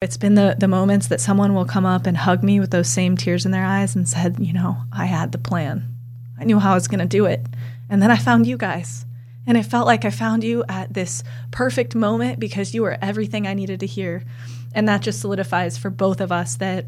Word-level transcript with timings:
It's 0.00 0.16
been 0.16 0.36
the, 0.36 0.54
the 0.56 0.68
moments 0.68 1.08
that 1.08 1.20
someone 1.20 1.54
will 1.54 1.64
come 1.64 1.84
up 1.84 2.06
and 2.06 2.16
hug 2.16 2.44
me 2.44 2.60
with 2.60 2.70
those 2.70 2.88
same 2.88 3.16
tears 3.16 3.44
in 3.44 3.50
their 3.50 3.64
eyes 3.64 3.96
and 3.96 4.08
said, 4.08 4.38
you 4.38 4.52
know, 4.52 4.76
I 4.92 5.06
had 5.06 5.32
the 5.32 5.38
plan. 5.38 5.92
I 6.38 6.44
knew 6.44 6.60
how 6.60 6.70
I 6.70 6.74
was 6.74 6.86
going 6.86 7.00
to 7.00 7.06
do 7.06 7.24
it. 7.24 7.44
And 7.90 8.00
then 8.00 8.12
I 8.12 8.16
found 8.16 8.46
you 8.46 8.56
guys. 8.56 9.04
And 9.44 9.58
it 9.58 9.64
felt 9.64 9.88
like 9.88 10.04
I 10.04 10.10
found 10.10 10.44
you 10.44 10.62
at 10.68 10.94
this 10.94 11.24
perfect 11.50 11.96
moment 11.96 12.38
because 12.38 12.74
you 12.74 12.82
were 12.82 12.96
everything 13.02 13.48
I 13.48 13.54
needed 13.54 13.80
to 13.80 13.86
hear. 13.86 14.22
And 14.72 14.88
that 14.88 15.02
just 15.02 15.20
solidifies 15.20 15.76
for 15.76 15.90
both 15.90 16.20
of 16.20 16.30
us 16.30 16.54
that 16.58 16.86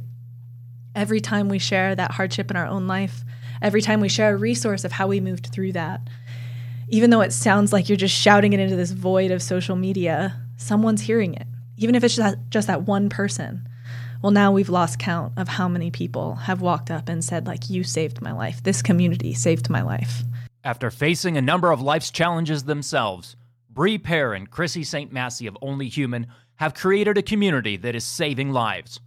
every 0.95 1.21
time 1.21 1.49
we 1.49 1.59
share 1.59 1.97
that 1.97 2.13
hardship 2.13 2.49
in 2.49 2.57
our 2.57 2.67
own 2.67 2.87
life, 2.87 3.25
every 3.61 3.83
time 3.83 3.99
we 4.01 4.09
share 4.09 4.35
a 4.35 4.37
resource 4.37 4.85
of 4.85 4.93
how 4.93 5.09
we 5.09 5.19
moved 5.19 5.49
through 5.49 5.73
that, 5.73 6.01
even 6.89 7.11
though 7.11 7.23
it 7.23 7.33
sounds 7.33 7.73
like 7.73 7.89
you're 7.89 7.97
just 7.97 8.15
shouting 8.15 8.53
it 8.53 8.61
into 8.61 8.77
this 8.77 8.93
void 8.93 9.33
of 9.33 9.43
social 9.43 9.75
media, 9.75 10.41
someone's 10.57 11.01
hearing 11.01 11.35
it 11.35 11.49
even 11.81 11.95
if 11.95 12.05
it's 12.05 12.15
just 12.15 12.31
that, 12.37 12.51
just 12.51 12.67
that 12.69 12.83
one 12.83 13.09
person. 13.09 13.67
Well, 14.23 14.33
now 14.33 14.53
we've 14.53 14.69
lost 14.69 14.99
count 14.99 15.33
of 15.39 15.49
how 15.49 15.67
many 15.67 15.91
people 15.91 16.35
have 16.35 16.61
walked 16.61 16.91
up 16.91 17.09
and 17.09 17.25
said, 17.25 17.47
like, 17.47 17.71
you 17.71 17.83
saved 17.83 18.21
my 18.21 18.33
life. 18.33 18.63
This 18.63 18.83
community 18.83 19.33
saved 19.33 19.71
my 19.71 19.81
life. 19.81 20.23
After 20.63 20.91
facing 20.91 21.39
a 21.39 21.43
number 21.43 21.73
of 21.73 21.81
life's 21.81 22.11
challenges 22.11 22.65
themselves, 22.65 23.35
Bree 23.71 23.97
Pear 23.97 24.35
and 24.35 24.51
Chrissy 24.51 24.85
St. 24.85 25.11
Massey 25.11 25.47
of 25.47 25.57
Only 25.63 25.89
Human 25.89 26.27
have 26.57 26.75
created 26.75 27.17
a 27.17 27.23
community 27.23 27.79
that 27.79 27.95
is 27.95 28.05
saving 28.05 28.53
lives. 28.53 29.01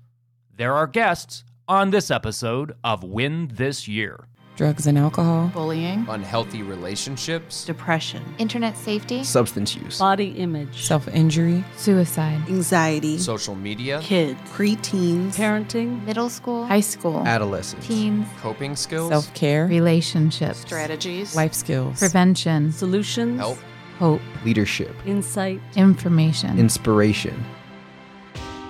There 0.55 0.73
are 0.73 0.87
guests 0.87 1.43
on 1.67 1.91
this 1.91 2.09
episode 2.09 2.75
of 2.83 3.03
Win 3.03 3.51
This 3.53 3.87
Year 3.87 4.27
drugs 4.55 4.85
and 4.87 4.97
alcohol, 4.97 5.49
bullying, 5.53 6.05
unhealthy 6.09 6.61
relationships, 6.61 7.65
depression, 7.65 8.23
internet 8.37 8.77
safety, 8.77 9.23
substance 9.23 9.75
use, 9.75 9.97
body 9.99 10.29
image, 10.31 10.83
self 10.83 11.07
injury, 11.07 11.63
suicide, 11.75 12.41
anxiety, 12.47 13.17
social 13.17 13.55
media, 13.55 13.99
kids, 14.01 14.39
preteens, 14.51 15.35
parenting, 15.35 16.03
middle 16.05 16.29
school, 16.29 16.65
high 16.65 16.79
school, 16.79 17.23
adolescence, 17.25 17.85
teens, 17.87 18.27
coping 18.41 18.75
skills, 18.75 19.09
self 19.09 19.33
care, 19.33 19.65
relationships, 19.67 20.59
strategies, 20.59 21.35
life 21.35 21.53
skills, 21.53 21.99
prevention, 21.99 22.71
solutions, 22.71 23.39
help, 23.39 23.57
hope, 23.97 24.21
leadership, 24.45 24.95
insight, 25.05 25.59
information, 25.75 26.59
inspiration. 26.59 27.43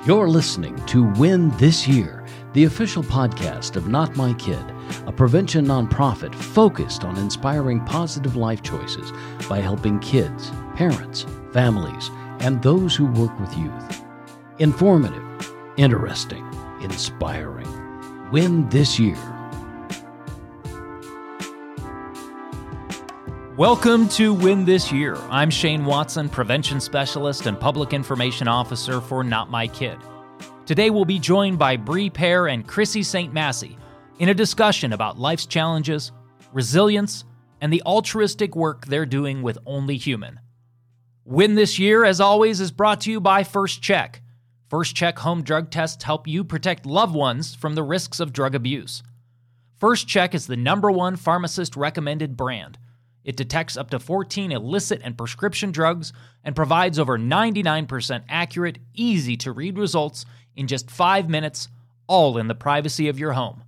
You're 0.05 0.27
listening 0.29 0.75
to 0.87 1.05
Win 1.13 1.49
This 1.57 1.87
Year, 1.87 2.22
the 2.53 2.65
official 2.65 3.01
podcast 3.01 3.75
of 3.75 3.87
Not 3.87 4.15
My 4.15 4.33
Kid 4.33 4.63
a 5.07 5.11
prevention 5.11 5.65
nonprofit 5.65 6.35
focused 6.35 7.03
on 7.03 7.17
inspiring 7.17 7.83
positive 7.85 8.35
life 8.35 8.61
choices 8.61 9.11
by 9.49 9.59
helping 9.59 9.99
kids, 9.99 10.51
parents, 10.75 11.25
families, 11.51 12.11
and 12.41 12.61
those 12.61 12.95
who 12.95 13.07
work 13.07 13.37
with 13.39 13.57
youth. 13.57 14.03
Informative, 14.59 15.23
interesting, 15.77 16.45
inspiring. 16.81 17.67
Win 18.31 18.69
this 18.69 18.99
year. 18.99 19.17
Welcome 23.57 24.09
to 24.09 24.33
Win 24.33 24.65
This 24.65 24.91
Year. 24.91 25.15
I'm 25.29 25.49
Shane 25.49 25.85
Watson, 25.85 26.29
Prevention 26.29 26.79
Specialist 26.79 27.45
and 27.45 27.59
Public 27.59 27.93
Information 27.93 28.47
Officer 28.47 28.99
for 29.01 29.23
Not 29.23 29.49
My 29.49 29.67
Kid. 29.67 29.97
Today 30.65 30.89
we'll 30.89 31.03
be 31.03 31.19
joined 31.19 31.59
by 31.59 31.75
Bree 31.75 32.09
Pear 32.09 32.47
and 32.47 32.65
Chrissy 32.65 33.03
St. 33.03 33.33
Massey 33.33 33.77
in 34.19 34.29
a 34.29 34.33
discussion 34.33 34.93
about 34.93 35.19
life's 35.19 35.45
challenges, 35.45 36.13
resilience, 36.53 37.25
and 37.59 37.71
the 37.71 37.81
altruistic 37.85 38.55
work 38.55 38.85
they're 38.85 39.05
doing 39.05 39.41
with 39.41 39.57
Only 39.65 39.97
Human. 39.97 40.39
Win 41.25 41.55
this 41.55 41.79
year, 41.79 42.05
as 42.05 42.21
always, 42.21 42.61
is 42.61 42.71
brought 42.71 43.01
to 43.01 43.11
you 43.11 43.19
by 43.19 43.43
First 43.43 43.81
Check. 43.81 44.21
First 44.69 44.95
Check 44.95 45.19
home 45.19 45.43
drug 45.43 45.69
tests 45.69 46.05
help 46.05 46.29
you 46.29 46.45
protect 46.45 46.85
loved 46.85 47.13
ones 47.13 47.53
from 47.53 47.75
the 47.75 47.83
risks 47.83 48.21
of 48.21 48.31
drug 48.31 48.55
abuse. 48.55 49.03
First 49.81 50.07
Check 50.07 50.33
is 50.33 50.47
the 50.47 50.55
number 50.55 50.89
one 50.89 51.17
pharmacist 51.17 51.75
recommended 51.75 52.37
brand. 52.37 52.77
It 53.25 53.37
detects 53.37 53.77
up 53.77 53.89
to 53.89 53.99
14 53.99 54.51
illicit 54.51 55.01
and 55.03 55.17
prescription 55.17 55.71
drugs 55.71 56.13
and 56.43 56.55
provides 56.55 56.99
over 56.99 57.17
99% 57.17 58.23
accurate, 58.27 58.79
easy 58.93 59.37
to 59.37 59.51
read 59.51 59.77
results 59.77 60.25
in 60.55 60.67
just 60.67 60.89
five 60.89 61.29
minutes, 61.29 61.67
all 62.07 62.37
in 62.37 62.47
the 62.47 62.55
privacy 62.55 63.07
of 63.07 63.19
your 63.19 63.33
home 63.33 63.63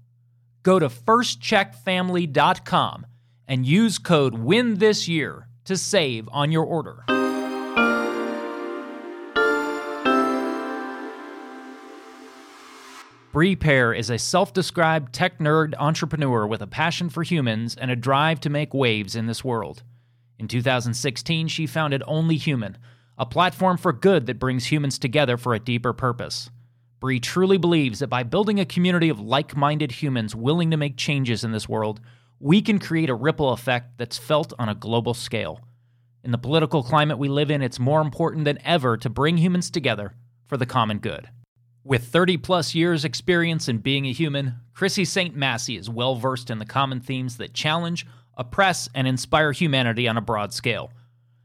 go 0.65 0.77
to 0.79 0.89
firstcheckfamily.com 0.89 3.05
and 3.47 3.65
use 3.67 3.99
code 3.99 4.33
WIN 4.33 4.79
this 4.79 5.07
year 5.07 5.47
to 5.63 5.77
save 5.77 6.27
on 6.31 6.51
your 6.51 6.65
order. 6.65 7.05
Bree 13.31 13.55
Pear 13.55 13.93
is 13.93 14.09
a 14.09 14.17
self 14.17 14.53
described 14.53 15.13
tech 15.13 15.37
nerd 15.37 15.75
entrepreneur 15.77 16.47
with 16.47 16.63
a 16.63 16.67
passion 16.67 17.09
for 17.09 17.21
humans 17.21 17.75
and 17.75 17.91
a 17.91 17.95
drive 17.95 18.39
to 18.39 18.49
make 18.49 18.73
waves 18.73 19.15
in 19.15 19.27
this 19.27 19.43
world. 19.43 19.83
In 20.39 20.47
2016, 20.47 21.47
she 21.47 21.67
founded 21.67 22.01
Only 22.07 22.37
Human, 22.37 22.79
a 23.19 23.27
platform 23.27 23.77
for 23.77 23.93
good 23.93 24.25
that 24.25 24.39
brings 24.39 24.71
humans 24.71 24.97
together 24.97 25.37
for 25.37 25.53
a 25.53 25.59
deeper 25.59 25.93
purpose. 25.93 26.49
Bree 26.99 27.19
truly 27.19 27.57
believes 27.57 27.99
that 27.99 28.07
by 28.07 28.23
building 28.23 28.59
a 28.59 28.65
community 28.65 29.09
of 29.09 29.19
like 29.19 29.55
minded 29.55 29.91
humans 29.91 30.35
willing 30.35 30.71
to 30.71 30.77
make 30.77 30.97
changes 30.97 31.43
in 31.43 31.51
this 31.51 31.67
world, 31.67 31.99
we 32.39 32.61
can 32.61 32.79
create 32.79 33.09
a 33.09 33.15
ripple 33.15 33.51
effect 33.51 33.97
that's 33.97 34.17
felt 34.17 34.53
on 34.57 34.69
a 34.69 34.75
global 34.75 35.13
scale. 35.13 35.61
In 36.23 36.31
the 36.31 36.37
political 36.37 36.83
climate 36.83 37.17
we 37.17 37.29
live 37.29 37.51
in, 37.51 37.61
it's 37.61 37.79
more 37.79 38.01
important 38.01 38.45
than 38.45 38.59
ever 38.63 38.97
to 38.97 39.09
bring 39.09 39.37
humans 39.37 39.69
together 39.69 40.15
for 40.47 40.57
the 40.57 40.65
common 40.65 40.99
good. 40.99 41.29
With 41.83 42.07
30 42.07 42.37
plus 42.37 42.73
years' 42.73 43.05
experience 43.05 43.67
in 43.67 43.77
being 43.77 44.07
a 44.07 44.11
human, 44.11 44.55
Chrissy 44.73 45.05
St. 45.05 45.35
Massey 45.35 45.75
is 45.75 45.89
well 45.89 46.15
versed 46.15 46.49
in 46.49 46.57
the 46.57 46.65
common 46.65 46.99
themes 46.99 47.37
that 47.37 47.53
challenge, 47.53 48.07
oppress, 48.37 48.89
and 48.95 49.07
inspire 49.07 49.51
humanity 49.51 50.07
on 50.07 50.17
a 50.17 50.21
broad 50.21 50.51
scale. 50.51 50.91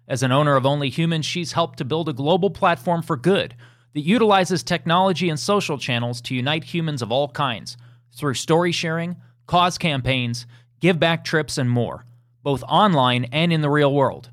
As 0.09 0.22
an 0.22 0.32
owner 0.32 0.56
of 0.56 0.65
Only 0.65 0.88
Humans, 0.88 1.27
she's 1.27 1.53
helped 1.53 1.78
to 1.78 1.84
build 1.84 2.09
a 2.09 2.15
global 2.15 2.50
platform 2.50 3.03
for 3.03 3.17
good 3.17 3.55
that 3.94 4.00
utilizes 4.00 4.62
technology 4.62 5.28
and 5.28 5.38
social 5.38 5.78
channels 5.78 6.20
to 6.22 6.34
unite 6.34 6.64
humans 6.64 7.02
of 7.02 7.10
all 7.10 7.28
kinds 7.28 7.76
through 8.12 8.34
story 8.34 8.72
sharing, 8.72 9.16
cause 9.46 9.78
campaigns, 9.78 10.46
give 10.80 10.98
back 10.98 11.24
trips, 11.24 11.58
and 11.58 11.70
more, 11.70 12.04
both 12.42 12.62
online 12.64 13.24
and 13.32 13.52
in 13.52 13.60
the 13.60 13.70
real 13.70 13.92
world. 13.92 14.30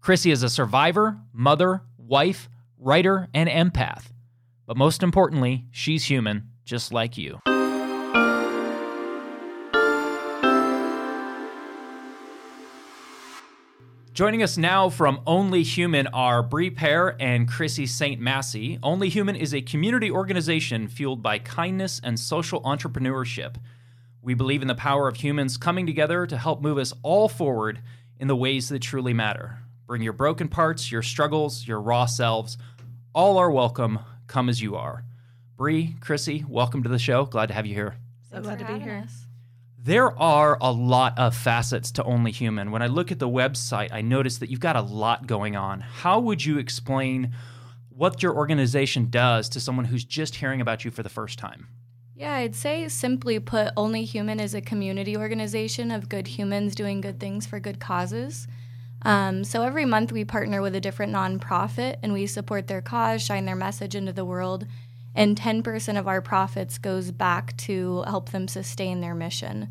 Chrissy 0.00 0.30
is 0.30 0.42
a 0.42 0.48
survivor, 0.48 1.18
mother, 1.32 1.82
wife, 1.98 2.48
writer, 2.78 3.28
and 3.34 3.48
empath. 3.48 4.10
But 4.66 4.76
most 4.76 5.02
importantly, 5.02 5.66
she's 5.70 6.04
human, 6.04 6.50
just 6.64 6.92
like 6.92 7.16
you. 7.16 7.40
Joining 14.16 14.42
us 14.42 14.56
now 14.56 14.88
from 14.88 15.20
Only 15.26 15.62
Human 15.62 16.06
are 16.06 16.42
Bree 16.42 16.70
Pear 16.70 17.16
and 17.20 17.46
Chrissy 17.46 17.84
St. 17.84 18.18
Massey. 18.18 18.78
Only 18.82 19.10
Human 19.10 19.36
is 19.36 19.52
a 19.52 19.60
community 19.60 20.10
organization 20.10 20.88
fueled 20.88 21.22
by 21.22 21.38
kindness 21.38 22.00
and 22.02 22.18
social 22.18 22.62
entrepreneurship. 22.62 23.56
We 24.22 24.32
believe 24.32 24.62
in 24.62 24.68
the 24.68 24.74
power 24.74 25.06
of 25.06 25.16
humans 25.16 25.58
coming 25.58 25.84
together 25.84 26.26
to 26.28 26.38
help 26.38 26.62
move 26.62 26.78
us 26.78 26.94
all 27.02 27.28
forward 27.28 27.82
in 28.18 28.26
the 28.26 28.34
ways 28.34 28.70
that 28.70 28.80
truly 28.80 29.12
matter. 29.12 29.58
Bring 29.86 30.00
your 30.00 30.14
broken 30.14 30.48
parts, 30.48 30.90
your 30.90 31.02
struggles, 31.02 31.68
your 31.68 31.82
raw 31.82 32.06
selves. 32.06 32.56
All 33.14 33.36
are 33.36 33.50
welcome. 33.50 33.98
Come 34.28 34.48
as 34.48 34.62
you 34.62 34.76
are. 34.76 35.04
Bree, 35.58 35.94
Chrissy, 36.00 36.42
welcome 36.48 36.82
to 36.84 36.88
the 36.88 36.98
show. 36.98 37.26
Glad 37.26 37.48
to 37.48 37.54
have 37.54 37.66
you 37.66 37.74
here. 37.74 37.98
So 38.30 38.40
glad 38.40 38.60
to 38.60 38.64
be 38.64 38.78
here. 38.78 39.02
Us. 39.04 39.25
There 39.78 40.18
are 40.18 40.58
a 40.60 40.72
lot 40.72 41.18
of 41.18 41.36
facets 41.36 41.92
to 41.92 42.04
Only 42.04 42.32
Human. 42.32 42.70
When 42.70 42.82
I 42.82 42.88
look 42.88 43.12
at 43.12 43.18
the 43.18 43.28
website, 43.28 43.92
I 43.92 44.00
notice 44.00 44.38
that 44.38 44.50
you've 44.50 44.58
got 44.58 44.74
a 44.74 44.80
lot 44.80 45.26
going 45.26 45.54
on. 45.54 45.80
How 45.80 46.18
would 46.18 46.44
you 46.44 46.58
explain 46.58 47.32
what 47.90 48.22
your 48.22 48.34
organization 48.34 49.10
does 49.10 49.48
to 49.50 49.60
someone 49.60 49.84
who's 49.84 50.04
just 50.04 50.34
hearing 50.36 50.60
about 50.60 50.84
you 50.84 50.90
for 50.90 51.02
the 51.02 51.08
first 51.08 51.38
time? 51.38 51.68
Yeah, 52.14 52.34
I'd 52.34 52.54
say 52.54 52.88
simply 52.88 53.38
put, 53.38 53.72
Only 53.76 54.04
Human 54.04 54.40
is 54.40 54.54
a 54.54 54.60
community 54.60 55.16
organization 55.16 55.90
of 55.90 56.08
good 56.08 56.26
humans 56.26 56.74
doing 56.74 57.00
good 57.00 57.20
things 57.20 57.46
for 57.46 57.60
good 57.60 57.78
causes. 57.78 58.48
Um, 59.02 59.44
so 59.44 59.62
every 59.62 59.84
month 59.84 60.10
we 60.10 60.24
partner 60.24 60.62
with 60.62 60.74
a 60.74 60.80
different 60.80 61.12
nonprofit 61.12 61.96
and 62.02 62.12
we 62.12 62.26
support 62.26 62.66
their 62.66 62.80
cause, 62.80 63.22
shine 63.22 63.44
their 63.44 63.54
message 63.54 63.94
into 63.94 64.12
the 64.12 64.24
world, 64.24 64.66
and 65.16 65.36
10% 65.36 65.98
of 65.98 66.06
our 66.06 66.20
profits 66.20 66.78
goes 66.78 67.10
back 67.10 67.56
to 67.56 68.02
help 68.02 68.30
them 68.30 68.46
sustain 68.46 69.00
their 69.00 69.14
mission. 69.14 69.68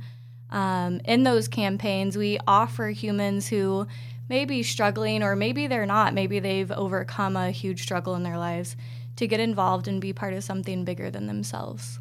Um, 0.50 1.00
in 1.06 1.24
those 1.24 1.48
campaigns, 1.48 2.18
we 2.18 2.40
offer 2.48 2.88
humans 2.90 3.48
who 3.48 3.88
may 4.28 4.46
be 4.46 4.64
struggling, 4.64 5.22
or 5.22 5.36
maybe 5.36 5.68
they're 5.68 5.86
not, 5.86 6.16
maybe 6.16 6.40
they've 6.40 6.72
overcome 6.72 7.36
a 7.36 7.52
huge 7.52 7.84
struggle 7.84 8.16
in 8.16 8.24
their 8.24 8.40
lives, 8.40 8.76
to 9.18 9.28
get 9.28 9.40
involved 9.40 9.88
and 9.88 10.02
be 10.02 10.12
part 10.12 10.34
of 10.34 10.44
something 10.44 10.84
bigger 10.84 11.12
than 11.12 11.28
themselves. 11.28 12.00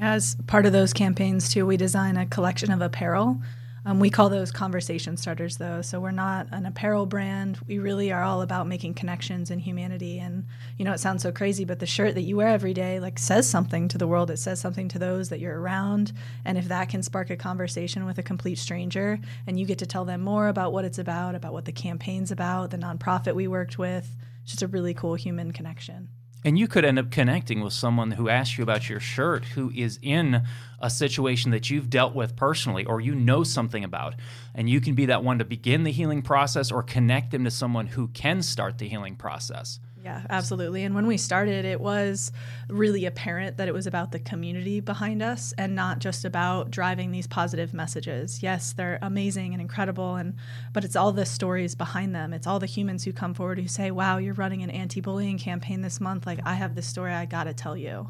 As 0.00 0.36
part 0.46 0.66
of 0.66 0.72
those 0.72 0.92
campaigns, 0.92 1.48
too, 1.48 1.64
we 1.64 1.76
design 1.76 2.16
a 2.16 2.26
collection 2.26 2.72
of 2.72 2.80
apparel 2.80 3.40
Um, 3.86 3.98
we 3.98 4.10
call 4.10 4.28
those 4.28 4.52
conversation 4.52 5.16
starters, 5.16 5.56
though. 5.56 5.80
So 5.80 6.00
we're 6.00 6.10
not 6.10 6.48
an 6.52 6.66
apparel 6.66 7.06
brand. 7.06 7.58
We 7.66 7.78
really 7.78 8.12
are 8.12 8.22
all 8.22 8.42
about 8.42 8.66
making 8.66 8.94
connections 8.94 9.50
and 9.50 9.60
humanity. 9.60 10.18
And 10.18 10.46
you 10.76 10.84
know, 10.84 10.92
it 10.92 11.00
sounds 11.00 11.22
so 11.22 11.32
crazy, 11.32 11.64
but 11.64 11.78
the 11.78 11.86
shirt 11.86 12.14
that 12.14 12.22
you 12.22 12.36
wear 12.36 12.48
every 12.48 12.74
day 12.74 13.00
like 13.00 13.18
says 13.18 13.48
something 13.48 13.88
to 13.88 13.98
the 13.98 14.06
world. 14.06 14.30
It 14.30 14.38
says 14.38 14.60
something 14.60 14.88
to 14.88 14.98
those 14.98 15.30
that 15.30 15.40
you're 15.40 15.58
around. 15.58 16.12
And 16.44 16.58
if 16.58 16.68
that 16.68 16.88
can 16.88 17.02
spark 17.02 17.30
a 17.30 17.36
conversation 17.36 18.04
with 18.04 18.18
a 18.18 18.22
complete 18.22 18.58
stranger, 18.58 19.18
and 19.46 19.58
you 19.58 19.66
get 19.66 19.78
to 19.78 19.86
tell 19.86 20.04
them 20.04 20.20
more 20.20 20.48
about 20.48 20.72
what 20.72 20.84
it's 20.84 20.98
about, 20.98 21.34
about 21.34 21.52
what 21.52 21.64
the 21.64 21.72
campaign's 21.72 22.30
about, 22.30 22.70
the 22.70 22.78
nonprofit 22.78 23.34
we 23.34 23.48
worked 23.48 23.78
with, 23.78 24.14
it's 24.42 24.52
just 24.52 24.62
a 24.62 24.68
really 24.68 24.94
cool 24.94 25.14
human 25.14 25.52
connection. 25.52 26.08
And 26.44 26.58
you 26.58 26.68
could 26.68 26.84
end 26.84 26.98
up 26.98 27.10
connecting 27.10 27.60
with 27.60 27.74
someone 27.74 28.12
who 28.12 28.28
asks 28.28 28.56
you 28.56 28.64
about 28.64 28.88
your 28.88 29.00
shirt 29.00 29.44
who 29.44 29.70
is 29.74 29.98
in 30.00 30.42
a 30.80 30.88
situation 30.88 31.50
that 31.50 31.68
you've 31.68 31.90
dealt 31.90 32.14
with 32.14 32.34
personally 32.34 32.86
or 32.86 33.00
you 33.00 33.14
know 33.14 33.44
something 33.44 33.84
about. 33.84 34.14
And 34.54 34.68
you 34.68 34.80
can 34.80 34.94
be 34.94 35.06
that 35.06 35.22
one 35.22 35.38
to 35.38 35.44
begin 35.44 35.84
the 35.84 35.92
healing 35.92 36.22
process 36.22 36.72
or 36.72 36.82
connect 36.82 37.30
them 37.30 37.44
to 37.44 37.50
someone 37.50 37.88
who 37.88 38.08
can 38.08 38.40
start 38.40 38.78
the 38.78 38.88
healing 38.88 39.16
process. 39.16 39.80
Yeah, 40.02 40.22
absolutely. 40.30 40.84
And 40.84 40.94
when 40.94 41.06
we 41.06 41.18
started, 41.18 41.66
it 41.66 41.78
was 41.78 42.32
really 42.68 43.04
apparent 43.04 43.58
that 43.58 43.68
it 43.68 43.74
was 43.74 43.86
about 43.86 44.12
the 44.12 44.18
community 44.18 44.80
behind 44.80 45.22
us 45.22 45.52
and 45.58 45.74
not 45.74 45.98
just 45.98 46.24
about 46.24 46.70
driving 46.70 47.10
these 47.10 47.26
positive 47.26 47.74
messages. 47.74 48.42
Yes, 48.42 48.72
they're 48.72 48.98
amazing 49.02 49.52
and 49.52 49.60
incredible 49.60 50.16
and 50.16 50.34
but 50.72 50.84
it's 50.84 50.96
all 50.96 51.12
the 51.12 51.26
stories 51.26 51.74
behind 51.74 52.14
them. 52.14 52.32
It's 52.32 52.46
all 52.46 52.58
the 52.58 52.66
humans 52.66 53.04
who 53.04 53.12
come 53.12 53.34
forward 53.34 53.58
who 53.58 53.68
say, 53.68 53.90
"Wow, 53.90 54.16
you're 54.16 54.32
running 54.34 54.62
an 54.62 54.70
anti-bullying 54.70 55.38
campaign 55.38 55.82
this 55.82 56.00
month. 56.00 56.24
Like 56.26 56.40
I 56.46 56.54
have 56.54 56.74
this 56.76 56.86
story 56.86 57.12
I 57.12 57.26
got 57.26 57.44
to 57.44 57.52
tell 57.52 57.76
you." 57.76 58.08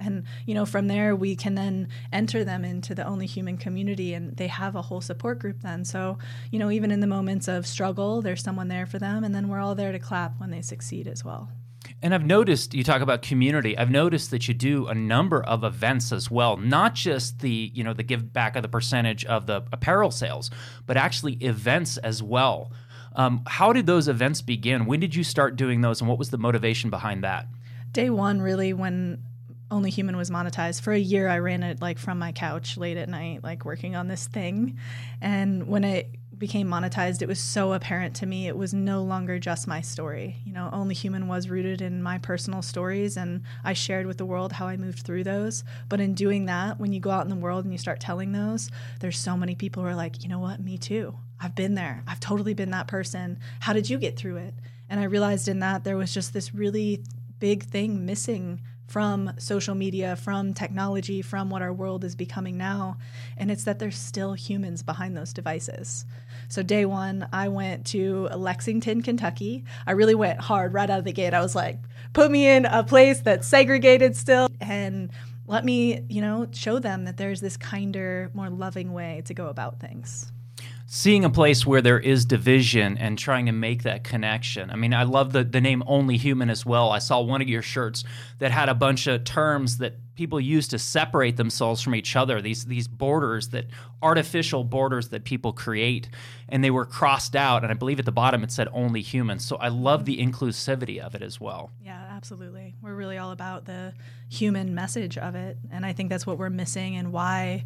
And 0.00 0.24
you 0.46 0.54
know 0.54 0.66
from 0.66 0.88
there 0.88 1.14
we 1.14 1.36
can 1.36 1.54
then 1.54 1.88
enter 2.12 2.44
them 2.44 2.64
into 2.64 2.94
the 2.94 3.06
only 3.06 3.26
human 3.26 3.56
community 3.56 4.14
and 4.14 4.36
they 4.36 4.46
have 4.46 4.74
a 4.74 4.82
whole 4.82 5.00
support 5.00 5.38
group 5.38 5.60
then 5.62 5.84
so 5.84 6.18
you 6.50 6.58
know 6.58 6.70
even 6.70 6.90
in 6.90 7.00
the 7.00 7.06
moments 7.06 7.48
of 7.48 7.66
struggle 7.66 8.22
there's 8.22 8.42
someone 8.42 8.68
there 8.68 8.86
for 8.86 8.98
them 8.98 9.24
and 9.24 9.34
then 9.34 9.48
we're 9.48 9.60
all 9.60 9.74
there 9.74 9.92
to 9.92 9.98
clap 9.98 10.38
when 10.40 10.50
they 10.50 10.62
succeed 10.62 11.06
as 11.06 11.24
well 11.24 11.50
and 12.02 12.14
I've 12.14 12.24
noticed 12.24 12.74
you 12.74 12.84
talk 12.84 13.02
about 13.02 13.22
community. 13.22 13.76
I've 13.76 13.90
noticed 13.90 14.30
that 14.30 14.48
you 14.48 14.54
do 14.54 14.86
a 14.86 14.94
number 14.94 15.42
of 15.42 15.64
events 15.64 16.12
as 16.12 16.30
well, 16.30 16.56
not 16.56 16.94
just 16.94 17.40
the 17.40 17.70
you 17.74 17.84
know 17.84 17.92
the 17.92 18.02
give 18.02 18.32
back 18.32 18.56
of 18.56 18.62
the 18.62 18.68
percentage 18.68 19.24
of 19.24 19.46
the 19.46 19.62
apparel 19.72 20.10
sales, 20.10 20.50
but 20.86 20.96
actually 20.96 21.34
events 21.34 21.98
as 21.98 22.22
well. 22.22 22.72
Um, 23.16 23.42
how 23.46 23.72
did 23.72 23.86
those 23.86 24.08
events 24.08 24.40
begin? 24.40 24.86
When 24.86 25.00
did 25.00 25.14
you 25.14 25.24
start 25.24 25.56
doing 25.56 25.80
those, 25.80 26.00
and 26.00 26.08
what 26.08 26.18
was 26.18 26.30
the 26.30 26.38
motivation 26.38 26.90
behind 26.90 27.24
that? 27.24 27.48
Day 27.92 28.08
one, 28.08 28.40
really, 28.40 28.72
when 28.72 29.22
only 29.70 29.90
Human 29.90 30.16
was 30.16 30.30
monetized. 30.30 30.80
For 30.80 30.92
a 30.92 30.98
year, 30.98 31.28
I 31.28 31.38
ran 31.38 31.62
it 31.62 31.80
like 31.80 31.98
from 31.98 32.18
my 32.18 32.32
couch 32.32 32.76
late 32.76 32.96
at 32.96 33.08
night, 33.08 33.42
like 33.42 33.64
working 33.64 33.94
on 33.96 34.08
this 34.08 34.26
thing. 34.26 34.78
And 35.20 35.68
when 35.68 35.84
it 35.84 36.10
became 36.40 36.66
monetized, 36.66 37.22
it 37.22 37.28
was 37.28 37.38
so 37.38 37.74
apparent 37.74 38.16
to 38.16 38.26
me 38.26 38.48
it 38.48 38.56
was 38.56 38.72
no 38.72 39.02
longer 39.02 39.38
just 39.38 39.68
my 39.68 39.80
story. 39.80 40.38
You 40.44 40.52
know, 40.52 40.70
Only 40.72 40.94
Human 40.94 41.28
was 41.28 41.48
rooted 41.48 41.82
in 41.82 42.02
my 42.02 42.18
personal 42.18 42.62
stories, 42.62 43.16
and 43.16 43.42
I 43.62 43.74
shared 43.74 44.06
with 44.06 44.18
the 44.18 44.26
world 44.26 44.52
how 44.52 44.66
I 44.66 44.76
moved 44.76 45.00
through 45.00 45.24
those. 45.24 45.62
But 45.88 46.00
in 46.00 46.14
doing 46.14 46.46
that, 46.46 46.80
when 46.80 46.92
you 46.92 46.98
go 46.98 47.10
out 47.10 47.24
in 47.24 47.30
the 47.30 47.36
world 47.36 47.64
and 47.64 47.72
you 47.72 47.78
start 47.78 48.00
telling 48.00 48.32
those, 48.32 48.70
there's 49.00 49.18
so 49.18 49.36
many 49.36 49.54
people 49.54 49.82
who 49.82 49.88
are 49.88 49.94
like, 49.94 50.22
you 50.22 50.28
know 50.28 50.40
what, 50.40 50.60
me 50.60 50.78
too. 50.78 51.14
I've 51.40 51.54
been 51.54 51.74
there. 51.74 52.02
I've 52.08 52.20
totally 52.20 52.54
been 52.54 52.70
that 52.70 52.88
person. 52.88 53.38
How 53.60 53.72
did 53.72 53.88
you 53.88 53.98
get 53.98 54.16
through 54.16 54.36
it? 54.36 54.54
And 54.88 54.98
I 54.98 55.04
realized 55.04 55.46
in 55.46 55.60
that 55.60 55.84
there 55.84 55.96
was 55.96 56.12
just 56.12 56.32
this 56.32 56.54
really 56.54 57.04
big 57.38 57.64
thing 57.64 58.04
missing 58.04 58.60
from 58.90 59.32
social 59.38 59.76
media, 59.76 60.16
from 60.16 60.52
technology, 60.52 61.22
from 61.22 61.48
what 61.48 61.62
our 61.62 61.72
world 61.72 62.02
is 62.02 62.16
becoming 62.16 62.58
now. 62.58 62.98
And 63.36 63.48
it's 63.48 63.62
that 63.62 63.78
there's 63.78 63.96
still 63.96 64.32
humans 64.32 64.82
behind 64.82 65.16
those 65.16 65.32
devices. 65.32 66.04
So, 66.48 66.64
day 66.64 66.84
one, 66.84 67.28
I 67.32 67.46
went 67.46 67.86
to 67.86 68.28
Lexington, 68.34 69.02
Kentucky. 69.02 69.64
I 69.86 69.92
really 69.92 70.16
went 70.16 70.40
hard 70.40 70.74
right 70.74 70.90
out 70.90 70.98
of 70.98 71.04
the 71.04 71.12
gate. 71.12 71.34
I 71.34 71.40
was 71.40 71.54
like, 71.54 71.78
put 72.14 72.32
me 72.32 72.48
in 72.48 72.64
a 72.64 72.82
place 72.82 73.20
that's 73.20 73.46
segregated 73.46 74.16
still 74.16 74.48
and 74.60 75.10
let 75.46 75.64
me, 75.64 76.04
you 76.08 76.20
know, 76.20 76.48
show 76.50 76.80
them 76.80 77.04
that 77.04 77.16
there's 77.16 77.40
this 77.40 77.56
kinder, 77.56 78.32
more 78.34 78.50
loving 78.50 78.92
way 78.92 79.22
to 79.26 79.34
go 79.34 79.46
about 79.46 79.78
things 79.78 80.32
seeing 80.92 81.24
a 81.24 81.30
place 81.30 81.64
where 81.64 81.80
there 81.80 82.00
is 82.00 82.24
division 82.24 82.98
and 82.98 83.16
trying 83.16 83.46
to 83.46 83.52
make 83.52 83.84
that 83.84 84.02
connection. 84.02 84.72
I 84.72 84.74
mean, 84.74 84.92
I 84.92 85.04
love 85.04 85.32
the, 85.32 85.44
the 85.44 85.60
name 85.60 85.84
Only 85.86 86.16
Human 86.16 86.50
as 86.50 86.66
well. 86.66 86.90
I 86.90 86.98
saw 86.98 87.20
one 87.20 87.40
of 87.40 87.48
your 87.48 87.62
shirts 87.62 88.02
that 88.40 88.50
had 88.50 88.68
a 88.68 88.74
bunch 88.74 89.06
of 89.06 89.22
terms 89.22 89.78
that 89.78 89.94
people 90.16 90.40
use 90.40 90.66
to 90.66 90.80
separate 90.80 91.36
themselves 91.36 91.80
from 91.80 91.94
each 91.94 92.16
other, 92.16 92.42
these 92.42 92.64
these 92.64 92.88
borders 92.88 93.50
that 93.50 93.66
artificial 94.02 94.64
borders 94.64 95.10
that 95.10 95.22
people 95.22 95.52
create. 95.52 96.08
And 96.48 96.64
they 96.64 96.72
were 96.72 96.86
crossed 96.86 97.36
out. 97.36 97.62
And 97.62 97.70
I 97.70 97.74
believe 97.74 98.00
at 98.00 98.04
the 98.04 98.10
bottom 98.10 98.42
it 98.42 98.50
said 98.50 98.66
only 98.72 99.00
human. 99.00 99.38
So 99.38 99.58
I 99.58 99.68
love 99.68 100.06
the 100.06 100.18
inclusivity 100.18 100.98
of 100.98 101.14
it 101.14 101.22
as 101.22 101.40
well. 101.40 101.70
Yeah, 101.80 102.04
absolutely. 102.10 102.74
We're 102.82 102.96
really 102.96 103.16
all 103.16 103.30
about 103.30 103.64
the 103.64 103.94
human 104.28 104.74
message 104.74 105.16
of 105.16 105.36
it. 105.36 105.56
And 105.70 105.86
I 105.86 105.92
think 105.92 106.10
that's 106.10 106.26
what 106.26 106.36
we're 106.36 106.50
missing 106.50 106.96
and 106.96 107.12
why 107.12 107.64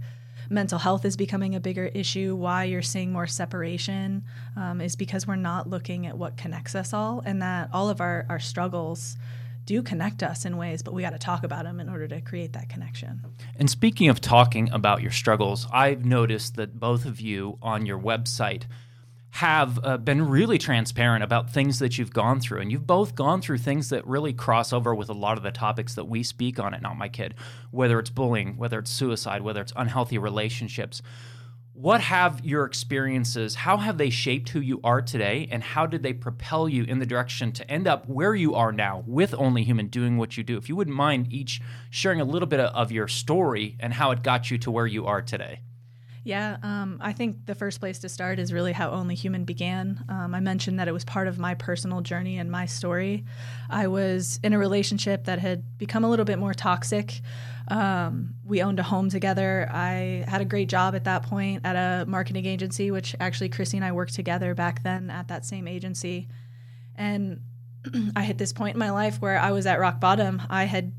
mental 0.50 0.78
health 0.78 1.04
is 1.04 1.16
becoming 1.16 1.54
a 1.54 1.60
bigger 1.60 1.86
issue, 1.86 2.34
why 2.34 2.64
you're 2.64 2.82
seeing 2.82 3.12
more 3.12 3.26
separation, 3.26 4.24
um, 4.56 4.80
is 4.80 4.96
because 4.96 5.26
we're 5.26 5.36
not 5.36 5.68
looking 5.68 6.06
at 6.06 6.16
what 6.16 6.36
connects 6.36 6.74
us 6.74 6.92
all, 6.92 7.22
and 7.24 7.42
that 7.42 7.68
all 7.72 7.88
of 7.88 8.00
our, 8.00 8.26
our 8.28 8.40
struggles 8.40 9.16
do 9.66 9.82
connect 9.82 10.22
us 10.22 10.44
in 10.44 10.56
ways, 10.56 10.82
but 10.82 10.92
we 10.92 11.02
got 11.02 11.10
to 11.10 11.18
talk 11.18 11.42
about 11.42 11.64
them 11.64 11.80
in 11.80 11.88
order 11.88 12.06
to 12.06 12.20
create 12.20 12.52
that 12.52 12.68
connection. 12.68 13.22
And 13.56 13.70
speaking 13.70 14.08
of 14.08 14.20
talking 14.20 14.70
about 14.70 15.00
your 15.00 15.10
struggles, 15.10 15.66
I've 15.72 16.04
noticed 16.04 16.56
that 16.56 16.78
both 16.78 17.06
of 17.06 17.20
you 17.20 17.58
on 17.62 17.86
your 17.86 17.98
website 17.98 18.64
have 19.34 19.80
uh, 19.82 19.96
been 19.96 20.28
really 20.28 20.58
transparent 20.58 21.24
about 21.24 21.50
things 21.50 21.80
that 21.80 21.98
you've 21.98 22.12
gone 22.12 22.38
through. 22.38 22.60
And 22.60 22.70
you've 22.70 22.86
both 22.86 23.16
gone 23.16 23.42
through 23.42 23.58
things 23.58 23.88
that 23.88 24.06
really 24.06 24.32
cross 24.32 24.72
over 24.72 24.94
with 24.94 25.08
a 25.08 25.12
lot 25.12 25.36
of 25.36 25.42
the 25.42 25.50
topics 25.50 25.96
that 25.96 26.04
we 26.04 26.22
speak 26.22 26.60
on 26.60 26.72
at 26.72 26.80
Not 26.80 26.96
My 26.96 27.08
Kid, 27.08 27.34
whether 27.72 27.98
it's 27.98 28.10
bullying, 28.10 28.56
whether 28.56 28.78
it's 28.78 28.92
suicide, 28.92 29.42
whether 29.42 29.60
it's 29.60 29.72
unhealthy 29.74 30.18
relationships. 30.18 31.02
What 31.72 32.00
have 32.02 32.44
your 32.44 32.64
experiences, 32.64 33.56
how 33.56 33.78
have 33.78 33.98
they 33.98 34.08
shaped 34.08 34.50
who 34.50 34.60
you 34.60 34.80
are 34.84 35.02
today, 35.02 35.48
and 35.50 35.64
how 35.64 35.86
did 35.86 36.04
they 36.04 36.12
propel 36.12 36.68
you 36.68 36.84
in 36.84 37.00
the 37.00 37.06
direction 37.06 37.50
to 37.54 37.68
end 37.68 37.88
up 37.88 38.08
where 38.08 38.36
you 38.36 38.54
are 38.54 38.70
now 38.70 39.02
with 39.04 39.34
Only 39.34 39.64
Human 39.64 39.88
doing 39.88 40.16
what 40.16 40.36
you 40.36 40.44
do? 40.44 40.56
If 40.56 40.68
you 40.68 40.76
wouldn't 40.76 40.96
mind 40.96 41.32
each 41.32 41.60
sharing 41.90 42.20
a 42.20 42.24
little 42.24 42.46
bit 42.46 42.60
of 42.60 42.92
your 42.92 43.08
story 43.08 43.76
and 43.80 43.94
how 43.94 44.12
it 44.12 44.22
got 44.22 44.52
you 44.52 44.58
to 44.58 44.70
where 44.70 44.86
you 44.86 45.06
are 45.06 45.22
today. 45.22 45.58
Yeah, 46.24 46.56
um, 46.62 46.96
I 47.02 47.12
think 47.12 47.44
the 47.44 47.54
first 47.54 47.80
place 47.80 47.98
to 47.98 48.08
start 48.08 48.38
is 48.38 48.50
really 48.50 48.72
how 48.72 48.90
Only 48.90 49.14
Human 49.14 49.44
began. 49.44 50.02
Um, 50.08 50.34
I 50.34 50.40
mentioned 50.40 50.80
that 50.80 50.88
it 50.88 50.92
was 50.92 51.04
part 51.04 51.28
of 51.28 51.38
my 51.38 51.52
personal 51.52 52.00
journey 52.00 52.38
and 52.38 52.50
my 52.50 52.64
story. 52.64 53.26
I 53.68 53.88
was 53.88 54.40
in 54.42 54.54
a 54.54 54.58
relationship 54.58 55.24
that 55.24 55.38
had 55.38 55.76
become 55.76 56.02
a 56.02 56.08
little 56.08 56.24
bit 56.24 56.38
more 56.38 56.54
toxic. 56.54 57.20
Um, 57.68 58.36
we 58.42 58.62
owned 58.62 58.80
a 58.80 58.82
home 58.82 59.10
together. 59.10 59.68
I 59.70 60.24
had 60.26 60.40
a 60.40 60.46
great 60.46 60.70
job 60.70 60.94
at 60.94 61.04
that 61.04 61.24
point 61.24 61.60
at 61.66 61.76
a 61.76 62.06
marketing 62.08 62.46
agency, 62.46 62.90
which 62.90 63.14
actually 63.20 63.50
Chrissy 63.50 63.76
and 63.76 63.84
I 63.84 63.92
worked 63.92 64.14
together 64.14 64.54
back 64.54 64.82
then 64.82 65.10
at 65.10 65.28
that 65.28 65.44
same 65.44 65.68
agency. 65.68 66.28
And 66.96 67.42
I 68.16 68.22
hit 68.22 68.38
this 68.38 68.54
point 68.54 68.76
in 68.76 68.78
my 68.78 68.90
life 68.90 69.20
where 69.20 69.38
I 69.38 69.52
was 69.52 69.66
at 69.66 69.78
rock 69.78 70.00
bottom. 70.00 70.40
I 70.48 70.64
had 70.64 70.94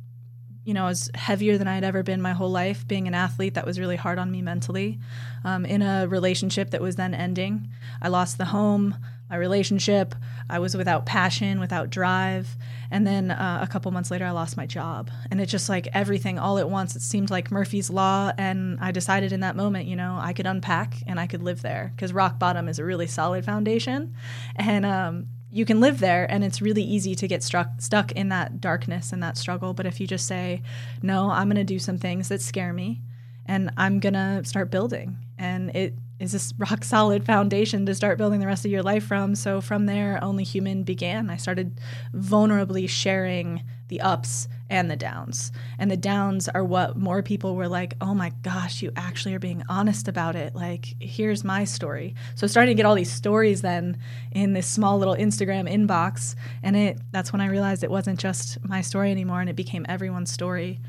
you 0.65 0.73
know, 0.73 0.85
I 0.85 0.89
was 0.89 1.11
heavier 1.13 1.57
than 1.59 1.67
I 1.67 1.75
had 1.75 1.83
ever 1.83 2.01
been 2.01 2.21
my 2.21 2.33
whole 2.33 2.49
life. 2.49 2.87
Being 2.87 3.07
an 3.07 3.13
athlete, 3.13 3.53
that 3.53 3.67
was 3.67 3.79
really 3.79 3.95
hard 3.95 4.17
on 4.17 4.31
me 4.31 4.41
mentally. 4.41 4.99
Um, 5.43 5.63
in 5.63 5.83
a 5.83 6.07
relationship 6.07 6.71
that 6.71 6.81
was 6.81 6.95
then 6.95 7.13
ending, 7.13 7.69
I 8.01 8.07
lost 8.07 8.39
the 8.39 8.45
home, 8.45 8.95
my 9.29 9.35
relationship. 9.35 10.15
I 10.49 10.57
was 10.57 10.75
without 10.75 11.05
passion, 11.05 11.59
without 11.59 11.91
drive. 11.91 12.57
And 12.89 13.05
then 13.05 13.29
uh, 13.29 13.59
a 13.61 13.67
couple 13.67 13.91
months 13.91 14.09
later, 14.09 14.25
I 14.25 14.31
lost 14.31 14.57
my 14.57 14.65
job. 14.65 15.11
And 15.29 15.39
it 15.39 15.45
just 15.45 15.69
like 15.69 15.87
everything 15.93 16.39
all 16.39 16.57
at 16.57 16.69
once, 16.69 16.95
it 16.95 17.01
seemed 17.03 17.29
like 17.29 17.51
Murphy's 17.51 17.91
Law. 17.91 18.31
And 18.37 18.79
I 18.81 18.91
decided 18.91 19.31
in 19.33 19.41
that 19.41 19.55
moment, 19.55 19.87
you 19.87 19.95
know, 19.95 20.17
I 20.19 20.33
could 20.33 20.47
unpack 20.47 20.95
and 21.05 21.19
I 21.19 21.27
could 21.27 21.43
live 21.43 21.61
there 21.61 21.91
because 21.95 22.11
rock 22.11 22.39
bottom 22.39 22.67
is 22.67 22.79
a 22.79 22.85
really 22.85 23.07
solid 23.07 23.45
foundation. 23.45 24.15
And 24.55 24.83
um, 24.83 25.27
you 25.55 25.63
can 25.63 25.79
live 25.79 26.01
there 26.01 26.29
and 26.29 26.43
it's 26.43 26.61
really 26.61 26.83
easy 26.83 27.15
to 27.15 27.29
get 27.29 27.41
struck 27.41 27.69
stuck 27.79 28.11
in 28.11 28.27
that 28.27 28.59
darkness 28.59 29.13
and 29.13 29.23
that 29.23 29.37
struggle. 29.37 29.73
But 29.73 29.85
if 29.85 30.01
you 30.01 30.05
just 30.05 30.27
say 30.27 30.61
no 31.01 31.29
i'm 31.29 31.47
going 31.47 31.55
to 31.55 31.63
do 31.63 31.79
some 31.79 31.97
things 31.97 32.27
that 32.27 32.41
scare 32.41 32.73
me 32.73 33.01
and 33.45 33.71
i'm 33.77 33.99
going 33.99 34.13
to 34.13 34.41
start 34.43 34.71
building 34.71 35.17
and 35.37 35.75
it 35.75 35.93
is 36.19 36.31
this 36.31 36.53
rock 36.57 36.83
solid 36.95 37.25
foundation 37.25 37.85
to 37.85 37.95
start 37.95 38.17
building 38.17 38.39
the 38.39 38.47
rest 38.47 38.65
of 38.65 38.71
your 38.71 38.83
life 38.83 39.05
from 39.05 39.35
so 39.35 39.61
from 39.61 39.85
there 39.85 40.19
only 40.23 40.43
human 40.43 40.83
began 40.83 41.29
i 41.29 41.37
started 41.37 41.79
vulnerably 42.13 42.87
sharing 42.87 43.61
the 43.87 44.01
ups 44.01 44.47
and 44.69 44.89
the 44.89 44.95
downs. 44.95 45.51
And 45.77 45.91
the 45.91 45.97
downs 45.97 46.49
are 46.49 46.63
what 46.63 46.97
more 46.97 47.21
people 47.21 47.55
were 47.55 47.67
like, 47.67 47.93
oh 48.01 48.13
my 48.13 48.31
gosh, 48.41 48.81
you 48.81 48.91
actually 48.95 49.35
are 49.35 49.39
being 49.39 49.63
honest 49.69 50.07
about 50.07 50.35
it. 50.35 50.55
Like, 50.55 50.95
here's 50.99 51.43
my 51.43 51.65
story. 51.65 52.15
So 52.35 52.47
starting 52.47 52.75
to 52.75 52.77
get 52.77 52.87
all 52.87 52.95
these 52.95 53.11
stories 53.11 53.61
then 53.61 53.97
in 54.31 54.53
this 54.53 54.67
small 54.67 54.97
little 54.97 55.15
Instagram 55.15 55.71
inbox. 55.71 56.35
And 56.63 56.75
it 56.75 56.99
that's 57.11 57.31
when 57.31 57.41
I 57.41 57.47
realized 57.47 57.83
it 57.83 57.91
wasn't 57.91 58.19
just 58.19 58.57
my 58.63 58.81
story 58.81 59.11
anymore 59.11 59.41
and 59.41 59.49
it 59.49 59.55
became 59.55 59.85
everyone's 59.87 60.31
story. 60.31 60.79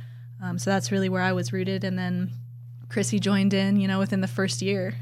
Um, 0.42 0.58
so 0.58 0.70
that's 0.70 0.90
really 0.92 1.08
where 1.08 1.22
I 1.22 1.32
was 1.32 1.52
rooted. 1.52 1.84
And 1.84 1.98
then 1.98 2.32
Chrissy 2.88 3.18
joined 3.18 3.54
in, 3.54 3.78
you 3.78 3.88
know, 3.88 3.98
within 3.98 4.20
the 4.20 4.28
first 4.28 4.62
year. 4.62 4.94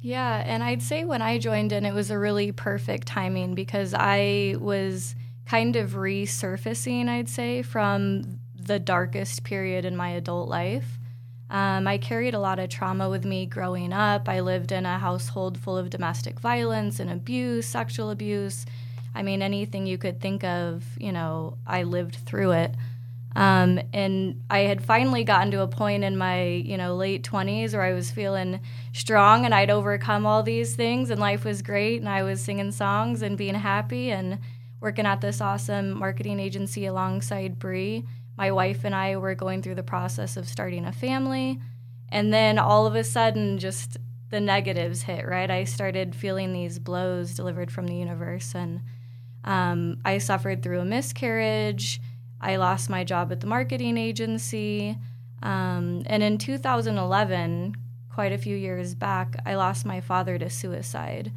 Yeah, 0.00 0.42
and 0.44 0.62
I'd 0.62 0.82
say 0.82 1.04
when 1.04 1.22
I 1.22 1.38
joined 1.38 1.72
in, 1.72 1.86
it 1.86 1.94
was 1.94 2.10
a 2.10 2.18
really 2.18 2.52
perfect 2.52 3.08
timing 3.08 3.54
because 3.54 3.94
I 3.96 4.56
was 4.58 5.14
kind 5.46 5.76
of 5.76 5.92
resurfacing, 5.92 7.08
I'd 7.08 7.28
say, 7.28 7.62
from 7.62 8.38
the 8.54 8.78
darkest 8.78 9.44
period 9.44 9.84
in 9.84 9.96
my 9.96 10.10
adult 10.10 10.48
life. 10.48 10.98
Um, 11.50 11.86
I 11.86 11.98
carried 11.98 12.34
a 12.34 12.38
lot 12.38 12.58
of 12.58 12.68
trauma 12.68 13.08
with 13.08 13.24
me 13.24 13.46
growing 13.46 13.92
up. 13.92 14.28
I 14.28 14.40
lived 14.40 14.72
in 14.72 14.86
a 14.86 14.98
household 14.98 15.58
full 15.58 15.76
of 15.76 15.90
domestic 15.90 16.40
violence 16.40 16.98
and 17.00 17.10
abuse, 17.10 17.66
sexual 17.66 18.10
abuse. 18.10 18.66
I 19.14 19.22
mean, 19.22 19.42
anything 19.42 19.86
you 19.86 19.98
could 19.98 20.20
think 20.20 20.42
of, 20.42 20.84
you 20.98 21.12
know, 21.12 21.58
I 21.66 21.84
lived 21.84 22.16
through 22.16 22.52
it. 22.52 22.74
Um, 23.36 23.80
and 23.92 24.42
I 24.48 24.60
had 24.60 24.84
finally 24.84 25.24
gotten 25.24 25.50
to 25.52 25.62
a 25.62 25.68
point 25.68 26.04
in 26.04 26.16
my, 26.16 26.44
you 26.44 26.76
know, 26.76 26.94
late 26.94 27.24
20s 27.24 27.72
where 27.72 27.82
I 27.82 27.92
was 27.92 28.10
feeling 28.10 28.60
strong 28.92 29.44
and 29.44 29.54
I'd 29.54 29.70
overcome 29.70 30.24
all 30.24 30.42
these 30.42 30.76
things 30.76 31.10
and 31.10 31.20
life 31.20 31.44
was 31.44 31.60
great 31.60 32.00
and 32.00 32.08
I 32.08 32.22
was 32.22 32.40
singing 32.40 32.70
songs 32.70 33.22
and 33.22 33.36
being 33.36 33.56
happy 33.56 34.10
and 34.10 34.38
working 34.80 35.06
at 35.06 35.20
this 35.20 35.40
awesome 35.40 35.98
marketing 35.98 36.38
agency 36.38 36.86
alongside 36.86 37.58
Bree. 37.58 38.04
My 38.36 38.52
wife 38.52 38.84
and 38.84 38.94
I 38.94 39.16
were 39.16 39.34
going 39.34 39.62
through 39.62 39.76
the 39.76 39.82
process 39.82 40.36
of 40.36 40.48
starting 40.48 40.84
a 40.84 40.92
family. 40.92 41.58
And 42.10 42.32
then 42.32 42.58
all 42.58 42.86
of 42.86 42.94
a 42.94 43.02
sudden, 43.02 43.58
just 43.58 43.96
the 44.30 44.40
negatives 44.40 45.02
hit, 45.02 45.26
right? 45.26 45.50
I 45.50 45.64
started 45.64 46.14
feeling 46.14 46.52
these 46.52 46.78
blows 46.78 47.34
delivered 47.34 47.72
from 47.72 47.86
the 47.86 47.96
universe. 47.96 48.54
And 48.54 48.82
um, 49.44 49.98
I 50.04 50.18
suffered 50.18 50.62
through 50.62 50.80
a 50.80 50.84
miscarriage. 50.84 52.00
I 52.40 52.56
lost 52.56 52.90
my 52.90 53.04
job 53.04 53.32
at 53.32 53.40
the 53.40 53.46
marketing 53.46 53.96
agency. 53.96 54.98
Um, 55.42 56.02
and 56.06 56.22
in 56.22 56.38
2011, 56.38 57.74
quite 58.10 58.32
a 58.32 58.38
few 58.38 58.56
years 58.56 58.94
back, 58.94 59.36
I 59.44 59.54
lost 59.54 59.84
my 59.84 60.00
father 60.00 60.38
to 60.38 60.48
suicide. 60.48 61.32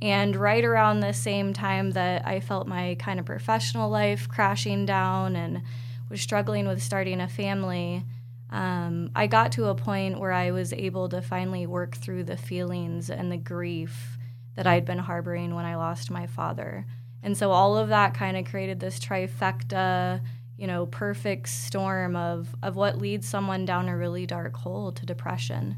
And 0.00 0.34
right 0.34 0.64
around 0.64 1.00
the 1.00 1.12
same 1.12 1.52
time 1.52 1.90
that 1.92 2.26
I 2.26 2.40
felt 2.40 2.66
my 2.66 2.96
kind 2.98 3.20
of 3.20 3.26
professional 3.26 3.90
life 3.90 4.28
crashing 4.28 4.86
down 4.86 5.36
and 5.36 5.62
was 6.08 6.20
struggling 6.20 6.66
with 6.66 6.82
starting 6.82 7.20
a 7.20 7.28
family, 7.28 8.04
um, 8.50 9.10
I 9.14 9.26
got 9.26 9.52
to 9.52 9.66
a 9.66 9.74
point 9.74 10.18
where 10.18 10.32
I 10.32 10.50
was 10.50 10.72
able 10.72 11.08
to 11.10 11.22
finally 11.22 11.66
work 11.66 11.96
through 11.96 12.24
the 12.24 12.36
feelings 12.36 13.10
and 13.10 13.30
the 13.30 13.36
grief 13.36 14.18
that 14.56 14.66
I'd 14.66 14.84
been 14.84 14.98
harboring 14.98 15.54
when 15.54 15.64
I 15.64 15.76
lost 15.76 16.10
my 16.10 16.26
father. 16.26 16.86
And 17.22 17.36
so 17.36 17.50
all 17.50 17.76
of 17.76 17.88
that 17.88 18.14
kind 18.14 18.36
of 18.36 18.46
created 18.46 18.80
this 18.80 18.98
trifecta 18.98 20.20
you 20.60 20.66
know, 20.66 20.84
perfect 20.84 21.48
storm 21.48 22.14
of, 22.14 22.54
of 22.62 22.76
what 22.76 22.98
leads 22.98 23.26
someone 23.26 23.64
down 23.64 23.88
a 23.88 23.96
really 23.96 24.26
dark 24.26 24.54
hole 24.54 24.92
to 24.92 25.06
depression. 25.06 25.74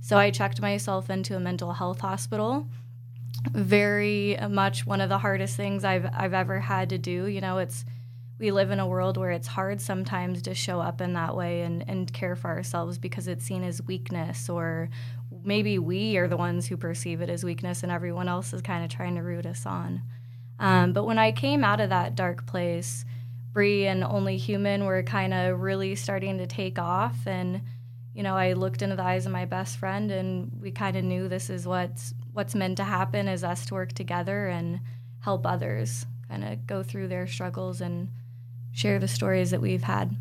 So 0.00 0.18
I 0.18 0.32
checked 0.32 0.60
myself 0.60 1.08
into 1.08 1.36
a 1.36 1.40
mental 1.40 1.72
health 1.72 2.00
hospital. 2.00 2.66
Very 3.52 4.36
much 4.50 4.86
one 4.86 5.00
of 5.00 5.08
the 5.08 5.18
hardest 5.18 5.56
things 5.56 5.84
I've 5.84 6.06
I've 6.12 6.34
ever 6.34 6.58
had 6.58 6.90
to 6.90 6.98
do. 6.98 7.26
You 7.26 7.40
know, 7.40 7.58
it's 7.58 7.84
we 8.40 8.50
live 8.50 8.72
in 8.72 8.80
a 8.80 8.88
world 8.88 9.16
where 9.16 9.30
it's 9.30 9.46
hard 9.46 9.80
sometimes 9.80 10.42
to 10.42 10.54
show 10.54 10.80
up 10.80 11.00
in 11.00 11.12
that 11.12 11.36
way 11.36 11.62
and, 11.62 11.88
and 11.88 12.12
care 12.12 12.34
for 12.34 12.48
ourselves 12.48 12.98
because 12.98 13.28
it's 13.28 13.44
seen 13.44 13.62
as 13.62 13.80
weakness 13.82 14.48
or 14.48 14.90
maybe 15.44 15.78
we 15.78 16.16
are 16.16 16.26
the 16.26 16.36
ones 16.36 16.66
who 16.66 16.76
perceive 16.76 17.20
it 17.20 17.30
as 17.30 17.44
weakness 17.44 17.84
and 17.84 17.92
everyone 17.92 18.28
else 18.28 18.52
is 18.52 18.62
kind 18.62 18.84
of 18.84 18.90
trying 18.90 19.14
to 19.14 19.22
root 19.22 19.46
us 19.46 19.64
on. 19.64 20.02
Um, 20.58 20.92
but 20.92 21.04
when 21.04 21.18
I 21.18 21.30
came 21.30 21.62
out 21.62 21.80
of 21.80 21.90
that 21.90 22.16
dark 22.16 22.46
place, 22.46 23.04
Bree 23.54 23.86
and 23.86 24.04
Only 24.04 24.36
Human 24.36 24.84
were 24.84 25.02
kind 25.04 25.32
of 25.32 25.60
really 25.60 25.94
starting 25.94 26.38
to 26.38 26.46
take 26.46 26.78
off. 26.78 27.16
And, 27.24 27.62
you 28.12 28.22
know, 28.24 28.36
I 28.36 28.52
looked 28.52 28.82
into 28.82 28.96
the 28.96 29.04
eyes 29.04 29.24
of 29.24 29.32
my 29.32 29.44
best 29.44 29.78
friend 29.78 30.10
and 30.10 30.50
we 30.60 30.72
kind 30.72 30.96
of 30.96 31.04
knew 31.04 31.28
this 31.28 31.48
is 31.48 31.66
what's, 31.66 32.12
what's 32.32 32.56
meant 32.56 32.76
to 32.78 32.84
happen 32.84 33.28
is 33.28 33.44
us 33.44 33.64
to 33.66 33.74
work 33.74 33.92
together 33.92 34.48
and 34.48 34.80
help 35.20 35.46
others 35.46 36.04
kind 36.28 36.44
of 36.44 36.66
go 36.66 36.82
through 36.82 37.08
their 37.08 37.28
struggles 37.28 37.80
and 37.80 38.08
share 38.72 38.98
the 38.98 39.08
stories 39.08 39.52
that 39.52 39.62
we've 39.62 39.84
had. 39.84 40.16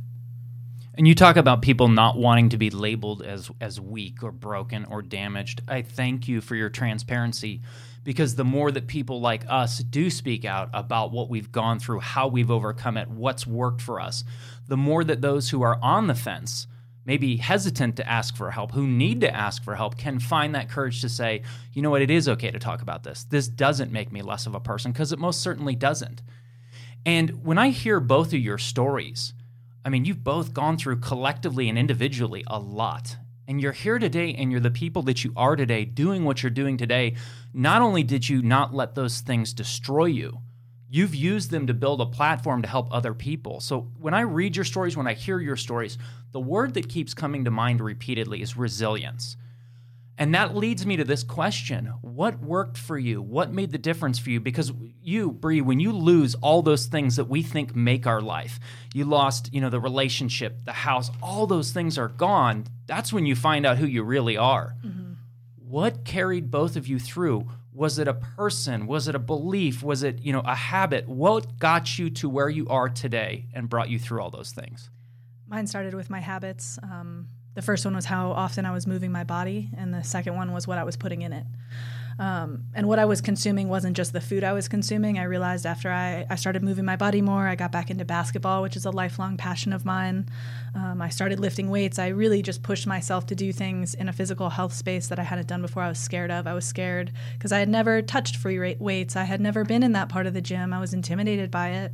And 0.96 1.08
you 1.08 1.16
talk 1.16 1.38
about 1.38 1.64
people 1.64 1.88
not 1.88 2.18
wanting 2.18 2.50
to 2.50 2.58
be 2.58 2.70
labeled 2.70 3.24
as 3.24 3.50
as 3.60 3.82
weak 3.82 4.22
or 4.22 4.32
broken 4.32 4.86
or 4.86 5.02
damaged. 5.02 5.62
I 5.68 5.82
thank 5.82 6.28
you 6.28 6.40
for 6.40 6.56
your 6.56 6.70
transparency 6.70 7.62
because 8.04 8.36
the 8.36 8.44
more 8.44 8.70
that 8.72 8.86
people 8.86 9.20
like 9.20 9.44
us 9.50 9.80
do 9.80 10.12
speak 10.12 10.46
out 10.46 10.70
about 10.72 11.12
what 11.12 11.30
we've 11.30 11.52
gone 11.52 11.80
through, 11.80 12.02
how 12.02 12.28
we've 12.28 12.52
overcome 12.52 12.98
it, 12.98 13.10
what's 13.10 13.48
worked 13.48 13.82
for 13.82 14.00
us, 14.00 14.24
the 14.68 14.78
more 14.78 15.04
that 15.04 15.22
those 15.22 15.50
who 15.50 15.64
are 15.64 15.80
on 15.82 16.06
the 16.08 16.14
fence, 16.14 16.68
maybe 17.06 17.38
hesitant 17.38 17.96
to 17.96 18.08
ask 18.08 18.36
for 18.36 18.52
help, 18.52 18.74
who 18.74 18.86
need 18.86 19.22
to 19.22 19.36
ask 19.36 19.64
for 19.64 19.76
help, 19.76 19.98
can 19.98 20.20
find 20.20 20.54
that 20.54 20.70
courage 20.70 21.02
to 21.02 21.10
say, 21.10 21.42
you 21.72 21.82
know 21.82 21.90
what, 21.90 22.02
it 22.02 22.12
is 22.12 22.30
okay 22.30 22.52
to 22.52 22.60
talk 22.60 22.82
about 22.82 23.04
this. 23.04 23.24
This 23.24 23.48
doesn't 23.48 23.92
make 23.92 24.12
me 24.12 24.22
less 24.22 24.46
of 24.46 24.54
a 24.54 24.60
person, 24.60 24.92
because 24.92 25.12
it 25.12 25.20
most 25.20 25.42
certainly 25.42 25.76
doesn't. 25.76 26.22
And 27.06 27.44
when 27.44 27.58
I 27.58 27.70
hear 27.70 28.00
both 28.00 28.28
of 28.28 28.40
your 28.40 28.58
stories, 28.58 29.34
I 29.86 29.90
mean, 29.90 30.06
you've 30.06 30.24
both 30.24 30.54
gone 30.54 30.78
through 30.78 31.00
collectively 31.00 31.70
and 31.70 31.78
individually 31.78 32.44
a 32.48 32.60
lot 32.60 33.18
and 33.48 33.62
you're 33.62 33.72
here 33.72 34.00
today 34.00 34.34
and 34.36 34.52
you're 34.52 34.62
the 34.62 34.72
people 34.72 35.02
that 35.04 35.24
you 35.24 35.34
are 35.36 35.56
today 35.56 35.86
doing 35.86 36.24
what 36.24 36.42
you're 36.42 36.50
doing 36.50 36.78
today, 36.78 37.16
not 37.54 37.82
only 37.82 38.04
did 38.04 38.28
you 38.28 38.42
not 38.42 38.74
let 38.74 38.96
those 38.96 39.20
things 39.20 39.54
destroy 39.54 40.06
you, 40.06 40.40
you've 40.90 41.16
used 41.16 41.52
them 41.52 41.68
to 41.68 41.74
build 41.74 42.02
a 42.02 42.06
platform 42.06 42.62
to 42.62 42.68
help 42.68 42.88
other 42.92 43.14
people. 43.14 43.60
So 43.60 43.92
when 44.00 44.14
I 44.14 44.22
read 44.22 44.56
your 44.56 44.66
stories, 44.66 44.96
when 44.96 45.08
I 45.08 45.14
hear 45.14 45.40
your 45.40 45.58
stories, 45.58 45.98
the 46.32 46.40
word 46.40 46.74
that 46.76 46.90
keeps 46.90 47.14
coming 47.14 47.44
to 47.46 47.52
mind 47.52 47.82
repeatedly 47.82 48.42
is 48.42 48.56
resilience. 48.56 49.36
And 50.18 50.36
that 50.36 50.56
leads 50.56 50.86
me 50.86 50.96
to 50.98 51.04
this 51.04 51.24
question 51.24 51.88
What 52.02 52.40
worked 52.40 52.78
for 52.78 52.98
you? 52.98 53.22
What 53.22 53.52
made 53.52 53.72
the 53.72 53.78
difference 53.78 54.20
for 54.20 54.30
you? 54.30 54.40
Because 54.40 54.72
you, 55.02 55.32
Bree, 55.32 55.62
when 55.62 55.80
you 55.80 55.92
lose 55.92 56.36
all 56.36 56.62
those 56.62 56.86
things 56.86 57.16
that 57.16 57.26
we 57.26 57.42
think 57.42 57.76
make 57.76 58.06
our 58.06 58.22
life, 58.22 58.60
you 58.94 59.06
lost, 59.06 59.54
you 59.54 59.60
know, 59.60 59.70
the 59.70 59.80
relationship, 59.80 60.66
the 60.66 60.74
house, 60.74 61.10
all 61.22 61.48
those 61.48 61.72
things 61.72 61.98
are 61.98 62.10
gone. 62.10 62.66
That's 62.86 63.12
when 63.12 63.26
you 63.26 63.36
find 63.36 63.66
out 63.66 63.78
who 63.78 63.88
you 63.88 64.04
really 64.04 64.38
are. 64.38 64.76
Mm-hmm. 64.86 65.14
What 65.68 66.06
carried 66.06 66.52
both 66.52 66.76
of 66.76 66.88
you 66.88 67.00
through? 67.00 67.50
Was 67.74 67.98
it 67.98 68.08
a 68.08 68.14
person? 68.14 68.86
Was 68.86 69.08
it 69.08 69.16
a 69.16 69.20
belief? 69.20 69.82
Was 69.82 70.04
it, 70.04 70.20
you 70.22 70.32
know, 70.32 70.44
a 70.46 70.54
habit? 70.54 71.10
What 71.10 71.58
got 71.58 71.98
you 71.98 72.12
to 72.12 72.30
where 72.30 72.50
you 72.50 72.68
are 72.68 72.88
today 72.88 73.48
and 73.56 73.68
brought 73.68 73.90
you 73.90 73.98
through 73.98 74.22
all 74.22 74.30
those 74.30 74.52
things? 74.52 74.92
Mine 75.48 75.66
started 75.66 75.96
with 75.96 76.12
my 76.12 76.20
habits. 76.20 76.78
Um, 76.84 77.28
the 77.56 77.62
first 77.62 77.86
one 77.86 77.96
was 77.96 78.06
how 78.06 78.32
often 78.32 78.66
I 78.66 78.72
was 78.72 78.88
moving 78.88 79.12
my 79.12 79.24
body, 79.24 79.70
and 79.78 79.94
the 79.94 80.04
second 80.04 80.36
one 80.36 80.54
was 80.54 80.68
what 80.68 80.78
I 80.78 80.84
was 80.84 80.98
putting 80.98 81.22
in 81.22 81.34
it. 81.34 81.46
Um, 82.20 82.66
and 82.76 82.88
what 82.88 83.00
I 83.00 83.06
was 83.06 83.22
consuming 83.22 83.70
wasn't 83.70 83.98
just 83.98 84.14
the 84.14 84.22
food 84.22 84.44
I 84.44 84.54
was 84.54 84.68
consuming. 84.68 85.18
I 85.18 85.24
realized 85.24 85.66
after 85.66 85.92
I, 85.92 86.26
I 86.30 86.36
started 86.36 86.64
moving 86.64 86.86
my 86.86 86.96
body 86.96 87.22
more, 87.22 87.48
I 87.48 87.56
got 87.56 87.72
back 87.72 87.90
into 87.90 88.06
basketball, 88.06 88.62
which 88.62 88.76
is 88.76 88.86
a 88.86 88.92
lifelong 88.92 89.38
passion 89.38 89.74
of 89.74 89.86
mine. 89.86 90.30
Um, 90.76 91.02
I 91.02 91.10
started 91.10 91.40
lifting 91.40 91.70
weights. 91.70 92.00
I 92.00 92.10
really 92.10 92.42
just 92.42 92.62
pushed 92.64 92.88
myself 92.88 93.26
to 93.28 93.36
do 93.36 93.52
things 93.52 93.94
in 93.94 94.10
a 94.10 94.14
physical 94.14 94.50
health 94.50 94.74
space 94.74 95.08
that 95.08 95.20
I 95.20 95.24
hadn't 95.24 95.48
done 95.48 95.62
before. 95.62 95.84
I 95.84 95.90
was 95.90 96.00
scared 96.00 96.32
of. 96.32 96.46
I 96.46 96.54
was 96.54 96.66
scared 96.66 97.12
because 97.34 97.52
I 97.52 97.60
had 97.60 97.70
never 97.70 98.02
touched 98.02 98.38
free 98.38 98.76
weights. 98.80 99.16
I 99.16 99.24
had 99.24 99.42
never 99.42 99.64
been 99.64 99.84
in 99.84 99.94
that 99.94 100.10
part 100.10 100.28
of 100.28 100.34
the 100.34 100.42
gym. 100.42 100.74
I 100.74 100.80
was 100.80 100.94
intimidated 100.94 101.50
by 101.50 101.70
it. 101.70 101.92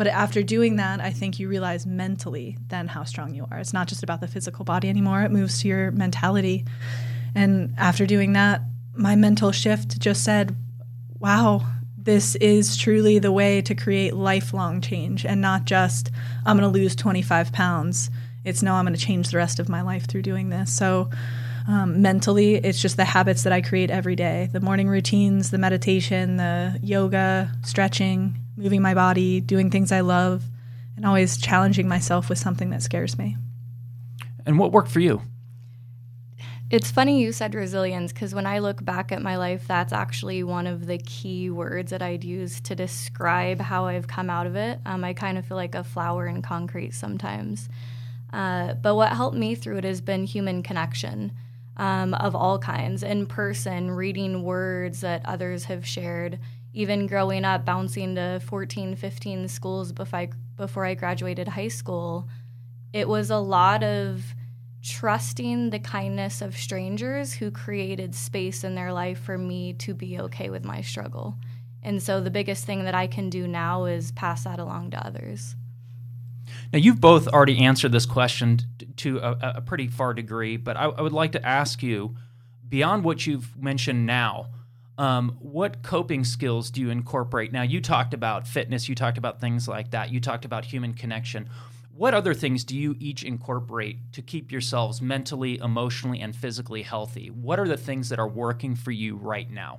But 0.00 0.06
after 0.06 0.42
doing 0.42 0.76
that, 0.76 0.98
I 1.02 1.10
think 1.10 1.38
you 1.38 1.46
realize 1.46 1.84
mentally 1.84 2.56
then 2.68 2.88
how 2.88 3.04
strong 3.04 3.34
you 3.34 3.46
are. 3.50 3.58
It's 3.58 3.74
not 3.74 3.86
just 3.86 4.02
about 4.02 4.22
the 4.22 4.28
physical 4.28 4.64
body 4.64 4.88
anymore, 4.88 5.20
it 5.20 5.30
moves 5.30 5.60
to 5.60 5.68
your 5.68 5.90
mentality. 5.90 6.64
And 7.34 7.74
after 7.76 8.06
doing 8.06 8.32
that, 8.32 8.62
my 8.94 9.14
mental 9.14 9.52
shift 9.52 10.00
just 10.00 10.24
said, 10.24 10.56
wow, 11.18 11.66
this 11.98 12.34
is 12.36 12.78
truly 12.78 13.18
the 13.18 13.30
way 13.30 13.60
to 13.60 13.74
create 13.74 14.14
lifelong 14.14 14.80
change 14.80 15.26
and 15.26 15.42
not 15.42 15.66
just, 15.66 16.10
I'm 16.46 16.56
going 16.56 16.72
to 16.72 16.78
lose 16.78 16.96
25 16.96 17.52
pounds. 17.52 18.08
It's 18.42 18.62
no, 18.62 18.76
I'm 18.76 18.86
going 18.86 18.96
to 18.96 19.00
change 19.00 19.28
the 19.28 19.36
rest 19.36 19.58
of 19.58 19.68
my 19.68 19.82
life 19.82 20.06
through 20.06 20.22
doing 20.22 20.48
this. 20.48 20.72
So, 20.72 21.10
um, 21.68 22.00
mentally, 22.00 22.54
it's 22.54 22.80
just 22.80 22.96
the 22.96 23.04
habits 23.04 23.42
that 23.42 23.52
I 23.52 23.60
create 23.60 23.90
every 23.90 24.16
day 24.16 24.48
the 24.50 24.60
morning 24.60 24.88
routines, 24.88 25.50
the 25.50 25.58
meditation, 25.58 26.38
the 26.38 26.78
yoga, 26.82 27.52
stretching, 27.62 28.38
moving 28.60 28.82
my 28.82 28.94
body, 28.94 29.40
doing 29.40 29.70
things 29.70 29.90
I 29.90 30.00
love, 30.00 30.44
and 30.96 31.06
always 31.06 31.38
challenging 31.38 31.88
myself 31.88 32.28
with 32.28 32.38
something 32.38 32.70
that 32.70 32.82
scares 32.82 33.18
me. 33.18 33.36
And 34.44 34.58
what 34.58 34.72
worked 34.72 34.90
for 34.90 35.00
you? 35.00 35.22
It's 36.70 36.90
funny 36.90 37.20
you 37.20 37.32
said 37.32 37.56
resilience 37.56 38.12
because 38.12 38.32
when 38.32 38.46
I 38.46 38.60
look 38.60 38.84
back 38.84 39.10
at 39.10 39.22
my 39.22 39.36
life, 39.36 39.66
that's 39.66 39.92
actually 39.92 40.44
one 40.44 40.68
of 40.68 40.86
the 40.86 40.98
key 40.98 41.50
words 41.50 41.90
that 41.90 42.00
I'd 42.00 42.22
use 42.22 42.60
to 42.60 42.76
describe 42.76 43.60
how 43.60 43.86
I've 43.86 44.06
come 44.06 44.30
out 44.30 44.46
of 44.46 44.54
it. 44.54 44.78
Um, 44.86 45.02
I 45.02 45.12
kind 45.12 45.36
of 45.36 45.44
feel 45.44 45.56
like 45.56 45.74
a 45.74 45.82
flower 45.82 46.28
in 46.28 46.42
concrete 46.42 46.94
sometimes. 46.94 47.68
Uh, 48.32 48.74
but 48.74 48.94
what 48.94 49.12
helped 49.12 49.36
me 49.36 49.56
through 49.56 49.78
it 49.78 49.84
has 49.84 50.00
been 50.00 50.24
human 50.24 50.62
connection 50.62 51.32
um, 51.76 52.14
of 52.14 52.36
all 52.36 52.58
kinds, 52.58 53.02
in 53.02 53.26
person, 53.26 53.90
reading 53.90 54.44
words 54.44 55.00
that 55.00 55.22
others 55.24 55.64
have 55.64 55.84
shared, 55.84 56.38
even 56.72 57.06
growing 57.06 57.44
up, 57.44 57.64
bouncing 57.64 58.14
to 58.14 58.40
14, 58.44 58.96
15 58.96 59.48
schools 59.48 59.92
before 59.92 60.86
I, 60.86 60.94
graduated 60.94 61.48
high 61.48 61.68
school, 61.68 62.28
it 62.92 63.08
was 63.08 63.30
a 63.30 63.38
lot 63.38 63.82
of 63.82 64.34
trusting 64.82 65.70
the 65.70 65.78
kindness 65.78 66.40
of 66.40 66.56
strangers 66.56 67.34
who 67.34 67.50
created 67.50 68.14
space 68.14 68.64
in 68.64 68.74
their 68.74 68.92
life 68.92 69.20
for 69.20 69.36
me 69.36 69.74
to 69.74 69.94
be 69.94 70.18
okay 70.20 70.48
with 70.50 70.64
my 70.64 70.80
struggle. 70.80 71.36
And 71.82 72.02
so 72.02 72.20
the 72.20 72.30
biggest 72.30 72.64
thing 72.64 72.84
that 72.84 72.94
I 72.94 73.06
can 73.06 73.30
do 73.30 73.46
now 73.46 73.84
is 73.84 74.12
pass 74.12 74.44
that 74.44 74.58
along 74.58 74.90
to 74.90 75.06
others. 75.06 75.56
Now, 76.72 76.78
you've 76.78 77.00
both 77.00 77.28
already 77.28 77.58
answered 77.58 77.92
this 77.92 78.06
question 78.06 78.60
to 78.96 79.18
a, 79.18 79.52
a 79.56 79.60
pretty 79.60 79.88
far 79.88 80.14
degree, 80.14 80.56
but 80.56 80.76
I, 80.76 80.84
I 80.84 81.02
would 81.02 81.12
like 81.12 81.32
to 81.32 81.46
ask 81.46 81.82
you 81.82 82.16
beyond 82.68 83.04
what 83.04 83.26
you've 83.26 83.56
mentioned 83.56 84.06
now, 84.06 84.48
um, 85.00 85.38
what 85.40 85.82
coping 85.82 86.24
skills 86.24 86.70
do 86.70 86.82
you 86.82 86.90
incorporate? 86.90 87.52
Now, 87.52 87.62
you 87.62 87.80
talked 87.80 88.12
about 88.12 88.46
fitness, 88.46 88.86
you 88.86 88.94
talked 88.94 89.16
about 89.16 89.40
things 89.40 89.66
like 89.66 89.92
that, 89.92 90.10
you 90.10 90.20
talked 90.20 90.44
about 90.44 90.66
human 90.66 90.92
connection. 90.92 91.48
What 91.96 92.12
other 92.12 92.34
things 92.34 92.64
do 92.64 92.76
you 92.76 92.94
each 93.00 93.24
incorporate 93.24 94.12
to 94.12 94.20
keep 94.20 94.52
yourselves 94.52 95.00
mentally, 95.00 95.56
emotionally, 95.56 96.20
and 96.20 96.36
physically 96.36 96.82
healthy? 96.82 97.30
What 97.30 97.58
are 97.58 97.66
the 97.66 97.78
things 97.78 98.10
that 98.10 98.18
are 98.18 98.28
working 98.28 98.76
for 98.76 98.90
you 98.90 99.16
right 99.16 99.50
now? 99.50 99.78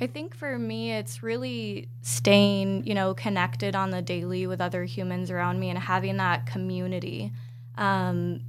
I 0.00 0.06
think 0.06 0.36
for 0.36 0.56
me, 0.56 0.92
it's 0.92 1.24
really 1.24 1.88
staying, 2.02 2.86
you 2.86 2.94
know, 2.94 3.14
connected 3.14 3.74
on 3.74 3.90
the 3.90 4.02
daily 4.02 4.46
with 4.46 4.60
other 4.60 4.84
humans 4.84 5.32
around 5.32 5.58
me 5.58 5.68
and 5.68 5.78
having 5.80 6.18
that 6.18 6.46
community. 6.46 7.32
Um, 7.76 8.42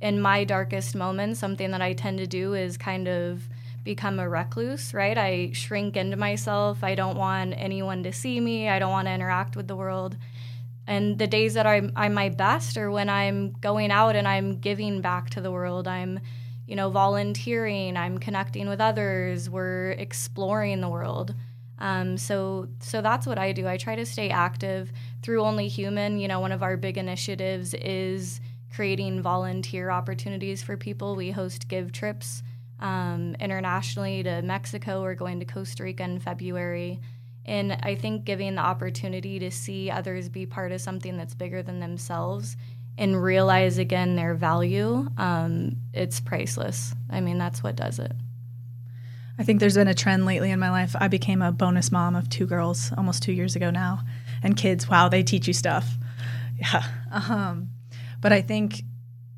in 0.00 0.20
my 0.20 0.44
darkest 0.44 0.94
moments, 0.94 1.40
something 1.40 1.72
that 1.72 1.82
I 1.82 1.94
tend 1.94 2.18
to 2.18 2.28
do 2.28 2.54
is 2.54 2.76
kind 2.76 3.08
of 3.08 3.48
become 3.84 4.18
a 4.18 4.28
recluse, 4.28 4.94
right? 4.94 5.16
I 5.16 5.50
shrink 5.52 5.96
into 5.96 6.16
myself. 6.16 6.84
I 6.84 6.94
don't 6.94 7.16
want 7.16 7.54
anyone 7.56 8.02
to 8.04 8.12
see 8.12 8.40
me. 8.40 8.68
I 8.68 8.78
don't 8.78 8.90
want 8.90 9.08
to 9.08 9.12
interact 9.12 9.56
with 9.56 9.68
the 9.68 9.76
world. 9.76 10.16
And 10.86 11.18
the 11.18 11.26
days 11.26 11.54
that 11.54 11.66
I'm, 11.66 11.92
I'm 11.96 12.14
my 12.14 12.28
best 12.28 12.76
are 12.76 12.90
when 12.90 13.08
I'm 13.08 13.52
going 13.60 13.90
out 13.90 14.16
and 14.16 14.26
I'm 14.26 14.58
giving 14.58 15.00
back 15.00 15.30
to 15.30 15.40
the 15.40 15.50
world. 15.50 15.86
I'm 15.86 16.20
you 16.66 16.76
know, 16.76 16.90
volunteering, 16.90 17.96
I'm 17.96 18.18
connecting 18.18 18.68
with 18.68 18.80
others, 18.80 19.50
we're 19.50 19.90
exploring 19.92 20.80
the 20.80 20.88
world. 20.88 21.34
Um, 21.78 22.16
so, 22.16 22.68
so 22.78 23.02
that's 23.02 23.26
what 23.26 23.38
I 23.38 23.52
do. 23.52 23.66
I 23.66 23.76
try 23.76 23.96
to 23.96 24.06
stay 24.06 24.30
active 24.30 24.92
through 25.22 25.42
Only 25.42 25.66
Human. 25.66 26.18
You 26.20 26.28
know, 26.28 26.38
one 26.38 26.52
of 26.52 26.62
our 26.62 26.76
big 26.76 26.96
initiatives 26.96 27.74
is 27.74 28.40
creating 28.74 29.20
volunteer 29.20 29.90
opportunities 29.90 30.62
for 30.62 30.76
people. 30.76 31.16
We 31.16 31.32
host 31.32 31.68
give 31.68 31.90
trips 31.90 32.42
um, 32.82 33.36
internationally 33.40 34.22
to 34.24 34.42
Mexico. 34.42 35.02
We're 35.02 35.14
going 35.14 35.40
to 35.40 35.46
Costa 35.46 35.84
Rica 35.84 36.02
in 36.02 36.18
February. 36.18 37.00
And 37.46 37.72
I 37.72 37.94
think 37.94 38.24
giving 38.24 38.56
the 38.56 38.60
opportunity 38.60 39.38
to 39.38 39.50
see 39.50 39.90
others 39.90 40.28
be 40.28 40.46
part 40.46 40.72
of 40.72 40.80
something 40.80 41.16
that's 41.16 41.34
bigger 41.34 41.62
than 41.62 41.80
themselves 41.80 42.56
and 42.98 43.22
realize 43.22 43.78
again 43.78 44.16
their 44.16 44.34
value, 44.34 45.08
um, 45.16 45.76
it's 45.94 46.20
priceless. 46.20 46.94
I 47.08 47.20
mean, 47.20 47.38
that's 47.38 47.62
what 47.62 47.76
does 47.76 47.98
it. 47.98 48.12
I 49.38 49.44
think 49.44 49.60
there's 49.60 49.74
been 49.74 49.88
a 49.88 49.94
trend 49.94 50.26
lately 50.26 50.50
in 50.50 50.60
my 50.60 50.70
life. 50.70 50.94
I 50.98 51.08
became 51.08 51.40
a 51.40 51.50
bonus 51.52 51.90
mom 51.90 52.14
of 52.14 52.28
two 52.28 52.46
girls 52.46 52.92
almost 52.98 53.22
two 53.22 53.32
years 53.32 53.56
ago 53.56 53.70
now. 53.70 54.00
And 54.42 54.56
kids, 54.56 54.88
wow, 54.88 55.08
they 55.08 55.22
teach 55.22 55.46
you 55.46 55.54
stuff. 55.54 55.96
Yeah. 56.58 56.82
Um, 57.12 57.68
but 58.22 58.32
I 58.32 58.40
think 58.40 58.84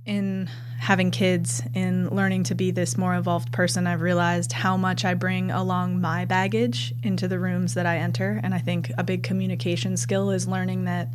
in 0.07 0.49
having 0.85 1.11
kids, 1.11 1.63
and 1.75 2.13
learning 2.13 2.43
to 2.45 2.55
be 2.55 2.71
this 2.71 2.99
more 2.99 3.15
evolved 3.15 3.51
person, 3.53 3.87
I've 3.87 4.03
realized 4.03 4.53
how 4.53 4.77
much 4.77 5.03
I 5.03 5.15
bring 5.15 5.51
along 5.51 5.99
my 6.03 6.27
baggage 6.27 6.93
into 7.03 7.27
the 7.27 7.39
rooms 7.39 7.73
that 7.73 7.87
I 7.87 7.97
enter. 7.97 8.39
And 8.43 8.55
I 8.55 8.59
think 8.59 8.93
a 8.99 9.03
big 9.03 9.23
communication 9.23 9.97
skill 9.97 10.31
is 10.31 10.47
learning 10.47 10.85
that 10.85 11.09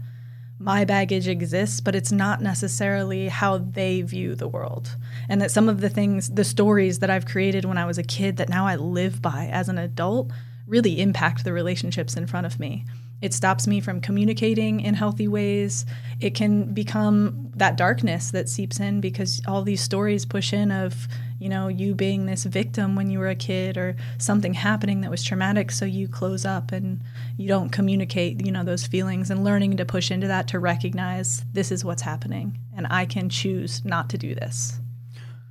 my 0.57 0.85
baggage 0.85 1.27
exists, 1.27 1.81
but 1.81 1.93
it's 1.93 2.11
not 2.11 2.41
necessarily 2.41 3.27
how 3.27 3.59
they 3.59 4.01
view 4.01 4.33
the 4.33 4.47
world. 4.47 4.95
And 5.29 5.39
that 5.39 5.51
some 5.51 5.69
of 5.69 5.81
the 5.81 5.89
things, 5.89 6.31
the 6.31 6.43
stories 6.43 6.97
that 6.97 7.11
I've 7.11 7.27
created 7.27 7.63
when 7.63 7.77
I 7.77 7.85
was 7.85 7.99
a 7.99 8.03
kid 8.03 8.37
that 8.37 8.49
now 8.49 8.65
I 8.65 8.75
live 8.75 9.21
by 9.21 9.49
as 9.51 9.69
an 9.69 9.77
adult 9.77 10.31
really 10.65 10.99
impact 10.99 11.43
the 11.43 11.53
relationships 11.53 12.17
in 12.17 12.25
front 12.25 12.47
of 12.47 12.59
me. 12.59 12.85
It 13.21 13.33
stops 13.33 13.67
me 13.67 13.81
from 13.81 14.01
communicating 14.01 14.79
in 14.79 14.93
healthy 14.93 15.27
ways. 15.27 15.85
It 16.19 16.35
can 16.35 16.73
become 16.73 17.51
that 17.55 17.75
darkness 17.75 18.31
that 18.31 18.47
seeps 18.47 18.79
in 18.79 19.01
because 19.01 19.41
all 19.47 19.63
these 19.63 19.81
stories 19.81 20.25
push 20.25 20.53
in 20.53 20.71
of, 20.71 21.07
you 21.37 21.49
know, 21.49 21.67
you 21.67 21.95
being 21.95 22.25
this 22.25 22.45
victim 22.45 22.95
when 22.95 23.09
you 23.09 23.19
were 23.19 23.29
a 23.29 23.35
kid 23.35 23.77
or 23.77 23.95
something 24.17 24.53
happening 24.53 25.01
that 25.01 25.11
was 25.11 25.23
traumatic. 25.23 25.71
So 25.71 25.85
you 25.85 26.07
close 26.07 26.45
up 26.45 26.71
and 26.71 27.01
you 27.37 27.47
don't 27.47 27.69
communicate, 27.69 28.45
you 28.45 28.51
know, 28.51 28.63
those 28.63 28.87
feelings 28.87 29.29
and 29.29 29.43
learning 29.43 29.77
to 29.77 29.85
push 29.85 30.11
into 30.11 30.27
that 30.27 30.47
to 30.49 30.59
recognize 30.59 31.43
this 31.51 31.71
is 31.71 31.83
what's 31.83 32.01
happening 32.01 32.57
and 32.75 32.87
I 32.89 33.05
can 33.05 33.27
choose 33.27 33.83
not 33.83 34.09
to 34.11 34.17
do 34.17 34.33
this 34.33 34.79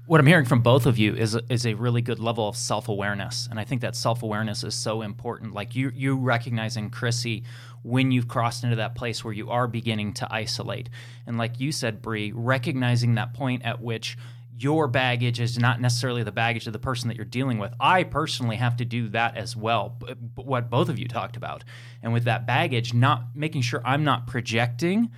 what 0.09 0.21
I'm 0.21 0.27
hearing 0.27 0.47
from 0.47 0.63
both 0.63 0.87
of 0.87 0.97
you 0.97 1.15
is 1.15 1.39
is 1.51 1.67
a 1.67 1.75
really 1.75 2.01
good 2.01 2.19
level 2.19 2.49
of 2.49 2.57
self 2.57 2.89
awareness, 2.89 3.47
and 3.51 3.61
I 3.61 3.65
think 3.65 3.83
that 3.83 3.95
self 3.95 4.23
awareness 4.23 4.65
is 4.65 4.75
so 4.75 5.03
important. 5.03 5.53
Like 5.53 5.77
you 5.77 5.93
you 5.95 6.17
recognizing 6.17 6.89
Chrissy 6.89 7.45
when 7.83 8.11
you've 8.11 8.27
crossed 8.27 8.65
into 8.65 8.77
that 8.77 8.95
place 8.95 9.23
where 9.23 9.35
you 9.35 9.51
are 9.51 9.69
beginning 9.69 10.15
to 10.15 10.29
isolate, 10.33 10.89
and 11.27 11.37
like 11.37 11.61
you 11.61 11.73
said, 11.73 12.01
Bree, 12.01 12.33
recognizing 12.35 13.17
that 13.17 13.35
point 13.35 13.67
at 13.67 13.83
which 13.83 14.17
your 14.59 14.89
baggage 14.89 15.41
is 15.41 15.59
not 15.59 15.79
necessarily 15.81 16.23
the 16.23 16.33
baggage 16.33 16.67
of 16.67 16.73
the 16.73 16.79
person 16.79 17.09
that 17.09 17.17
you're 17.17 17.27
dealing 17.27 17.59
with. 17.59 17.73
I 17.79 18.03
personally 18.03 18.57
have 18.57 18.79
to 18.79 18.87
do 18.87 19.09
that 19.11 19.37
as 19.37 19.55
well. 19.55 19.99
What 20.37 20.71
both 20.71 20.89
of 20.89 20.99
you 20.99 21.07
talked 21.07 21.37
about, 21.37 21.65
and 22.03 22.15
with 22.15 22.25
that 22.25 22.47
baggage, 22.47 22.95
not 22.95 23.25
making 23.35 23.61
sure 23.61 23.83
I'm 23.85 24.05
not 24.05 24.27
projecting 24.27 25.11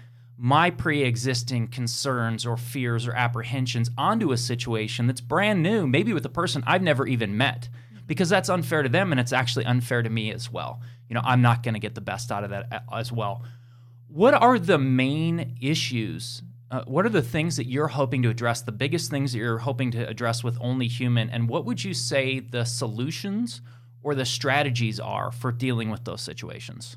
my 0.43 0.71
pre 0.71 1.03
existing 1.03 1.69
concerns 1.69 2.47
or 2.47 2.57
fears 2.57 3.07
or 3.07 3.13
apprehensions 3.13 3.91
onto 3.99 4.33
a 4.33 4.39
situation 4.39 5.07
that's 5.07 5.21
brand 5.21 5.63
new, 5.63 5.87
maybe 5.87 6.15
with 6.15 6.25
a 6.25 6.31
person 6.31 6.65
I've 6.67 6.81
never 6.81 7.07
even 7.07 7.37
met, 7.37 7.69
because 8.07 8.31
that's 8.31 8.49
unfair 8.49 8.83
to 8.83 8.89
them 8.89 9.13
and 9.13 9.21
it's 9.21 9.35
actually 9.35 9.67
unfair 9.67 10.03
to 10.03 10.09
me 10.09 10.33
as 10.33 10.51
well. 10.51 10.81
You 11.11 11.15
know, 11.15 11.21
I'm 11.23 11.43
not 11.43 11.63
going 11.63 11.75
to 11.75 11.81
get 11.81 11.95
the 11.95 12.01
best 12.01 12.33
out 12.33 12.43
of 12.43 12.51
that 12.51 12.85
as 12.91 13.13
well. 13.13 13.45
What 14.09 14.33
are 14.33 14.59
the 14.59 14.79
main 14.79 15.59
issues? 15.61 16.41
Uh, 16.71 16.85
what 16.87 17.05
are 17.05 17.11
the 17.11 17.21
things 17.21 17.59
that 17.59 17.67
you're 17.67 17.89
hoping 17.89 18.23
to 18.23 18.31
address, 18.31 18.63
the 18.63 18.73
biggest 18.73 19.11
things 19.11 19.33
that 19.33 19.39
you're 19.39 19.59
hoping 19.59 19.91
to 19.91 20.09
address 20.09 20.43
with 20.43 20.57
Only 20.59 20.89
Human? 20.89 21.29
And 21.29 21.51
what 21.51 21.67
would 21.67 21.85
you 21.85 21.93
say 21.93 22.41
the 22.41 22.65
solutions 22.65 23.61
or 24.03 24.15
the 24.15 24.25
strategies 24.25 24.99
are 24.99 25.31
for 25.33 25.53
dealing 25.53 25.91
with 25.91 26.05
those 26.05 26.23
situations? 26.23 26.97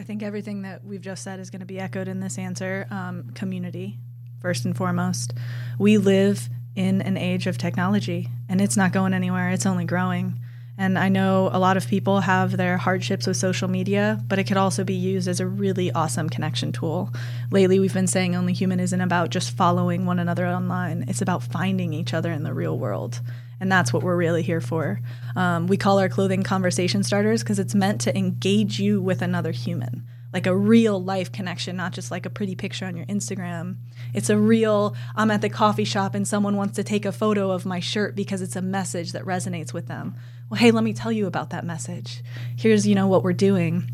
I 0.00 0.02
think 0.02 0.22
everything 0.22 0.62
that 0.62 0.82
we've 0.82 1.02
just 1.02 1.22
said 1.22 1.40
is 1.40 1.50
going 1.50 1.60
to 1.60 1.66
be 1.66 1.78
echoed 1.78 2.08
in 2.08 2.20
this 2.20 2.38
answer. 2.38 2.86
Um, 2.90 3.32
community, 3.34 3.98
first 4.40 4.64
and 4.64 4.74
foremost. 4.74 5.34
We 5.78 5.98
live 5.98 6.48
in 6.74 7.02
an 7.02 7.18
age 7.18 7.46
of 7.46 7.58
technology, 7.58 8.30
and 8.48 8.62
it's 8.62 8.78
not 8.78 8.94
going 8.94 9.12
anywhere, 9.12 9.50
it's 9.50 9.66
only 9.66 9.84
growing. 9.84 10.40
And 10.78 10.98
I 10.98 11.10
know 11.10 11.50
a 11.52 11.58
lot 11.58 11.76
of 11.76 11.86
people 11.86 12.20
have 12.20 12.56
their 12.56 12.78
hardships 12.78 13.26
with 13.26 13.36
social 13.36 13.68
media, 13.68 14.18
but 14.26 14.38
it 14.38 14.44
could 14.44 14.56
also 14.56 14.84
be 14.84 14.94
used 14.94 15.28
as 15.28 15.38
a 15.38 15.46
really 15.46 15.92
awesome 15.92 16.30
connection 16.30 16.72
tool. 16.72 17.12
Lately, 17.50 17.78
we've 17.78 17.92
been 17.92 18.06
saying 18.06 18.34
Only 18.34 18.54
Human 18.54 18.80
isn't 18.80 19.02
about 19.02 19.28
just 19.28 19.50
following 19.50 20.06
one 20.06 20.18
another 20.18 20.46
online, 20.46 21.04
it's 21.08 21.20
about 21.20 21.42
finding 21.42 21.92
each 21.92 22.14
other 22.14 22.32
in 22.32 22.42
the 22.42 22.54
real 22.54 22.78
world 22.78 23.20
and 23.60 23.70
that's 23.70 23.92
what 23.92 24.02
we're 24.02 24.16
really 24.16 24.42
here 24.42 24.60
for. 24.60 25.00
Um, 25.36 25.66
we 25.66 25.76
call 25.76 25.98
our 25.98 26.08
clothing 26.08 26.42
conversation 26.42 27.02
starters 27.02 27.42
because 27.42 27.58
it's 27.58 27.74
meant 27.74 28.00
to 28.02 28.16
engage 28.16 28.80
you 28.80 29.00
with 29.02 29.22
another 29.22 29.52
human, 29.52 30.06
like 30.32 30.46
a 30.46 30.56
real 30.56 31.02
life 31.02 31.30
connection, 31.30 31.76
not 31.76 31.92
just 31.92 32.10
like 32.10 32.26
a 32.26 32.30
pretty 32.30 32.54
picture 32.54 32.86
on 32.86 32.96
your 32.96 33.06
Instagram. 33.06 33.76
It's 34.14 34.30
a 34.30 34.38
real, 34.38 34.96
I'm 35.14 35.30
at 35.30 35.42
the 35.42 35.50
coffee 35.50 35.84
shop 35.84 36.14
and 36.14 36.26
someone 36.26 36.56
wants 36.56 36.76
to 36.76 36.84
take 36.84 37.04
a 37.04 37.12
photo 37.12 37.50
of 37.50 37.66
my 37.66 37.80
shirt 37.80 38.16
because 38.16 38.42
it's 38.42 38.56
a 38.56 38.62
message 38.62 39.12
that 39.12 39.24
resonates 39.24 39.72
with 39.72 39.86
them. 39.86 40.16
Well, 40.48 40.58
hey, 40.58 40.70
let 40.70 40.82
me 40.82 40.94
tell 40.94 41.12
you 41.12 41.26
about 41.26 41.50
that 41.50 41.64
message. 41.64 42.22
Here's, 42.56 42.86
you 42.86 42.94
know, 42.94 43.06
what 43.06 43.22
we're 43.22 43.32
doing 43.34 43.90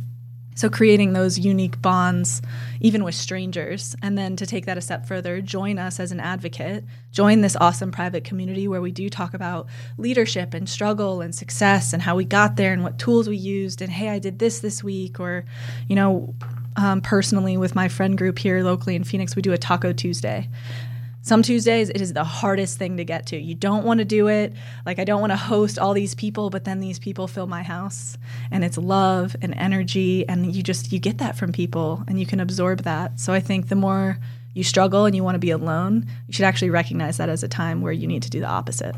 so 0.56 0.70
creating 0.70 1.12
those 1.12 1.38
unique 1.38 1.80
bonds, 1.82 2.42
even 2.80 3.04
with 3.04 3.14
strangers, 3.14 3.94
and 4.02 4.16
then 4.16 4.36
to 4.36 4.46
take 4.46 4.66
that 4.66 4.78
a 4.78 4.80
step 4.80 5.06
further, 5.06 5.40
join 5.42 5.78
us 5.78 6.00
as 6.00 6.10
an 6.10 6.18
advocate, 6.18 6.82
join 7.12 7.42
this 7.42 7.56
awesome 7.60 7.92
private 7.92 8.24
community 8.24 8.66
where 8.66 8.80
we 8.80 8.90
do 8.90 9.08
talk 9.10 9.34
about 9.34 9.68
leadership 9.98 10.54
and 10.54 10.68
struggle 10.68 11.20
and 11.20 11.34
success 11.34 11.92
and 11.92 12.02
how 12.02 12.16
we 12.16 12.24
got 12.24 12.56
there 12.56 12.72
and 12.72 12.82
what 12.82 12.98
tools 12.98 13.28
we 13.28 13.36
used. 13.36 13.82
And 13.82 13.92
hey, 13.92 14.08
I 14.08 14.18
did 14.18 14.38
this 14.38 14.60
this 14.60 14.82
week, 14.82 15.20
or, 15.20 15.44
you 15.88 15.94
know, 15.94 16.34
um, 16.76 17.02
personally 17.02 17.56
with 17.58 17.74
my 17.74 17.88
friend 17.88 18.16
group 18.16 18.38
here 18.38 18.62
locally 18.62 18.96
in 18.96 19.04
Phoenix, 19.04 19.36
we 19.36 19.42
do 19.42 19.52
a 19.52 19.58
Taco 19.58 19.92
Tuesday. 19.92 20.48
Some 21.26 21.42
Tuesdays, 21.42 21.88
it 21.88 22.00
is 22.00 22.12
the 22.12 22.22
hardest 22.22 22.78
thing 22.78 22.98
to 22.98 23.04
get 23.04 23.26
to. 23.26 23.36
You 23.36 23.56
don't 23.56 23.84
want 23.84 23.98
to 23.98 24.04
do 24.04 24.28
it. 24.28 24.52
Like, 24.86 25.00
I 25.00 25.04
don't 25.04 25.20
want 25.20 25.32
to 25.32 25.36
host 25.36 25.76
all 25.76 25.92
these 25.92 26.14
people, 26.14 26.50
but 26.50 26.62
then 26.62 26.78
these 26.78 27.00
people 27.00 27.26
fill 27.26 27.48
my 27.48 27.64
house. 27.64 28.16
And 28.52 28.62
it's 28.62 28.78
love 28.78 29.34
and 29.42 29.52
energy. 29.56 30.24
And 30.28 30.54
you 30.54 30.62
just, 30.62 30.92
you 30.92 31.00
get 31.00 31.18
that 31.18 31.36
from 31.36 31.50
people 31.50 32.04
and 32.06 32.20
you 32.20 32.26
can 32.26 32.38
absorb 32.38 32.84
that. 32.84 33.18
So 33.18 33.32
I 33.32 33.40
think 33.40 33.68
the 33.68 33.74
more 33.74 34.20
you 34.54 34.62
struggle 34.62 35.04
and 35.04 35.16
you 35.16 35.24
want 35.24 35.34
to 35.34 35.40
be 35.40 35.50
alone, 35.50 36.06
you 36.28 36.32
should 36.32 36.44
actually 36.44 36.70
recognize 36.70 37.16
that 37.16 37.28
as 37.28 37.42
a 37.42 37.48
time 37.48 37.82
where 37.82 37.92
you 37.92 38.06
need 38.06 38.22
to 38.22 38.30
do 38.30 38.38
the 38.38 38.46
opposite. 38.46 38.94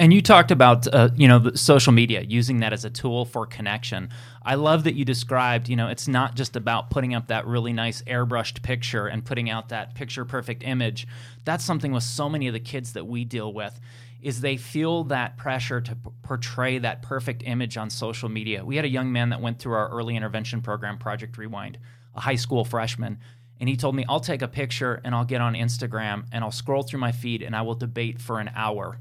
And 0.00 0.14
you 0.14 0.22
talked 0.22 0.52
about 0.52 0.86
uh, 0.94 1.10
you 1.16 1.26
know 1.26 1.50
social 1.54 1.92
media 1.92 2.22
using 2.22 2.60
that 2.60 2.72
as 2.72 2.84
a 2.84 2.90
tool 2.90 3.24
for 3.24 3.46
connection. 3.46 4.10
I 4.44 4.54
love 4.54 4.84
that 4.84 4.94
you 4.94 5.04
described 5.04 5.68
you 5.68 5.74
know 5.74 5.88
it's 5.88 6.06
not 6.06 6.36
just 6.36 6.54
about 6.54 6.88
putting 6.88 7.14
up 7.14 7.26
that 7.26 7.46
really 7.46 7.72
nice 7.72 8.02
airbrushed 8.02 8.62
picture 8.62 9.08
and 9.08 9.24
putting 9.24 9.50
out 9.50 9.70
that 9.70 9.96
picture 9.96 10.24
perfect 10.24 10.62
image. 10.62 11.08
That's 11.44 11.64
something 11.64 11.90
with 11.90 12.04
so 12.04 12.28
many 12.28 12.46
of 12.46 12.54
the 12.54 12.60
kids 12.60 12.92
that 12.92 13.06
we 13.06 13.24
deal 13.24 13.52
with 13.52 13.80
is 14.22 14.40
they 14.40 14.56
feel 14.56 15.04
that 15.04 15.36
pressure 15.36 15.80
to 15.80 15.94
p- 15.94 16.10
portray 16.22 16.78
that 16.78 17.02
perfect 17.02 17.42
image 17.44 17.76
on 17.76 17.88
social 17.88 18.28
media. 18.28 18.64
We 18.64 18.74
had 18.74 18.84
a 18.84 18.88
young 18.88 19.12
man 19.12 19.28
that 19.30 19.40
went 19.40 19.60
through 19.60 19.74
our 19.74 19.88
early 19.90 20.16
intervention 20.16 20.60
program 20.60 20.98
Project 20.98 21.38
Rewind, 21.38 21.78
a 22.16 22.20
high 22.20 22.34
school 22.34 22.64
freshman, 22.64 23.18
and 23.60 23.68
he 23.68 23.76
told 23.76 23.94
me 23.94 24.04
I'll 24.08 24.20
take 24.20 24.42
a 24.42 24.48
picture 24.48 25.00
and 25.04 25.14
I'll 25.14 25.24
get 25.24 25.40
on 25.40 25.54
Instagram 25.54 26.26
and 26.32 26.44
I'll 26.44 26.52
scroll 26.52 26.84
through 26.84 27.00
my 27.00 27.12
feed 27.12 27.42
and 27.42 27.54
I 27.56 27.62
will 27.62 27.74
debate 27.74 28.20
for 28.20 28.38
an 28.38 28.50
hour 28.54 28.98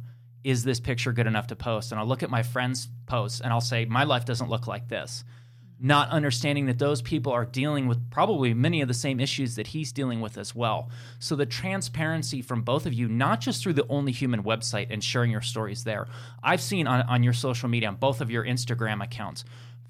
is 0.47 0.63
this 0.63 0.79
picture 0.79 1.11
good 1.11 1.27
enough 1.27 1.47
to 1.47 1.57
post? 1.57 1.91
And 1.91 1.99
I'll 1.99 2.07
look 2.07 2.23
at 2.23 2.29
my 2.29 2.41
friends' 2.41 2.87
posts 3.05 3.41
and 3.41 3.51
I'll 3.51 3.59
say, 3.59 3.83
my 3.83 4.05
life 4.05 4.23
doesn't 4.23 4.49
look 4.49 4.65
like 4.65 4.87
this. 4.87 5.25
Not 5.77 6.09
understanding 6.09 6.67
that 6.67 6.79
those 6.79 7.01
people 7.01 7.33
are 7.33 7.45
dealing 7.45 7.85
with 7.85 8.09
probably 8.09 8.53
many 8.53 8.79
of 8.79 8.87
the 8.87 8.93
same 8.93 9.19
issues 9.19 9.55
that 9.55 9.67
he's 9.67 9.91
dealing 9.91 10.21
with 10.21 10.37
as 10.37 10.55
well. 10.55 10.89
So, 11.19 11.35
the 11.35 11.45
transparency 11.45 12.41
from 12.41 12.61
both 12.63 12.85
of 12.87 12.93
you, 12.93 13.09
not 13.09 13.41
just 13.41 13.61
through 13.61 13.73
the 13.73 13.85
Only 13.87 14.11
Human 14.11 14.41
website 14.41 14.87
and 14.89 15.03
sharing 15.03 15.29
your 15.29 15.41
stories 15.41 15.83
there, 15.83 16.07
I've 16.41 16.61
seen 16.61 16.87
on, 16.87 17.01
on 17.01 17.21
your 17.21 17.33
social 17.33 17.69
media, 17.69 17.89
on 17.89 17.95
both 17.95 18.21
of 18.21 18.31
your 18.31 18.43
Instagram 18.43 19.03
accounts, 19.03 19.43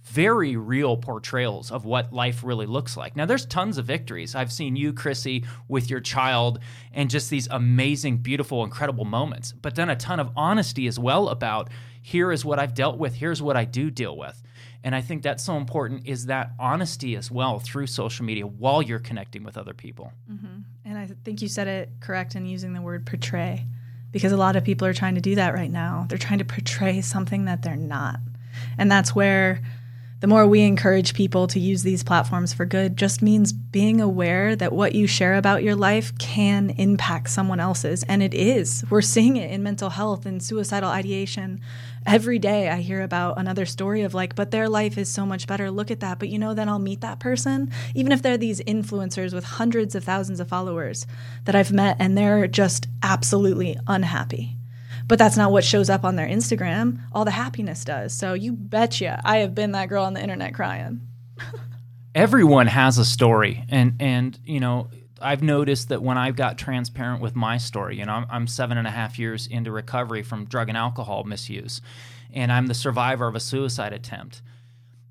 very 0.08 0.56
real 0.56 0.98
portrayals 0.98 1.72
of 1.72 1.86
what 1.86 2.14
life 2.14 2.44
really 2.44 2.66
looks 2.66 2.96
like. 2.96 3.16
Now, 3.16 3.26
there's 3.26 3.46
tons 3.46 3.78
of 3.78 3.86
victories. 3.86 4.36
I've 4.36 4.52
seen 4.52 4.76
you, 4.76 4.94
Chrissy, 4.94 5.44
with 5.68 5.90
your 5.90 6.00
child, 6.00 6.60
and 6.94 7.10
just 7.10 7.30
these 7.30 7.48
amazing, 7.50 8.18
beautiful, 8.18 8.64
incredible 8.64 9.06
moments, 9.06 9.52
but 9.52 9.76
then 9.76 9.90
a 9.90 9.96
ton 9.96 10.20
of 10.20 10.32
honesty 10.36 10.88
as 10.88 10.98
well 10.98 11.30
about 11.30 11.70
here 12.02 12.32
is 12.32 12.46
what 12.46 12.58
I've 12.58 12.74
dealt 12.74 12.98
with, 12.98 13.16
here's 13.16 13.42
what 13.42 13.58
I 13.58 13.66
do 13.66 13.92
deal 13.92 14.16
with. 14.16 14.42
And 14.84 14.96
I 14.96 15.02
think 15.02 15.24
that's 15.24 15.44
so 15.44 15.58
important 15.58 16.08
is 16.08 16.28
that 16.28 16.52
honesty 16.58 17.16
as 17.16 17.30
well 17.30 17.60
through 17.60 17.88
social 17.88 18.24
media 18.24 18.48
while 18.48 18.82
you're 18.82 19.00
connecting 19.00 19.44
with 19.44 19.58
other 19.58 19.74
people. 19.74 20.14
Mm-hmm. 20.32 20.62
And 20.86 20.98
I 20.98 21.08
think 21.26 21.42
you 21.42 21.50
said 21.50 21.68
it 21.68 21.90
correct 22.00 22.36
in 22.36 22.46
using 22.46 22.72
the 22.72 22.82
word 22.82 23.06
portray 23.06 23.66
because 24.12 24.32
a 24.32 24.38
lot 24.38 24.56
of 24.56 24.64
people 24.64 24.88
are 24.88 24.94
trying 24.94 25.16
to 25.16 25.22
do 25.22 25.36
that 25.36 25.54
right 25.54 25.70
now. 25.70 26.06
They're 26.08 26.18
trying 26.18 26.40
to 26.40 26.46
portray 26.46 27.02
something 27.02 27.46
that 27.46 27.62
they're 27.64 27.76
not. 27.76 28.20
And 28.78 28.90
that's 28.90 29.14
where 29.14 29.62
the 30.20 30.28
more 30.28 30.48
we 30.48 30.62
encourage 30.62 31.14
people 31.14 31.46
to 31.46 31.60
use 31.60 31.84
these 31.84 32.04
platforms 32.04 32.52
for 32.52 32.66
good 32.66 32.98
just 32.98 33.22
means 33.22 33.54
being 33.54 34.02
aware 34.02 34.56
that 34.56 34.74
what 34.74 34.96
you 34.96 35.06
share 35.06 35.36
about 35.36 35.62
your 35.62 35.76
life 35.76 36.18
can 36.18 36.72
impact 36.72 37.30
someone 37.30 37.60
else's. 37.60 38.02
And 38.04 38.24
it 38.24 38.34
is. 38.34 38.84
We're 38.90 39.02
seeing 39.02 39.38
it 39.38 39.52
in 39.52 39.62
mental 39.62 39.92
health 39.92 40.26
and 40.26 40.42
suicidal 40.42 40.90
ideation. 40.90 41.62
Every 42.06 42.40
day 42.40 42.70
I 42.70 42.78
hear 42.78 43.04
about 43.04 43.38
another 43.38 43.68
story 43.68 44.02
of 44.02 44.16
like, 44.16 44.34
but 44.34 44.50
their 44.50 44.68
life 44.68 44.98
is 44.98 45.12
so 45.12 45.24
much 45.24 45.46
better. 45.46 45.70
Look 45.70 45.92
at 45.92 46.00
that. 46.00 46.18
But 46.18 46.30
you 46.30 46.40
know, 46.40 46.56
then 46.56 46.68
I'll 46.68 46.80
meet 46.80 47.02
that 47.02 47.20
person, 47.20 47.72
even 47.94 48.12
if 48.12 48.24
they're 48.24 48.38
these 48.38 48.60
influencers 48.62 49.36
with 49.36 49.44
hundreds 49.44 49.94
of 49.94 50.04
thousands 50.04 50.40
of 50.40 50.48
followers 50.48 51.06
that 51.46 51.56
I've 51.56 51.72
met 51.72 51.98
and 52.00 52.18
they're 52.18 52.48
just 52.48 52.88
absolutely 53.04 53.78
unhappy 53.88 54.57
but 55.08 55.18
that's 55.18 55.38
not 55.38 55.52
what 55.52 55.64
shows 55.64 55.90
up 55.90 56.04
on 56.04 56.16
their 56.16 56.28
Instagram. 56.28 57.00
All 57.14 57.26
the 57.26 57.32
happiness 57.32 57.84
does. 57.84 58.14
So 58.14 58.34
you 58.34 58.52
betcha 58.52 59.22
I 59.24 59.38
have 59.38 59.56
been 59.56 59.72
that 59.72 59.90
girl 59.90 60.04
on 60.04 60.14
the 60.14 60.22
internet 60.22 60.54
crying. 60.54 61.02
Everyone 62.16 62.68
has 62.68 62.98
a 62.98 63.06
story, 63.06 63.64
and 63.70 63.96
and 64.00 64.38
you 64.46 64.60
know 64.60 64.90
I've 65.22 65.44
noticed 65.44 65.90
that 65.90 66.02
when 66.02 66.18
I've 66.18 66.36
got 66.36 66.58
transparent 66.58 67.22
with 67.22 67.36
my 67.36 67.58
story, 67.58 67.98
you 67.98 68.06
know 68.06 68.14
I'm, 68.14 68.26
I'm 68.30 68.48
seven 68.48 68.78
and 68.78 68.88
a 68.88 68.92
half 68.92 69.18
years 69.18 69.48
into 69.48 69.72
recovery 69.72 70.24
from 70.24 70.46
drug 70.46 70.70
and 70.70 70.78
alcohol 70.78 71.24
misuse, 71.24 71.82
and 72.34 72.52
I'm 72.52 72.68
the 72.68 72.74
survivor 72.74 73.28
of 73.28 73.36
a 73.36 73.40
suicide 73.40 73.94
attempt, 73.94 74.42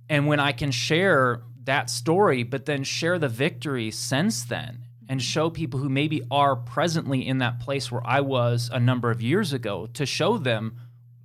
and 0.09 0.27
when 0.27 0.41
I 0.41 0.53
can 0.53 0.71
share 0.71 1.43
that 1.65 1.91
story, 1.91 2.43
but 2.43 2.67
then 2.67 2.85
share 2.85 3.19
the 3.19 3.29
victory 3.29 3.91
since 3.91 4.45
then 4.45 4.86
and 5.09 5.23
show 5.23 5.51
people 5.51 5.81
who 5.81 5.89
maybe 5.89 6.23
are 6.31 6.57
presently 6.57 7.27
in 7.27 7.39
that 7.39 7.61
place 7.61 7.91
where 7.91 8.05
I 8.07 8.21
was 8.21 8.71
a 8.73 8.81
number 8.81 9.11
of 9.11 9.23
years 9.23 9.53
ago 9.53 9.87
to 9.95 10.05
show 10.05 10.39
them 10.39 10.77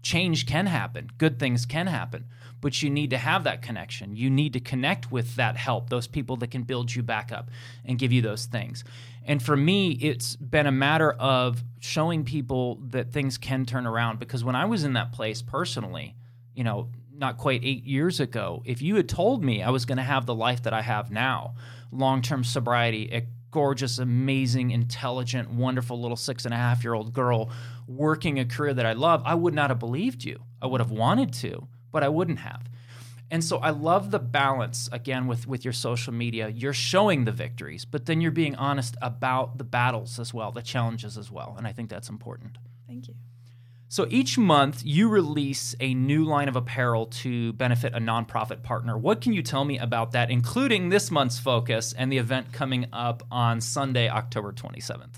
change 0.01 0.45
can 0.45 0.65
happen, 0.65 1.09
good 1.17 1.39
things 1.39 1.65
can 1.65 1.87
happen. 1.87 2.25
But 2.59 2.83
you 2.83 2.91
need 2.91 3.09
to 3.09 3.17
have 3.17 3.43
that 3.45 3.63
connection. 3.63 4.15
You 4.15 4.29
need 4.29 4.53
to 4.53 4.59
connect 4.59 5.11
with 5.11 5.35
that 5.35 5.57
help, 5.57 5.89
those 5.89 6.05
people 6.05 6.37
that 6.37 6.51
can 6.51 6.61
build 6.61 6.93
you 6.93 7.01
back 7.01 7.31
up 7.31 7.49
and 7.83 7.97
give 7.97 8.11
you 8.11 8.21
those 8.21 8.45
things. 8.45 8.83
And 9.25 9.41
for 9.41 9.57
me, 9.57 9.91
it's 9.91 10.35
been 10.35 10.67
a 10.67 10.71
matter 10.71 11.11
of 11.11 11.63
showing 11.79 12.23
people 12.23 12.79
that 12.89 13.11
things 13.11 13.37
can 13.37 13.65
turn 13.65 13.87
around 13.87 14.19
because 14.19 14.43
when 14.43 14.55
I 14.55 14.65
was 14.65 14.83
in 14.83 14.93
that 14.93 15.11
place 15.11 15.41
personally, 15.41 16.15
you 16.53 16.63
know, 16.63 16.89
not 17.15 17.37
quite 17.37 17.63
eight 17.63 17.83
years 17.83 18.19
ago, 18.19 18.61
if 18.65 18.81
you 18.81 18.95
had 18.95 19.09
told 19.09 19.43
me 19.43 19.61
I 19.61 19.69
was 19.69 19.85
going 19.85 19.97
to 19.97 20.03
have 20.03 20.25
the 20.25 20.35
life 20.35 20.63
that 20.63 20.73
I 20.73 20.81
have 20.81 21.11
now, 21.11 21.55
long 21.91 22.21
term 22.21 22.43
sobriety, 22.43 23.11
gorgeous, 23.51 23.99
amazing, 23.99 24.71
intelligent, 24.71 25.49
wonderful 25.51 26.01
little 26.01 26.17
six 26.17 26.45
and 26.45 26.53
a 26.53 26.57
half 26.57 26.83
year 26.83 26.93
old 26.93 27.13
girl 27.13 27.49
working 27.87 28.39
a 28.39 28.45
career 28.45 28.73
that 28.73 28.85
I 28.85 28.93
love, 28.93 29.21
I 29.25 29.35
would 29.35 29.53
not 29.53 29.69
have 29.69 29.79
believed 29.79 30.23
you. 30.23 30.39
I 30.61 30.67
would 30.67 30.81
have 30.81 30.91
wanted 30.91 31.33
to, 31.33 31.67
but 31.91 32.03
I 32.03 32.09
wouldn't 32.09 32.39
have. 32.39 32.63
And 33.29 33.43
so 33.43 33.59
I 33.59 33.69
love 33.69 34.11
the 34.11 34.19
balance 34.19 34.89
again 34.91 35.25
with, 35.25 35.47
with 35.47 35.63
your 35.63 35.73
social 35.73 36.11
media. 36.11 36.49
You're 36.49 36.73
showing 36.73 37.23
the 37.23 37.31
victories, 37.31 37.85
but 37.85 38.05
then 38.05 38.19
you're 38.19 38.29
being 38.31 38.55
honest 38.55 38.97
about 39.01 39.57
the 39.57 39.63
battles 39.63 40.19
as 40.19 40.33
well, 40.33 40.51
the 40.51 40.61
challenges 40.61 41.17
as 41.17 41.31
well. 41.31 41.55
And 41.57 41.65
I 41.65 41.71
think 41.71 41.89
that's 41.89 42.09
important. 42.09 42.57
Thank 42.87 43.07
you. 43.07 43.15
So 43.91 44.07
each 44.09 44.37
month 44.37 44.83
you 44.85 45.09
release 45.09 45.75
a 45.81 45.93
new 45.93 46.23
line 46.23 46.47
of 46.47 46.55
apparel 46.55 47.07
to 47.07 47.51
benefit 47.51 47.93
a 47.93 47.99
nonprofit 47.99 48.63
partner. 48.63 48.97
What 48.97 49.19
can 49.19 49.33
you 49.33 49.43
tell 49.43 49.65
me 49.65 49.77
about 49.77 50.13
that, 50.13 50.31
including 50.31 50.87
this 50.87 51.11
month's 51.11 51.39
focus 51.39 51.91
and 51.91 52.09
the 52.09 52.17
event 52.17 52.53
coming 52.53 52.85
up 52.93 53.21
on 53.29 53.59
Sunday, 53.59 54.07
October 54.07 54.53
27th? 54.53 55.15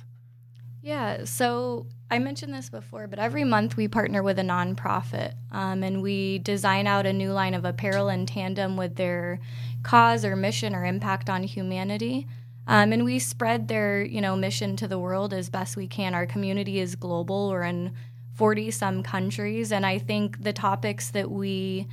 Yeah, 0.81 1.25
so 1.25 1.85
I 2.09 2.17
mentioned 2.17 2.51
this 2.51 2.71
before, 2.71 3.05
but 3.05 3.19
every 3.19 3.43
month 3.43 3.77
we 3.77 3.87
partner 3.87 4.23
with 4.23 4.39
a 4.39 4.41
nonprofit 4.41 5.35
um, 5.51 5.83
and 5.83 6.01
we 6.01 6.39
design 6.39 6.87
out 6.87 7.05
a 7.05 7.13
new 7.13 7.31
line 7.31 7.53
of 7.53 7.65
apparel 7.65 8.09
in 8.09 8.25
tandem 8.25 8.75
with 8.75 8.95
their 8.95 9.39
cause 9.83 10.25
or 10.25 10.35
mission 10.35 10.73
or 10.73 10.83
impact 10.83 11.29
on 11.29 11.43
humanity. 11.43 12.25
Um, 12.65 12.91
and 12.91 13.05
we 13.05 13.19
spread 13.19 13.67
their, 13.67 14.03
you 14.03 14.19
know, 14.19 14.35
mission 14.35 14.75
to 14.77 14.87
the 14.87 14.97
world 14.97 15.31
as 15.31 15.47
best 15.47 15.77
we 15.77 15.85
can. 15.85 16.15
Our 16.15 16.25
community 16.25 16.79
is 16.79 16.95
global. 16.95 17.49
We're 17.49 17.61
in 17.61 17.93
40 18.33 18.71
some 18.71 19.03
countries. 19.03 19.71
And 19.71 19.85
I 19.85 19.97
think 19.99 20.43
the 20.43 20.53
topics 20.53 21.11
that 21.11 21.29
we 21.29 21.87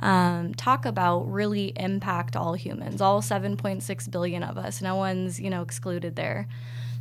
um, 0.00 0.54
talk 0.54 0.84
about 0.84 1.30
really 1.30 1.72
impact 1.76 2.36
all 2.36 2.54
humans, 2.54 3.00
all 3.00 3.22
7.6 3.22 4.10
billion 4.10 4.42
of 4.42 4.58
us. 4.58 4.82
No 4.82 4.96
one's, 4.96 5.40
you 5.40 5.48
know, 5.48 5.62
excluded 5.62 6.16
there. 6.16 6.46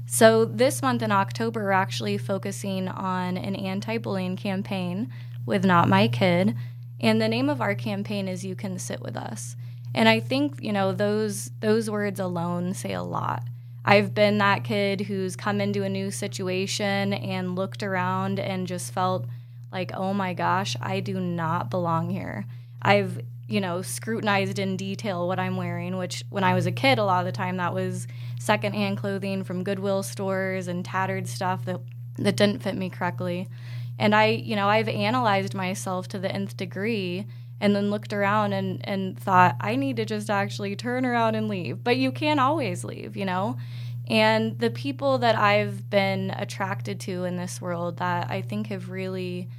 So 0.06 0.46
this 0.46 0.82
month 0.82 1.02
in 1.02 1.12
October, 1.12 1.64
we're 1.64 1.72
actually 1.72 2.18
focusing 2.18 2.88
on 2.88 3.38
an 3.38 3.56
anti-bullying 3.56 4.38
campaign 4.38 5.12
with 5.46 5.66
Not 5.66 5.90
My 5.90 6.08
Kid. 6.08 6.56
And 7.00 7.22
the 7.22 7.28
name 7.28 7.50
of 7.50 7.60
our 7.60 7.76
campaign 7.76 8.28
is 8.28 8.46
You 8.46 8.56
Can 8.56 8.80
Sit 8.80 9.02
With 9.02 9.18
Us. 9.18 9.56
And 9.94 10.08
I 10.08 10.20
think, 10.20 10.62
you 10.62 10.74
know, 10.74 10.92
those 10.92 11.52
those 11.62 11.90
words 11.90 12.20
alone 12.20 12.74
say 12.74 12.94
a 12.94 13.02
lot. 13.04 13.44
I've 13.88 14.16
been 14.16 14.40
that 14.40 14.64
kid 14.64 15.02
who's 15.02 15.36
come 15.36 15.62
into 15.62 15.84
a 15.84 15.90
new 15.90 16.10
situation 16.10 17.14
and 17.14 17.56
looked 17.56 17.84
around 17.84 18.40
and 18.40 18.66
just 18.66 18.92
felt 18.92 19.28
like, 19.72 19.92
oh 19.94 20.12
my 20.12 20.34
gosh, 20.34 20.76
I 20.82 21.00
do 21.02 21.20
not 21.20 21.70
belong 21.70 22.10
here. 22.10 22.46
I've, 22.82 23.22
you 23.48 23.62
know, 23.62 23.84
scrutinized 23.84 24.58
in 24.58 24.76
detail 24.76 25.28
what 25.28 25.40
I'm 25.40 25.56
wearing, 25.56 25.98
which 25.98 26.24
when 26.32 26.44
I 26.44 26.56
was 26.56 26.66
a 26.66 26.72
kid, 26.72 26.98
a 26.98 27.06
lot 27.06 27.20
of 27.20 27.26
the 27.26 27.32
time 27.32 27.58
that 27.58 27.76
was 27.76 28.08
secondhand 28.40 28.98
clothing 28.98 29.44
from 29.44 29.64
Goodwill 29.64 30.02
stores 30.02 30.68
and 30.68 30.84
tattered 30.84 31.28
stuff 31.28 31.66
that, 31.66 31.80
that 32.18 32.36
didn't 32.38 32.64
fit 32.64 32.76
me 32.76 32.90
correctly. 32.90 33.48
And 34.00 34.16
I, 34.16 34.26
you 34.26 34.56
know, 34.56 34.68
I've 34.68 34.90
analyzed 34.90 35.54
myself 35.54 36.08
to 36.10 36.20
the 36.20 36.32
nth 36.32 36.58
degree 36.58 37.28
and 37.66 37.76
then 37.76 37.90
looked 37.90 38.14
around 38.14 38.54
and, 38.54 38.80
and 38.88 39.20
thought, 39.20 39.56
I 39.60 39.76
need 39.76 39.96
to 39.96 40.06
just 40.06 40.30
actually 40.30 40.76
turn 40.76 41.04
around 41.04 41.34
and 41.34 41.48
leave. 41.48 41.84
But 41.84 41.98
you 41.98 42.12
can't 42.12 42.40
always 42.40 42.84
leave, 42.84 43.18
you 43.18 43.26
know? 43.26 43.58
And 44.08 44.60
the 44.60 44.70
people 44.70 45.18
that 45.18 45.36
I've 45.36 45.90
been 45.90 46.30
attracted 46.38 47.00
to 47.02 47.24
in 47.24 47.38
this 47.38 47.60
world 47.60 47.98
that 47.98 48.30
I 48.30 48.44
think 48.44 48.68
have 48.68 48.92
really 48.92 49.50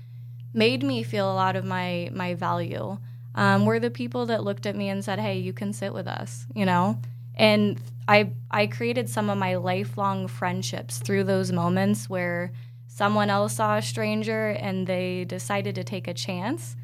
made 0.55 0.85
me 0.85 1.03
feel 1.03 1.29
a 1.29 1.35
lot 1.35 1.57
of 1.57 1.64
my, 1.64 2.09
my 2.12 2.35
value 2.35 2.97
um, 3.35 3.66
were 3.66 3.81
the 3.81 3.90
people 3.90 4.27
that 4.27 4.45
looked 4.45 4.66
at 4.66 4.77
me 4.77 4.88
and 4.88 5.05
said, 5.05 5.19
hey, 5.19 5.38
you 5.38 5.53
can 5.53 5.73
sit 5.73 5.92
with 5.92 6.07
us, 6.07 6.47
you 6.55 6.64
know? 6.64 7.01
And 7.35 7.77
I, 8.07 8.31
I 8.53 8.69
created 8.69 9.11
some 9.11 9.29
of 9.29 9.37
my 9.37 9.57
lifelong 9.57 10.29
friendships 10.29 10.99
through 10.99 11.25
those 11.25 11.51
moments 11.51 12.09
where 12.09 12.53
someone 12.87 13.31
else 13.31 13.57
saw 13.57 13.79
a 13.79 13.83
stranger 13.83 14.51
and 14.51 14.87
they 14.87 15.25
decided 15.25 15.75
to 15.75 15.83
take 15.83 16.07
a 16.07 16.14
chance 16.14 16.77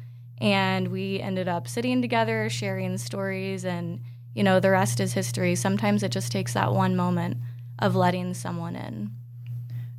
and 0.43 0.89
we 0.89 1.21
ended 1.21 1.47
up 1.47 1.67
sitting 1.69 2.01
together 2.01 2.49
sharing 2.49 2.97
stories 2.97 3.63
and 3.63 4.01
you 4.35 4.43
know 4.43 4.59
the 4.59 4.69
rest 4.69 4.99
is 4.99 5.13
history 5.13 5.55
sometimes 5.55 6.03
it 6.03 6.09
just 6.09 6.31
takes 6.31 6.53
that 6.53 6.73
one 6.73 6.95
moment 6.95 7.37
of 7.79 7.95
letting 7.95 8.33
someone 8.33 8.75
in 8.75 9.09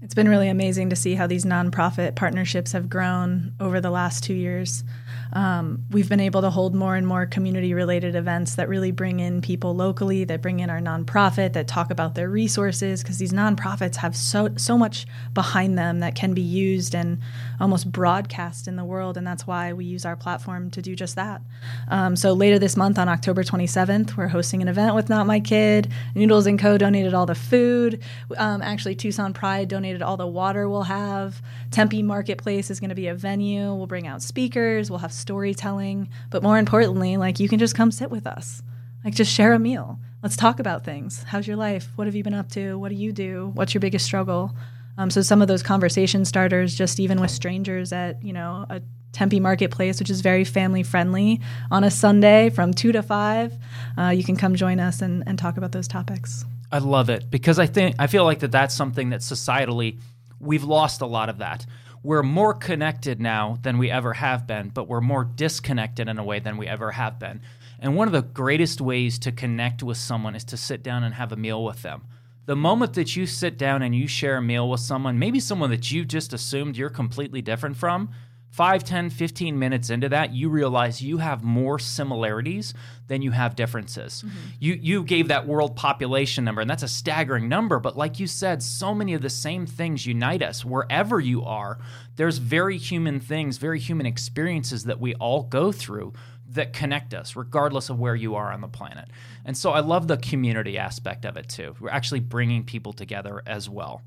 It's 0.02 0.14
been 0.14 0.28
really 0.28 0.48
amazing 0.48 0.90
to 0.90 0.96
see 0.96 1.14
how 1.14 1.26
these 1.26 1.46
nonprofit 1.46 2.14
partnerships 2.14 2.72
have 2.72 2.90
grown 2.90 3.54
over 3.58 3.80
the 3.80 3.90
last 3.90 4.22
two 4.22 4.34
years. 4.34 4.84
Um, 5.34 5.84
we've 5.90 6.08
been 6.08 6.20
able 6.20 6.42
to 6.42 6.50
hold 6.50 6.74
more 6.74 6.96
and 6.96 7.06
more 7.06 7.26
community 7.26 7.74
related 7.74 8.14
events 8.14 8.54
that 8.54 8.68
really 8.68 8.92
bring 8.92 9.20
in 9.20 9.40
people 9.40 9.74
locally, 9.74 10.24
that 10.24 10.40
bring 10.40 10.60
in 10.60 10.70
our 10.70 10.80
nonprofit, 10.80 11.54
that 11.54 11.66
talk 11.66 11.90
about 11.90 12.14
their 12.14 12.28
resources, 12.28 13.02
because 13.02 13.18
these 13.18 13.32
nonprofits 13.32 13.96
have 13.96 14.16
so, 14.16 14.50
so 14.56 14.78
much 14.78 15.06
behind 15.32 15.76
them 15.76 16.00
that 16.00 16.14
can 16.14 16.34
be 16.34 16.42
used 16.42 16.94
and 16.94 17.18
almost 17.60 17.90
broadcast 17.90 18.68
in 18.68 18.76
the 18.76 18.84
world. 18.84 19.16
And 19.16 19.26
that's 19.26 19.46
why 19.46 19.72
we 19.72 19.84
use 19.84 20.04
our 20.04 20.16
platform 20.16 20.70
to 20.70 20.82
do 20.82 20.94
just 20.94 21.16
that. 21.16 21.42
Um, 21.88 22.14
so 22.16 22.32
later 22.32 22.58
this 22.58 22.76
month 22.76 22.98
on 22.98 23.08
October 23.08 23.42
27th, 23.42 24.16
we're 24.16 24.28
hosting 24.28 24.62
an 24.62 24.68
event 24.68 24.94
with 24.94 25.08
Not 25.08 25.26
My 25.26 25.40
Kid. 25.40 25.90
Noodles 26.14 26.46
and 26.46 26.58
Co. 26.58 26.78
donated 26.78 27.14
all 27.14 27.26
the 27.26 27.34
food. 27.34 28.00
Um, 28.36 28.62
actually, 28.62 28.94
Tucson 28.94 29.32
Pride 29.32 29.68
donated 29.68 30.02
all 30.02 30.16
the 30.16 30.26
water 30.26 30.68
we'll 30.68 30.82
have. 30.82 31.42
Tempe 31.70 32.02
Marketplace 32.02 32.70
is 32.70 32.80
going 32.80 32.90
to 32.90 32.94
be 32.94 33.08
a 33.08 33.14
venue. 33.14 33.74
We'll 33.74 33.86
bring 33.86 34.06
out 34.06 34.22
speakers. 34.22 34.90
We'll 34.90 35.00
have 35.00 35.12
storytelling. 35.24 36.10
But 36.28 36.42
more 36.42 36.58
importantly, 36.58 37.16
like 37.16 37.40
you 37.40 37.48
can 37.48 37.58
just 37.58 37.74
come 37.74 37.90
sit 37.90 38.10
with 38.10 38.26
us. 38.26 38.62
Like 39.02 39.14
just 39.14 39.32
share 39.32 39.54
a 39.54 39.58
meal. 39.58 39.98
Let's 40.22 40.36
talk 40.36 40.60
about 40.60 40.84
things. 40.84 41.22
How's 41.22 41.46
your 41.46 41.56
life? 41.56 41.88
What 41.96 42.06
have 42.06 42.14
you 42.14 42.22
been 42.22 42.34
up 42.34 42.50
to? 42.50 42.78
What 42.78 42.90
do 42.90 42.94
you 42.94 43.10
do? 43.10 43.50
What's 43.54 43.72
your 43.72 43.80
biggest 43.80 44.04
struggle? 44.04 44.54
Um, 44.98 45.10
so 45.10 45.22
some 45.22 45.40
of 45.40 45.48
those 45.48 45.62
conversation 45.62 46.26
starters, 46.26 46.74
just 46.74 47.00
even 47.00 47.20
with 47.20 47.30
strangers 47.30 47.90
at 47.92 48.22
you 48.22 48.34
know 48.34 48.66
a 48.68 48.82
Tempe 49.12 49.40
Marketplace, 49.40 49.98
which 49.98 50.10
is 50.10 50.20
very 50.20 50.44
family 50.44 50.82
friendly, 50.82 51.40
on 51.70 51.84
a 51.84 51.90
Sunday 51.90 52.50
from 52.50 52.74
two 52.74 52.92
to 52.92 53.02
five, 53.02 53.56
uh, 53.96 54.08
you 54.08 54.24
can 54.24 54.36
come 54.36 54.54
join 54.56 54.78
us 54.78 55.00
and, 55.00 55.22
and 55.26 55.38
talk 55.38 55.56
about 55.56 55.72
those 55.72 55.88
topics. 55.88 56.44
I 56.70 56.78
love 56.78 57.08
it 57.08 57.30
because 57.30 57.58
I 57.58 57.66
think 57.66 57.96
I 57.98 58.08
feel 58.08 58.24
like 58.24 58.40
that 58.40 58.52
that's 58.52 58.74
something 58.74 59.10
that 59.10 59.20
societally 59.20 59.98
we've 60.40 60.64
lost 60.64 61.00
a 61.00 61.06
lot 61.06 61.28
of 61.28 61.38
that. 61.38 61.64
We're 62.04 62.22
more 62.22 62.52
connected 62.52 63.18
now 63.18 63.56
than 63.62 63.78
we 63.78 63.90
ever 63.90 64.12
have 64.12 64.46
been, 64.46 64.68
but 64.68 64.86
we're 64.86 65.00
more 65.00 65.24
disconnected 65.24 66.06
in 66.06 66.18
a 66.18 66.22
way 66.22 66.38
than 66.38 66.58
we 66.58 66.66
ever 66.66 66.90
have 66.90 67.18
been. 67.18 67.40
And 67.80 67.96
one 67.96 68.06
of 68.06 68.12
the 68.12 68.20
greatest 68.20 68.78
ways 68.78 69.18
to 69.20 69.32
connect 69.32 69.82
with 69.82 69.96
someone 69.96 70.34
is 70.34 70.44
to 70.44 70.58
sit 70.58 70.82
down 70.82 71.02
and 71.02 71.14
have 71.14 71.32
a 71.32 71.36
meal 71.36 71.64
with 71.64 71.80
them. 71.80 72.02
The 72.44 72.56
moment 72.56 72.92
that 72.92 73.16
you 73.16 73.24
sit 73.24 73.56
down 73.56 73.80
and 73.80 73.96
you 73.96 74.06
share 74.06 74.36
a 74.36 74.42
meal 74.42 74.68
with 74.68 74.80
someone, 74.80 75.18
maybe 75.18 75.40
someone 75.40 75.70
that 75.70 75.92
you 75.92 76.04
just 76.04 76.34
assumed 76.34 76.76
you're 76.76 76.90
completely 76.90 77.40
different 77.40 77.78
from, 77.78 78.10
5, 78.54 78.84
10, 78.84 79.10
15 79.10 79.58
minutes 79.58 79.90
into 79.90 80.08
that, 80.10 80.32
you 80.32 80.48
realize 80.48 81.02
you 81.02 81.18
have 81.18 81.42
more 81.42 81.76
similarities 81.76 82.72
than 83.08 83.20
you 83.20 83.32
have 83.32 83.56
differences. 83.56 84.22
Mm-hmm. 84.24 84.38
You 84.60 84.78
you 84.80 85.02
gave 85.02 85.26
that 85.26 85.48
world 85.48 85.74
population 85.74 86.44
number, 86.44 86.60
and 86.60 86.70
that's 86.70 86.84
a 86.84 86.88
staggering 86.88 87.48
number. 87.48 87.80
But 87.80 87.96
like 87.96 88.20
you 88.20 88.28
said, 88.28 88.62
so 88.62 88.94
many 88.94 89.12
of 89.14 89.22
the 89.22 89.28
same 89.28 89.66
things 89.66 90.06
unite 90.06 90.40
us 90.40 90.64
wherever 90.64 91.18
you 91.18 91.42
are. 91.42 91.80
There's 92.14 92.38
very 92.38 92.78
human 92.78 93.18
things, 93.18 93.58
very 93.58 93.80
human 93.80 94.06
experiences 94.06 94.84
that 94.84 95.00
we 95.00 95.16
all 95.16 95.42
go 95.42 95.72
through 95.72 96.12
that 96.50 96.72
connect 96.72 97.12
us, 97.12 97.34
regardless 97.34 97.90
of 97.90 97.98
where 97.98 98.14
you 98.14 98.36
are 98.36 98.52
on 98.52 98.60
the 98.60 98.68
planet. 98.68 99.08
And 99.44 99.56
so 99.56 99.72
I 99.72 99.80
love 99.80 100.06
the 100.06 100.16
community 100.16 100.78
aspect 100.78 101.24
of 101.24 101.36
it 101.36 101.48
too. 101.48 101.74
We're 101.80 101.90
actually 101.90 102.20
bringing 102.20 102.62
people 102.62 102.92
together 102.92 103.42
as 103.46 103.68
well. 103.68 104.02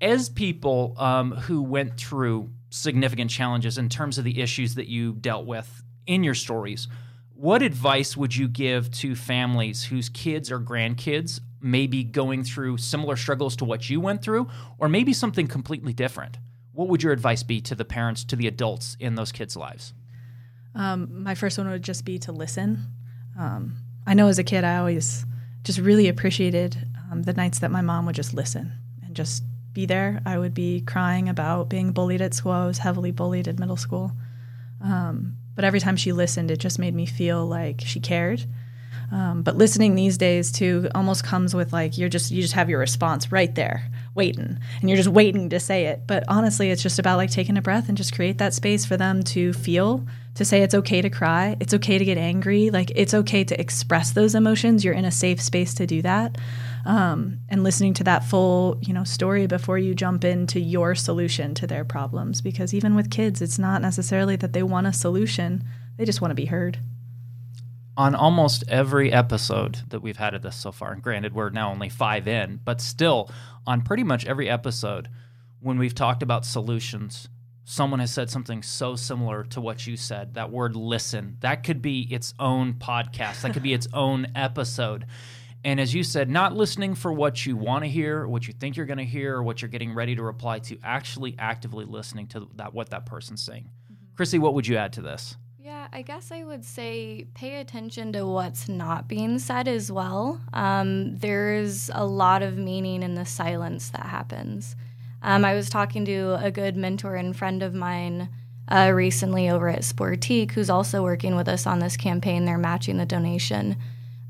As 0.00 0.28
people 0.28 0.94
um, 0.96 1.32
who 1.32 1.62
went 1.62 1.96
through 1.96 2.50
significant 2.70 3.30
challenges 3.30 3.78
in 3.78 3.88
terms 3.88 4.18
of 4.18 4.24
the 4.24 4.40
issues 4.40 4.74
that 4.74 4.88
you 4.88 5.14
dealt 5.14 5.46
with 5.46 5.82
in 6.06 6.24
your 6.24 6.34
stories. 6.34 6.88
What 7.34 7.62
advice 7.62 8.16
would 8.16 8.34
you 8.34 8.48
give 8.48 8.90
to 8.92 9.14
families 9.14 9.84
whose 9.84 10.08
kids 10.08 10.50
or 10.50 10.60
grandkids 10.60 11.40
may 11.60 11.86
be 11.86 12.04
going 12.04 12.44
through 12.44 12.78
similar 12.78 13.16
struggles 13.16 13.56
to 13.56 13.64
what 13.64 13.88
you 13.88 14.00
went 14.00 14.22
through, 14.22 14.48
or 14.78 14.88
maybe 14.88 15.12
something 15.12 15.46
completely 15.46 15.92
different? 15.92 16.38
What 16.72 16.88
would 16.88 17.02
your 17.02 17.12
advice 17.12 17.42
be 17.42 17.60
to 17.62 17.74
the 17.74 17.84
parents, 17.84 18.24
to 18.24 18.36
the 18.36 18.46
adults 18.46 18.96
in 19.00 19.14
those 19.14 19.32
kids' 19.32 19.56
lives? 19.56 19.92
Um, 20.74 21.22
my 21.22 21.34
first 21.34 21.58
one 21.58 21.68
would 21.68 21.82
just 21.82 22.04
be 22.04 22.18
to 22.20 22.32
listen. 22.32 22.86
Um, 23.38 23.76
I 24.06 24.14
know 24.14 24.28
as 24.28 24.38
a 24.38 24.44
kid, 24.44 24.64
I 24.64 24.78
always 24.78 25.24
just 25.64 25.78
really 25.78 26.08
appreciated 26.08 26.88
um, 27.10 27.22
the 27.22 27.32
nights 27.32 27.58
that 27.60 27.70
my 27.70 27.80
mom 27.80 28.06
would 28.06 28.14
just 28.14 28.34
listen 28.34 28.72
and 29.04 29.14
just 29.14 29.42
be 29.78 29.86
there. 29.86 30.20
I 30.26 30.36
would 30.36 30.54
be 30.54 30.80
crying 30.80 31.28
about 31.28 31.68
being 31.68 31.92
bullied 31.92 32.20
at 32.20 32.34
school. 32.34 32.50
I 32.50 32.66
was 32.66 32.78
heavily 32.78 33.12
bullied 33.12 33.46
at 33.46 33.60
middle 33.60 33.76
school. 33.76 34.10
Um, 34.82 35.36
but 35.54 35.64
every 35.64 35.78
time 35.78 35.96
she 35.96 36.10
listened, 36.10 36.50
it 36.50 36.58
just 36.58 36.80
made 36.80 36.96
me 36.96 37.06
feel 37.06 37.46
like 37.46 37.82
she 37.82 38.00
cared. 38.00 38.44
Um, 39.12 39.42
but 39.42 39.56
listening 39.56 39.94
these 39.94 40.18
days 40.18 40.50
too 40.50 40.88
almost 40.96 41.22
comes 41.22 41.54
with 41.54 41.72
like 41.72 41.96
you're 41.96 42.08
just 42.08 42.32
you 42.32 42.42
just 42.42 42.54
have 42.54 42.68
your 42.68 42.80
response 42.80 43.30
right 43.32 43.54
there 43.54 43.88
waiting 44.14 44.58
and 44.80 44.90
you're 44.90 44.98
just 44.98 45.08
waiting 45.08 45.48
to 45.48 45.58
say 45.58 45.86
it 45.86 46.02
but 46.06 46.24
honestly 46.28 46.70
it's 46.70 46.82
just 46.82 46.98
about 46.98 47.16
like 47.16 47.30
taking 47.30 47.56
a 47.56 47.62
breath 47.62 47.88
and 47.88 47.96
just 47.96 48.14
create 48.14 48.36
that 48.36 48.52
space 48.52 48.84
for 48.84 48.98
them 48.98 49.22
to 49.22 49.54
feel 49.54 50.04
to 50.34 50.44
say 50.44 50.60
it's 50.60 50.74
okay 50.74 51.00
to 51.00 51.08
cry 51.08 51.56
it's 51.58 51.72
okay 51.72 51.96
to 51.96 52.04
get 52.04 52.18
angry 52.18 52.68
like 52.68 52.92
it's 52.94 53.14
okay 53.14 53.44
to 53.44 53.58
express 53.58 54.10
those 54.12 54.34
emotions 54.34 54.84
you're 54.84 54.92
in 54.92 55.06
a 55.06 55.10
safe 55.10 55.40
space 55.40 55.72
to 55.72 55.86
do 55.86 56.02
that 56.02 56.36
um, 56.88 57.40
and 57.50 57.62
listening 57.62 57.92
to 57.94 58.04
that 58.04 58.24
full 58.24 58.78
you 58.80 58.94
know 58.94 59.04
story 59.04 59.46
before 59.46 59.78
you 59.78 59.94
jump 59.94 60.24
into 60.24 60.58
your 60.58 60.96
solution 60.96 61.54
to 61.54 61.66
their 61.66 61.84
problems. 61.84 62.40
Because 62.40 62.74
even 62.74 62.96
with 62.96 63.10
kids 63.10 63.40
it's 63.40 63.58
not 63.58 63.82
necessarily 63.82 64.34
that 64.36 64.54
they 64.54 64.64
want 64.64 64.88
a 64.88 64.92
solution. 64.92 65.62
They 65.96 66.04
just 66.04 66.20
want 66.20 66.30
to 66.30 66.36
be 66.36 66.46
heard. 66.46 66.78
On 67.96 68.14
almost 68.14 68.64
every 68.68 69.12
episode 69.12 69.80
that 69.88 70.00
we've 70.00 70.16
had 70.16 70.34
of 70.34 70.42
this 70.42 70.56
so 70.56 70.72
far 70.72 70.92
and 70.92 71.02
granted 71.02 71.34
we're 71.34 71.50
now 71.50 71.70
only 71.70 71.88
five 71.88 72.26
in 72.26 72.60
but 72.64 72.80
still 72.80 73.30
on 73.66 73.82
pretty 73.82 74.04
much 74.04 74.24
every 74.24 74.48
episode 74.48 75.08
when 75.60 75.78
we've 75.78 75.94
talked 75.94 76.22
about 76.22 76.46
solutions 76.46 77.28
someone 77.64 77.98
has 77.98 78.12
said 78.12 78.30
something 78.30 78.62
so 78.62 78.94
similar 78.94 79.42
to 79.44 79.60
what 79.60 79.86
you 79.86 79.96
said 79.96 80.34
that 80.34 80.50
word 80.50 80.74
listen. 80.74 81.36
That 81.40 81.64
could 81.64 81.82
be 81.82 82.02
its 82.02 82.32
own 82.38 82.74
podcast. 82.74 83.42
That 83.42 83.52
could 83.52 83.64
be 83.64 83.74
its 83.74 83.88
own 83.92 84.28
episode 84.34 85.04
and 85.68 85.78
as 85.78 85.92
you 85.92 86.02
said, 86.02 86.30
not 86.30 86.56
listening 86.56 86.94
for 86.94 87.12
what 87.12 87.44
you 87.44 87.54
want 87.54 87.84
to 87.84 87.90
hear, 87.90 88.26
what 88.26 88.48
you 88.48 88.54
think 88.54 88.78
you're 88.78 88.86
going 88.86 88.96
to 88.96 89.04
hear, 89.04 89.36
or 89.36 89.42
what 89.42 89.60
you're 89.60 89.68
getting 89.68 89.92
ready 89.92 90.16
to 90.16 90.22
reply 90.22 90.60
to, 90.60 90.78
actually 90.82 91.36
actively 91.38 91.84
listening 91.84 92.26
to 92.28 92.48
that 92.56 92.72
what 92.72 92.88
that 92.88 93.04
person's 93.04 93.42
saying. 93.42 93.68
Mm-hmm. 93.92 94.16
Chrissy, 94.16 94.38
what 94.38 94.54
would 94.54 94.66
you 94.66 94.78
add 94.78 94.94
to 94.94 95.02
this? 95.02 95.36
Yeah, 95.58 95.88
I 95.92 96.00
guess 96.00 96.32
I 96.32 96.42
would 96.42 96.64
say 96.64 97.26
pay 97.34 97.56
attention 97.56 98.14
to 98.14 98.26
what's 98.26 98.66
not 98.66 99.08
being 99.08 99.38
said 99.38 99.68
as 99.68 99.92
well. 99.92 100.40
Um, 100.54 101.18
there's 101.18 101.90
a 101.92 102.06
lot 102.06 102.42
of 102.42 102.56
meaning 102.56 103.02
in 103.02 103.14
the 103.14 103.26
silence 103.26 103.90
that 103.90 104.06
happens. 104.06 104.74
Um, 105.20 105.44
I 105.44 105.52
was 105.52 105.68
talking 105.68 106.06
to 106.06 106.42
a 106.42 106.50
good 106.50 106.78
mentor 106.78 107.16
and 107.16 107.36
friend 107.36 107.62
of 107.62 107.74
mine 107.74 108.30
uh, 108.68 108.90
recently 108.94 109.50
over 109.50 109.68
at 109.68 109.80
Sportiqe, 109.80 110.50
who's 110.50 110.70
also 110.70 111.02
working 111.02 111.36
with 111.36 111.46
us 111.46 111.66
on 111.66 111.80
this 111.80 111.98
campaign. 111.98 112.46
They're 112.46 112.56
matching 112.56 112.96
the 112.96 113.04
donation. 113.04 113.76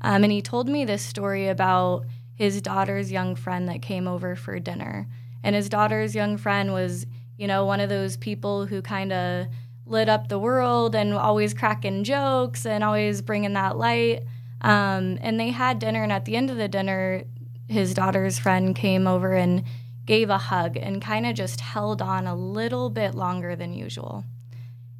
Um, 0.01 0.23
and 0.23 0.31
he 0.31 0.41
told 0.41 0.67
me 0.67 0.85
this 0.85 1.01
story 1.01 1.47
about 1.47 2.05
his 2.35 2.61
daughter's 2.61 3.11
young 3.11 3.35
friend 3.35 3.67
that 3.67 3.81
came 3.81 4.07
over 4.07 4.35
for 4.35 4.59
dinner. 4.59 5.07
And 5.43 5.55
his 5.55 5.69
daughter's 5.69 6.15
young 6.15 6.37
friend 6.37 6.71
was, 6.71 7.05
you 7.37 7.47
know, 7.47 7.65
one 7.65 7.79
of 7.79 7.89
those 7.89 8.17
people 8.17 8.65
who 8.65 8.81
kind 8.81 9.11
of 9.11 9.47
lit 9.85 10.07
up 10.07 10.27
the 10.27 10.39
world 10.39 10.95
and 10.95 11.13
always 11.13 11.53
cracking 11.53 12.03
jokes 12.03 12.65
and 12.65 12.83
always 12.83 13.21
bringing 13.21 13.53
that 13.53 13.77
light. 13.77 14.23
Um, 14.61 15.17
and 15.21 15.39
they 15.39 15.49
had 15.49 15.79
dinner, 15.79 16.03
and 16.03 16.11
at 16.11 16.25
the 16.25 16.35
end 16.35 16.49
of 16.49 16.57
the 16.57 16.67
dinner, 16.67 17.23
his 17.67 17.93
daughter's 17.93 18.39
friend 18.39 18.75
came 18.75 19.07
over 19.07 19.33
and 19.33 19.63
gave 20.05 20.29
a 20.29 20.37
hug 20.37 20.75
and 20.75 21.01
kind 21.01 21.25
of 21.25 21.35
just 21.35 21.61
held 21.61 22.01
on 22.01 22.25
a 22.25 22.35
little 22.35 22.89
bit 22.89 23.15
longer 23.15 23.55
than 23.55 23.73
usual. 23.73 24.25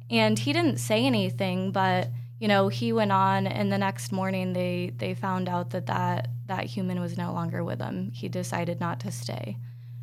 And 0.08 0.38
he 0.38 0.52
didn't 0.52 0.78
say 0.78 1.04
anything, 1.04 1.72
but 1.72 2.10
you 2.40 2.48
know, 2.48 2.68
he 2.68 2.92
went 2.92 3.12
on, 3.12 3.46
and 3.46 3.70
the 3.70 3.78
next 3.78 4.10
morning 4.12 4.54
they 4.54 4.92
they 4.96 5.14
found 5.14 5.48
out 5.48 5.70
that 5.70 5.86
that 5.86 6.30
that 6.46 6.64
human 6.64 6.98
was 6.98 7.16
no 7.16 7.32
longer 7.32 7.62
with 7.62 7.80
him. 7.80 8.10
He 8.12 8.28
decided 8.28 8.80
not 8.80 8.98
to 9.00 9.12
stay. 9.12 9.58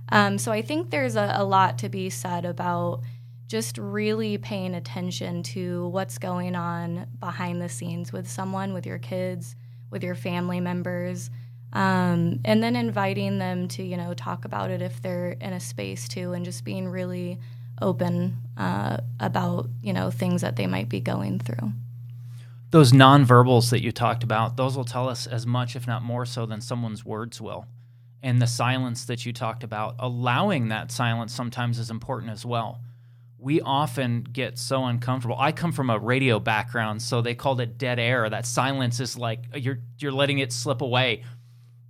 Um, 0.09 0.37
so 0.37 0.51
I 0.51 0.61
think 0.61 0.91
there's 0.91 1.15
a, 1.15 1.33
a 1.35 1.43
lot 1.43 1.79
to 1.79 1.89
be 1.89 2.09
said 2.11 2.45
about 2.45 3.01
just 3.47 3.77
really 3.77 4.37
paying 4.37 4.75
attention 4.75 5.41
to 5.41 5.87
what's 5.87 6.17
going 6.19 6.55
on 6.55 7.07
behind 7.19 7.61
the 7.61 7.69
scenes 7.69 8.13
with 8.13 8.29
someone, 8.29 8.73
with 8.73 8.85
your 8.85 8.99
kids, 8.99 9.55
with 9.89 10.03
your 10.03 10.15
family 10.15 10.59
members, 10.59 11.31
um, 11.73 12.39
and 12.45 12.61
then 12.61 12.75
inviting 12.75 13.39
them 13.39 13.67
to 13.69 13.83
you 13.83 13.97
know 13.97 14.13
talk 14.13 14.45
about 14.45 14.69
it 14.69 14.83
if 14.83 15.01
they're 15.01 15.31
in 15.41 15.53
a 15.53 15.59
space 15.59 16.07
too, 16.07 16.33
and 16.33 16.45
just 16.45 16.63
being 16.63 16.87
really 16.87 17.39
open 17.81 18.37
uh, 18.57 18.97
about 19.19 19.69
you 19.81 19.91
know 19.91 20.11
things 20.11 20.41
that 20.41 20.55
they 20.55 20.67
might 20.67 20.87
be 20.87 20.99
going 20.99 21.39
through 21.39 21.71
those 22.71 22.91
nonverbals 22.91 23.69
that 23.69 23.81
you 23.81 23.91
talked 23.91 24.23
about, 24.23 24.57
those 24.57 24.75
will 24.75 24.85
tell 24.85 25.07
us 25.07 25.25
as 25.27 25.45
much, 25.45 25.75
if 25.75 25.87
not 25.87 26.03
more 26.03 26.25
so, 26.25 26.45
than 26.45 26.61
someone's 26.61 27.05
words 27.05 27.39
will. 27.39 27.65
And 28.21 28.41
the 28.41 28.47
silence 28.47 29.05
that 29.05 29.25
you 29.25 29.31
talked 29.31 29.63
about, 29.63 29.95
allowing 29.99 30.69
that 30.69 30.91
silence 30.91 31.33
sometimes 31.33 31.79
is 31.79 31.89
important 31.89 32.31
as 32.31 32.45
well. 32.45 32.81
We 33.39 33.61
often 33.61 34.23
get 34.23 34.57
so 34.57 34.83
uncomfortable. 34.83 35.37
I 35.39 35.51
come 35.51 35.71
from 35.71 35.89
a 35.89 35.99
radio 35.99 36.39
background, 36.39 37.01
so 37.01 37.21
they 37.21 37.35
called 37.35 37.61
it 37.61 37.77
dead 37.77 37.99
air. 37.99 38.29
That 38.29 38.45
silence 38.47 38.99
is 38.99 39.17
like 39.17 39.43
you're 39.55 39.79
you're 39.99 40.11
letting 40.11 40.39
it 40.39 40.51
slip 40.51 40.81
away. 40.81 41.23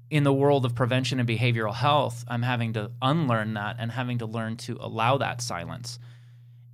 in 0.10 0.24
the 0.24 0.34
world 0.34 0.66
of 0.66 0.74
prevention 0.76 1.20
and 1.20 1.28
behavioral 1.28 1.74
health, 1.74 2.24
I'm 2.28 2.42
having 2.42 2.74
to 2.74 2.92
unlearn 3.02 3.56
that 3.56 3.76
and 3.80 3.92
having 3.92 4.20
to 4.20 4.26
learn 4.26 4.56
to 4.58 4.78
allow 4.80 5.18
that 5.18 5.42
silence. 5.42 6.00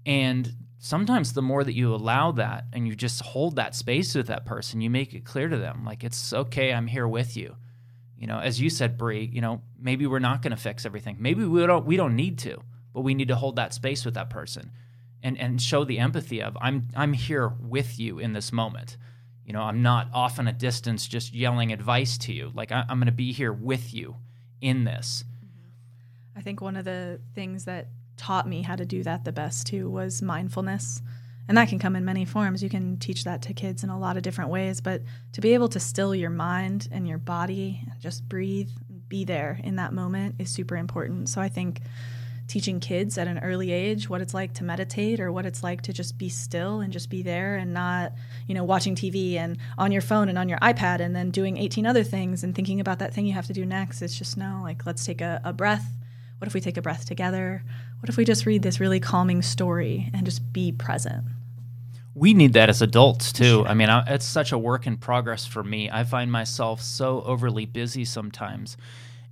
And 0.06 0.54
sometimes 0.84 1.32
the 1.32 1.41
more 1.41 1.63
that 1.63 1.74
you 1.74 1.96
allow 1.96 2.34
that 2.34 2.65
and 2.74 2.86
you 2.86 2.93
just 2.93 3.22
hold 3.22 3.56
that 3.56 3.74
space 3.74 4.13
with 4.15 4.28
that 4.28 4.46
person, 4.46 4.82
you 4.82 4.89
make 4.89 5.13
it 5.13 5.24
clear 5.24 5.48
to 5.48 5.56
them 5.56 5.86
like 5.86 6.04
it's 6.04 6.34
okay, 6.34 6.74
I'm 6.74 6.88
here 6.88 7.08
with 7.08 7.38
you. 7.38 7.56
You 8.17 8.28
know, 8.28 8.39
as 8.39 8.60
you 8.60 8.69
said, 8.69 8.98
Bree, 8.98 9.30
you 9.32 9.39
know, 9.39 9.62
maybe 9.80 10.06
we're 10.08 10.19
not 10.19 10.41
going 10.41 10.52
to 10.52 10.62
fix 10.62 10.86
everything. 10.86 11.15
Maybe 11.19 11.46
we 11.46 11.65
don't 11.65 11.86
we 11.86 11.96
don't 11.96 12.17
need 12.17 12.38
to, 12.39 12.62
but 12.93 13.02
we 13.02 13.13
need 13.13 13.30
to 13.30 13.36
hold 13.38 13.56
that 13.56 13.74
space 13.74 14.04
with 14.04 14.15
that 14.15 14.30
person 14.30 14.72
and 15.24 15.38
and 15.39 15.62
show 15.62 15.86
the 15.86 16.00
empathy 16.00 16.41
of 16.41 16.58
I'm 16.60 16.89
I'm 16.98 17.13
here 17.13 17.48
with 17.48 17.98
you 17.98 18.19
in 18.19 18.34
this 18.34 18.52
moment. 18.52 18.98
You 19.46 19.54
know, 19.54 19.62
I'm 19.62 19.82
not 19.82 20.10
off 20.13 20.38
in 20.38 20.50
a 20.50 20.54
distance 20.54 21.08
just 21.08 21.34
yelling 21.34 21.72
advice 21.72 22.17
to 22.19 22.34
you. 22.34 22.52
Like 22.54 22.74
I, 22.74 22.84
I'm 22.89 22.98
going 22.98 23.06
to 23.06 23.13
be 23.13 23.32
here 23.32 23.54
with 23.54 23.93
you 23.93 24.17
in 24.60 24.84
this. 24.84 25.24
Mm-hmm. 25.38 26.39
I 26.39 26.41
think 26.41 26.60
one 26.60 26.76
of 26.76 26.84
the 26.84 27.22
things 27.36 27.63
that 27.65 27.88
taught 28.17 28.47
me 28.47 28.62
how 28.62 28.76
to 28.76 28.86
do 28.86 29.04
that 29.04 29.26
the 29.26 29.32
best 29.32 29.67
too 29.67 29.89
was 29.89 30.21
mindfulness. 30.21 31.02
And 31.47 31.58
that 31.58 31.67
can 31.67 31.80
come 31.80 31.95
in 31.95 32.06
many 32.06 32.23
forms. 32.23 32.63
You 32.63 32.69
can 32.69 32.97
teach 32.97 33.26
that 33.26 33.41
to 33.43 33.54
kids 33.54 33.84
in 33.84 33.89
a 33.89 33.99
lot 33.99 34.15
of 34.15 34.23
different 34.23 34.49
ways, 34.49 34.80
but 34.80 35.02
to 35.34 35.41
be 35.41 35.54
able 35.54 35.67
to 35.69 35.80
still 35.80 36.15
your 36.15 36.30
mind 36.30 36.88
and 36.91 37.08
your 37.08 37.17
body 37.17 37.82
and 37.91 37.99
just 37.99 38.28
breathe, 38.30 38.69
be 39.10 39.26
there 39.26 39.60
in 39.63 39.76
that 39.76 39.93
moment 39.93 40.36
is 40.39 40.49
super 40.49 40.78
important. 40.78 41.28
So 41.28 41.41
I 41.41 41.49
think 41.49 41.82
teaching 42.47 42.80
kids 42.80 43.17
at 43.17 43.28
an 43.28 43.39
early 43.39 43.71
age 43.71 44.10
what 44.10 44.21
it's 44.21 44.34
like 44.34 44.54
to 44.54 44.63
meditate 44.63 45.19
or 45.19 45.32
what 45.32 45.45
it's 45.45 45.63
like 45.63 45.82
to 45.82 45.93
just 45.93 46.17
be 46.17 46.30
still 46.30 46.82
and 46.82 46.91
just 46.91 47.10
be 47.10 47.21
there 47.21 47.56
and 47.56 47.73
not, 47.73 48.13
you 48.47 48.56
know, 48.56 48.63
watching 48.63 48.95
TV 48.95 49.36
and 49.36 49.58
on 49.78 49.91
your 49.91 50.02
phone 50.02 50.30
and 50.30 50.38
on 50.38 50.49
your 50.49 50.60
iPad 50.60 50.99
and 50.99 51.15
then 51.15 51.32
doing 51.32 51.58
18 51.58 51.86
other 51.86 52.04
things 52.04 52.43
and 52.43 52.54
thinking 52.54 52.80
about 52.80 52.99
that 52.99 53.13
thing 53.13 53.26
you 53.26 53.34
have 53.34 53.47
to 53.47 53.54
do 53.54 53.65
next. 53.65 54.02
It's 54.02 54.17
just 54.17 54.38
no, 54.38 54.62
like 54.63 54.86
let's 54.86 55.06
take 55.06 55.21
a, 55.21 55.41
a 55.43 55.54
breath. 55.54 55.86
What 56.43 56.49
if 56.49 56.53
we 56.53 56.60
take 56.60 56.75
a 56.75 56.82
breath 56.82 57.06
together? 57.06 57.63
What 58.01 58.10
if 58.10 58.17
we 58.17 58.25
just 58.25 58.45
read 58.45 58.63
this 58.63 58.82
really 58.82 58.99
calming 58.99 59.41
story 59.41 60.12
and 60.13 60.25
just 60.25 60.51
be 60.51 60.73
present? 60.73 61.23
We 62.15 62.34
need 62.34 62.51
that 62.51 62.67
as 62.67 62.82
adults 62.82 63.32
too. 63.32 63.63
I 63.65 63.73
mean, 63.73 63.89
I, 63.89 64.03
it's 64.13 64.25
such 64.25 64.51
a 64.51 64.58
work 64.58 64.86
in 64.86 64.97
progress 64.97 65.45
for 65.45 65.63
me. 65.63 65.89
I 65.89 66.03
find 66.03 66.29
myself 66.29 66.82
so 66.82 67.21
overly 67.21 67.65
busy 67.65 68.03
sometimes. 68.03 68.75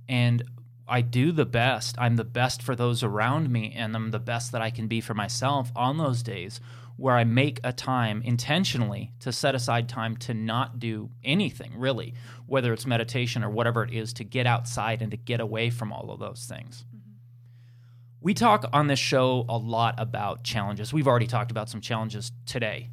And 0.08 0.42
I 0.88 1.02
do 1.02 1.32
the 1.32 1.44
best. 1.44 1.96
I'm 1.98 2.16
the 2.16 2.24
best 2.24 2.62
for 2.62 2.74
those 2.74 3.02
around 3.02 3.50
me, 3.50 3.74
and 3.76 3.94
I'm 3.94 4.10
the 4.10 4.18
best 4.18 4.50
that 4.52 4.62
I 4.62 4.70
can 4.70 4.88
be 4.88 5.02
for 5.02 5.12
myself 5.12 5.70
on 5.76 5.98
those 5.98 6.22
days 6.22 6.60
where 6.96 7.16
I 7.16 7.24
make 7.24 7.60
a 7.62 7.74
time 7.74 8.22
intentionally 8.24 9.12
to 9.20 9.32
set 9.32 9.54
aside 9.54 9.86
time 9.86 10.16
to 10.18 10.32
not 10.32 10.78
do 10.78 11.10
anything 11.22 11.72
really, 11.76 12.14
whether 12.46 12.72
it's 12.72 12.86
meditation 12.86 13.44
or 13.44 13.50
whatever 13.50 13.84
it 13.84 13.92
is, 13.92 14.14
to 14.14 14.24
get 14.24 14.46
outside 14.46 15.02
and 15.02 15.10
to 15.10 15.18
get 15.18 15.40
away 15.40 15.68
from 15.68 15.92
all 15.92 16.10
of 16.10 16.18
those 16.18 16.46
things. 16.48 16.86
We 18.22 18.34
talk 18.34 18.66
on 18.72 18.86
this 18.86 19.00
show 19.00 19.44
a 19.48 19.58
lot 19.58 19.96
about 19.98 20.44
challenges. 20.44 20.92
We've 20.92 21.08
already 21.08 21.26
talked 21.26 21.50
about 21.50 21.68
some 21.68 21.80
challenges 21.80 22.30
today, 22.46 22.90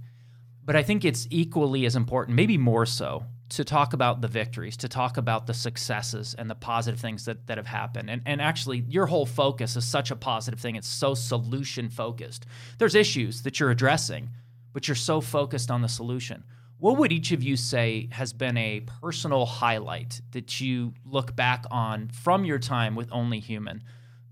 but 0.66 0.76
I 0.76 0.82
think 0.82 1.06
it's 1.06 1.28
equally 1.30 1.86
as 1.86 1.96
important, 1.96 2.36
maybe 2.36 2.58
more 2.58 2.88
so, 2.88 3.26
to 3.50 3.64
talk 3.64 3.94
about 3.94 4.22
the 4.22 4.28
victories, 4.28 4.76
to 4.78 4.90
talk 4.90 5.18
about 5.18 5.46
the 5.46 5.54
successes 5.54 6.34
and 6.34 6.50
the 6.50 6.56
positive 6.56 7.00
things 7.00 7.26
that, 7.26 7.46
that 7.46 7.58
have 7.58 7.68
happened. 7.68 8.10
And, 8.10 8.24
and 8.26 8.42
actually, 8.42 8.80
your 8.90 9.06
whole 9.06 9.28
focus 9.28 9.76
is 9.76 9.86
such 9.86 10.10
a 10.10 10.16
positive 10.16 10.60
thing. 10.60 10.76
It's 10.76 10.88
so 10.88 11.14
solution 11.14 11.90
focused. 11.90 12.48
There's 12.80 12.96
issues 12.96 13.44
that 13.44 13.60
you're 13.60 13.70
addressing, 13.70 14.32
but 14.74 14.88
you're 14.88 14.96
so 14.96 15.22
focused 15.22 15.70
on 15.70 15.84
the 15.84 15.90
solution. 15.90 16.44
What 16.80 16.98
would 16.98 17.12
each 17.12 17.32
of 17.34 17.44
you 17.44 17.56
say 17.56 18.10
has 18.14 18.34
been 18.34 18.58
a 18.58 18.80
personal 19.02 19.46
highlight 19.46 20.22
that 20.32 20.60
you 20.60 20.96
look 21.06 21.36
back 21.36 21.66
on 21.70 22.10
from 22.10 22.46
your 22.46 22.58
time 22.58 22.96
with 22.96 23.10
Only 23.12 23.40
Human 23.40 23.84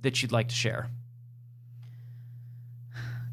that 0.08 0.22
you'd 0.22 0.32
like 0.32 0.48
to 0.48 0.56
share? 0.56 0.90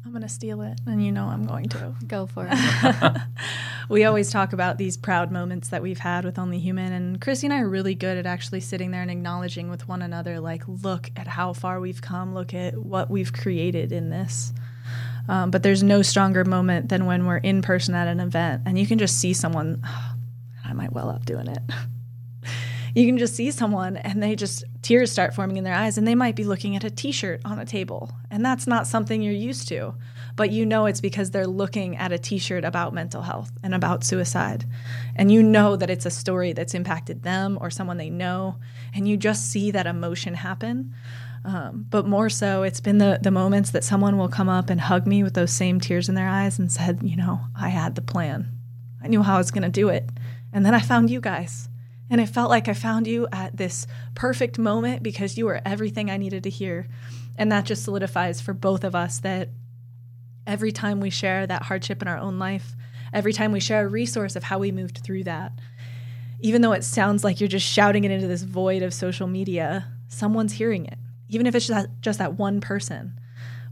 I'm 0.03 0.11
going 0.11 0.21
to 0.21 0.29
steal 0.29 0.61
it, 0.61 0.79
and 0.85 1.03
you 1.03 1.11
know 1.11 1.25
I'm 1.25 1.45
going 1.45 1.69
to. 1.69 1.95
Go 2.07 2.25
for 2.25 2.47
it. 2.51 3.21
we 3.89 4.03
always 4.03 4.29
talk 4.29 4.51
about 4.51 4.77
these 4.77 4.97
proud 4.97 5.31
moments 5.31 5.69
that 5.69 5.81
we've 5.81 5.99
had 5.99 6.25
with 6.25 6.37
Only 6.37 6.59
Human, 6.59 6.91
and 6.91 7.21
Chrissy 7.21 7.47
and 7.47 7.53
I 7.53 7.61
are 7.61 7.69
really 7.69 7.95
good 7.95 8.17
at 8.17 8.25
actually 8.25 8.59
sitting 8.59 8.91
there 8.91 9.01
and 9.01 9.09
acknowledging 9.09 9.69
with 9.69 9.87
one 9.87 10.01
another, 10.01 10.41
like, 10.41 10.63
look 10.67 11.09
at 11.15 11.27
how 11.27 11.53
far 11.53 11.79
we've 11.79 12.01
come, 12.01 12.33
look 12.33 12.53
at 12.53 12.77
what 12.77 13.09
we've 13.09 13.31
created 13.31 13.93
in 13.93 14.09
this. 14.09 14.53
Um, 15.27 15.49
but 15.49 15.63
there's 15.63 15.81
no 15.81 16.01
stronger 16.01 16.43
moment 16.45 16.89
than 16.89 17.05
when 17.05 17.25
we're 17.25 17.37
in 17.37 17.61
person 17.61 17.95
at 17.95 18.07
an 18.07 18.19
event 18.19 18.61
and 18.65 18.77
you 18.77 18.85
can 18.85 18.99
just 18.99 19.19
see 19.19 19.33
someone. 19.33 19.81
Oh, 20.67 20.69
I 20.69 20.73
might 20.73 20.93
well 20.93 21.09
up 21.09 21.25
doing 21.25 21.47
it. 21.47 21.59
you 22.95 23.05
can 23.05 23.19
just 23.19 23.35
see 23.35 23.51
someone 23.51 23.97
and 23.97 24.23
they 24.23 24.35
just 24.35 24.63
tears 24.85 25.11
start 25.11 25.33
forming 25.33 25.57
in 25.57 25.63
their 25.63 25.73
eyes 25.73 25.97
and 25.97 26.07
they 26.07 26.15
might 26.15 26.35
be 26.35 26.43
looking 26.43 26.75
at 26.75 26.83
a 26.83 26.89
t-shirt 26.89 27.41
on 27.43 27.59
a 27.59 27.65
table. 27.65 28.11
And 28.29 28.45
that's 28.45 28.67
not 28.67 28.87
something 28.87 29.21
you're 29.21 29.33
used 29.33 29.67
to 29.69 29.95
but 30.35 30.51
you 30.51 30.65
know 30.65 30.85
it's 30.85 31.01
because 31.01 31.31
they're 31.31 31.47
looking 31.47 31.95
at 31.97 32.11
a 32.11 32.17
t-shirt 32.17 32.63
about 32.63 32.93
mental 32.93 33.21
health 33.21 33.51
and 33.63 33.73
about 33.73 34.03
suicide. 34.03 34.65
And 35.15 35.31
you 35.31 35.41
know 35.41 35.75
that 35.75 35.89
it's 35.89 36.05
a 36.05 36.11
story 36.11 36.53
that's 36.53 36.73
impacted 36.73 37.23
them 37.23 37.57
or 37.61 37.69
someone 37.69 37.97
they 37.97 38.09
know 38.09 38.57
and 38.93 39.07
you 39.07 39.17
just 39.17 39.49
see 39.49 39.71
that 39.71 39.87
emotion 39.87 40.33
happen. 40.33 40.93
Um, 41.45 41.85
but 41.89 42.07
more 42.07 42.29
so 42.29 42.63
it's 42.63 42.81
been 42.81 42.97
the, 42.97 43.19
the 43.21 43.31
moments 43.31 43.71
that 43.71 43.83
someone 43.83 44.17
will 44.17 44.27
come 44.27 44.49
up 44.49 44.69
and 44.69 44.81
hug 44.81 45.05
me 45.05 45.21
with 45.21 45.35
those 45.35 45.51
same 45.51 45.79
tears 45.79 46.09
in 46.09 46.15
their 46.15 46.27
eyes 46.27 46.57
and 46.57 46.71
said 46.71 47.01
you 47.03 47.15
know 47.15 47.39
i 47.55 47.69
had 47.69 47.95
the 47.95 48.01
plan. 48.01 48.51
I 49.03 49.07
knew 49.07 49.21
how 49.21 49.35
i 49.35 49.37
was 49.37 49.51
going 49.51 49.63
to 49.63 49.69
do 49.69 49.89
it. 49.89 50.09
And 50.51 50.65
then 50.65 50.73
i 50.73 50.79
found 50.79 51.09
you 51.09 51.21
guys 51.21 51.69
and 52.09 52.21
it 52.21 52.27
felt 52.27 52.49
like 52.49 52.67
I 52.67 52.73
found 52.73 53.07
you 53.07 53.27
at 53.31 53.57
this 53.57 53.87
perfect 54.13 54.59
moment 54.59 55.01
because 55.01 55.37
you 55.37 55.45
were 55.45 55.61
everything 55.65 56.09
I 56.09 56.17
needed 56.17 56.43
to 56.43 56.49
hear. 56.49 56.87
And 57.37 57.51
that 57.51 57.65
just 57.65 57.83
solidifies 57.83 58.41
for 58.41 58.53
both 58.53 58.83
of 58.83 58.95
us 58.95 59.19
that 59.19 59.49
every 60.45 60.71
time 60.71 60.99
we 60.99 61.09
share 61.09 61.47
that 61.47 61.63
hardship 61.63 62.01
in 62.01 62.07
our 62.07 62.17
own 62.17 62.37
life, 62.37 62.75
every 63.11 63.33
time 63.33 63.51
we 63.51 63.59
share 63.59 63.85
a 63.85 63.89
resource 63.89 64.35
of 64.35 64.43
how 64.43 64.59
we 64.59 64.71
moved 64.71 64.99
through 64.99 65.23
that, 65.23 65.51
even 66.41 66.61
though 66.61 66.73
it 66.73 66.83
sounds 66.83 67.23
like 67.23 67.39
you're 67.39 67.47
just 67.47 67.65
shouting 67.65 68.03
it 68.03 68.11
into 68.11 68.27
this 68.27 68.43
void 68.43 68.83
of 68.83 68.93
social 68.93 69.25
media, 69.25 69.87
someone's 70.07 70.53
hearing 70.53 70.85
it, 70.85 70.99
even 71.29 71.47
if 71.47 71.55
it's 71.55 71.67
just 71.67 71.87
that, 71.87 72.01
just 72.01 72.19
that 72.19 72.35
one 72.35 72.61
person. 72.61 73.19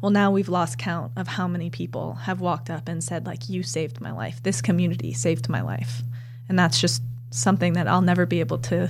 Well, 0.02 0.12
now 0.12 0.32
we've 0.32 0.50
lost 0.50 0.80
count 0.80 1.14
of 1.16 1.28
how 1.28 1.48
many 1.48 1.70
people 1.70 2.16
have 2.16 2.42
walked 2.42 2.70
up 2.70 2.90
and 2.90 3.02
said, 3.02 3.26
like, 3.26 3.48
you 3.48 3.64
saved 3.64 4.02
my 4.02 4.12
life. 4.12 4.44
This 4.44 4.62
community 4.62 5.14
saved 5.14 5.48
my 5.48 5.62
life. 5.62 6.02
And 6.50 6.60
that's 6.60 6.82
just 6.82 7.02
something 7.34 7.74
that 7.74 7.88
I'll 7.88 8.02
never 8.02 8.26
be 8.26 8.40
able 8.40 8.60
to 8.60 8.90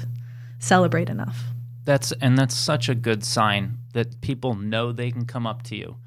celebrate 0.60 1.10
enough. 1.10 1.44
That's 1.86 2.12
and 2.14 2.38
that's 2.38 2.56
such 2.56 2.88
a 2.90 2.96
good 2.96 3.24
sign 3.24 3.78
that 3.94 4.22
people 4.22 4.56
know 4.56 4.92
they 4.92 5.12
can 5.12 5.26
come 5.26 5.46
up 5.46 5.64
to 5.64 5.76
you 5.76 5.98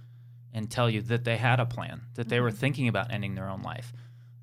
and 0.52 0.70
tell 0.70 0.88
you 0.88 1.02
that 1.02 1.24
they 1.24 1.36
had 1.36 1.60
a 1.60 1.66
plan, 1.66 2.02
that 2.14 2.28
they 2.28 2.40
were 2.40 2.48
Mm-hmm. 2.50 2.58
thinking 2.58 2.88
about 2.88 3.12
ending 3.12 3.34
their 3.34 3.48
own 3.48 3.62
life. 3.62 3.92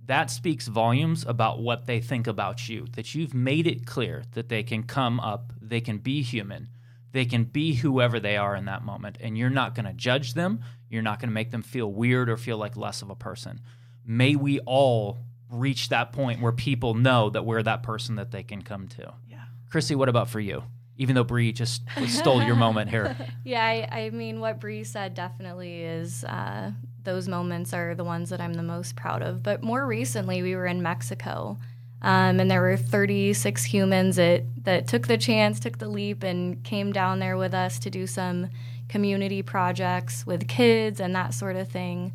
That 0.05 0.29
speaks 0.29 0.67
volumes 0.67 1.25
about 1.25 1.59
what 1.59 1.85
they 1.87 2.01
think 2.01 2.27
about 2.27 2.67
you, 2.69 2.85
that 2.95 3.15
you've 3.15 3.33
made 3.33 3.65
it 3.65 3.85
clear 3.85 4.23
that 4.33 4.49
they 4.49 4.61
can 4.61 4.83
come 4.83 5.19
up, 5.19 5.53
they 5.61 5.81
can 5.81 5.97
be 5.97 6.21
human, 6.21 6.69
they 7.13 7.25
can 7.25 7.45
be 7.45 7.75
whoever 7.75 8.19
they 8.19 8.37
are 8.37 8.55
in 8.55 8.65
that 8.65 8.83
moment, 8.83 9.17
and 9.21 9.37
you're 9.37 9.49
not 9.49 9.75
going 9.75 9.85
to 9.85 9.93
judge 9.93 10.33
them, 10.33 10.59
you're 10.89 11.01
not 11.01 11.19
going 11.19 11.29
to 11.29 11.33
make 11.33 11.51
them 11.51 11.63
feel 11.63 11.91
weird 11.91 12.29
or 12.29 12.37
feel 12.37 12.57
like 12.57 12.75
less 12.75 13.01
of 13.01 13.09
a 13.09 13.15
person. 13.15 13.61
May 14.05 14.35
we 14.35 14.59
all 14.59 15.19
reach 15.53 15.89
that 15.89 16.11
point 16.11 16.41
where 16.41 16.51
people 16.51 16.93
know 16.93 17.29
that 17.29 17.45
we're 17.45 17.63
that 17.63 17.83
person 17.83 18.15
that 18.15 18.31
they 18.31 18.43
can 18.43 18.61
come 18.61 18.87
to. 18.87 19.13
Yeah. 19.29 19.43
Chrissy, 19.69 19.95
what 19.95 20.09
about 20.09 20.29
for 20.29 20.39
you? 20.39 20.63
Even 20.97 21.15
though 21.15 21.23
Bree 21.23 21.51
just 21.51 21.83
stole 22.07 22.43
your 22.43 22.55
moment 22.55 22.89
here. 22.89 23.15
Yeah, 23.43 23.63
I, 23.65 23.87
I 23.91 24.09
mean, 24.11 24.39
what 24.39 24.59
Bree 24.59 24.83
said 24.83 25.15
definitely 25.15 25.81
is 25.83 26.23
uh, 26.23 26.71
those 27.03 27.27
moments 27.27 27.73
are 27.73 27.93
the 27.95 28.03
ones 28.03 28.29
that 28.29 28.39
I'm 28.39 28.53
the 28.53 28.63
most 28.63 28.95
proud 28.95 29.21
of. 29.21 29.43
But 29.43 29.63
more 29.63 29.85
recently, 29.85 30.41
we 30.41 30.55
were 30.55 30.65
in 30.65 30.81
Mexico, 30.81 31.57
um, 32.01 32.39
and 32.39 32.49
there 32.49 32.61
were 32.61 32.77
36 32.77 33.63
humans 33.65 34.15
that, 34.17 34.43
that 34.63 34.87
took 34.87 35.07
the 35.07 35.17
chance, 35.17 35.59
took 35.59 35.79
the 35.79 35.89
leap, 35.89 36.23
and 36.23 36.63
came 36.63 36.93
down 36.93 37.19
there 37.19 37.35
with 37.35 37.53
us 37.53 37.79
to 37.79 37.89
do 37.89 38.07
some 38.07 38.49
community 38.87 39.41
projects 39.41 40.25
with 40.25 40.47
kids 40.47 40.99
and 40.99 41.15
that 41.15 41.33
sort 41.33 41.55
of 41.55 41.67
thing. 41.67 42.13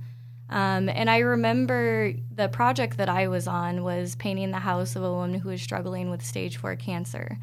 Um, 0.51 0.89
and 0.89 1.11
I 1.11 1.19
remember 1.19 2.13
the 2.35 2.49
project 2.49 2.97
that 2.97 3.09
I 3.09 3.29
was 3.29 3.47
on 3.47 3.85
was 3.85 4.17
painting 4.17 4.51
the 4.51 4.59
house 4.59 4.97
of 4.97 5.03
a 5.03 5.13
woman 5.13 5.41
who 5.41 5.51
was 5.51 5.61
struggling 5.61 6.11
with 6.11 6.25
stage 6.25 6.57
four 6.57 6.75
cancer. 6.77 7.39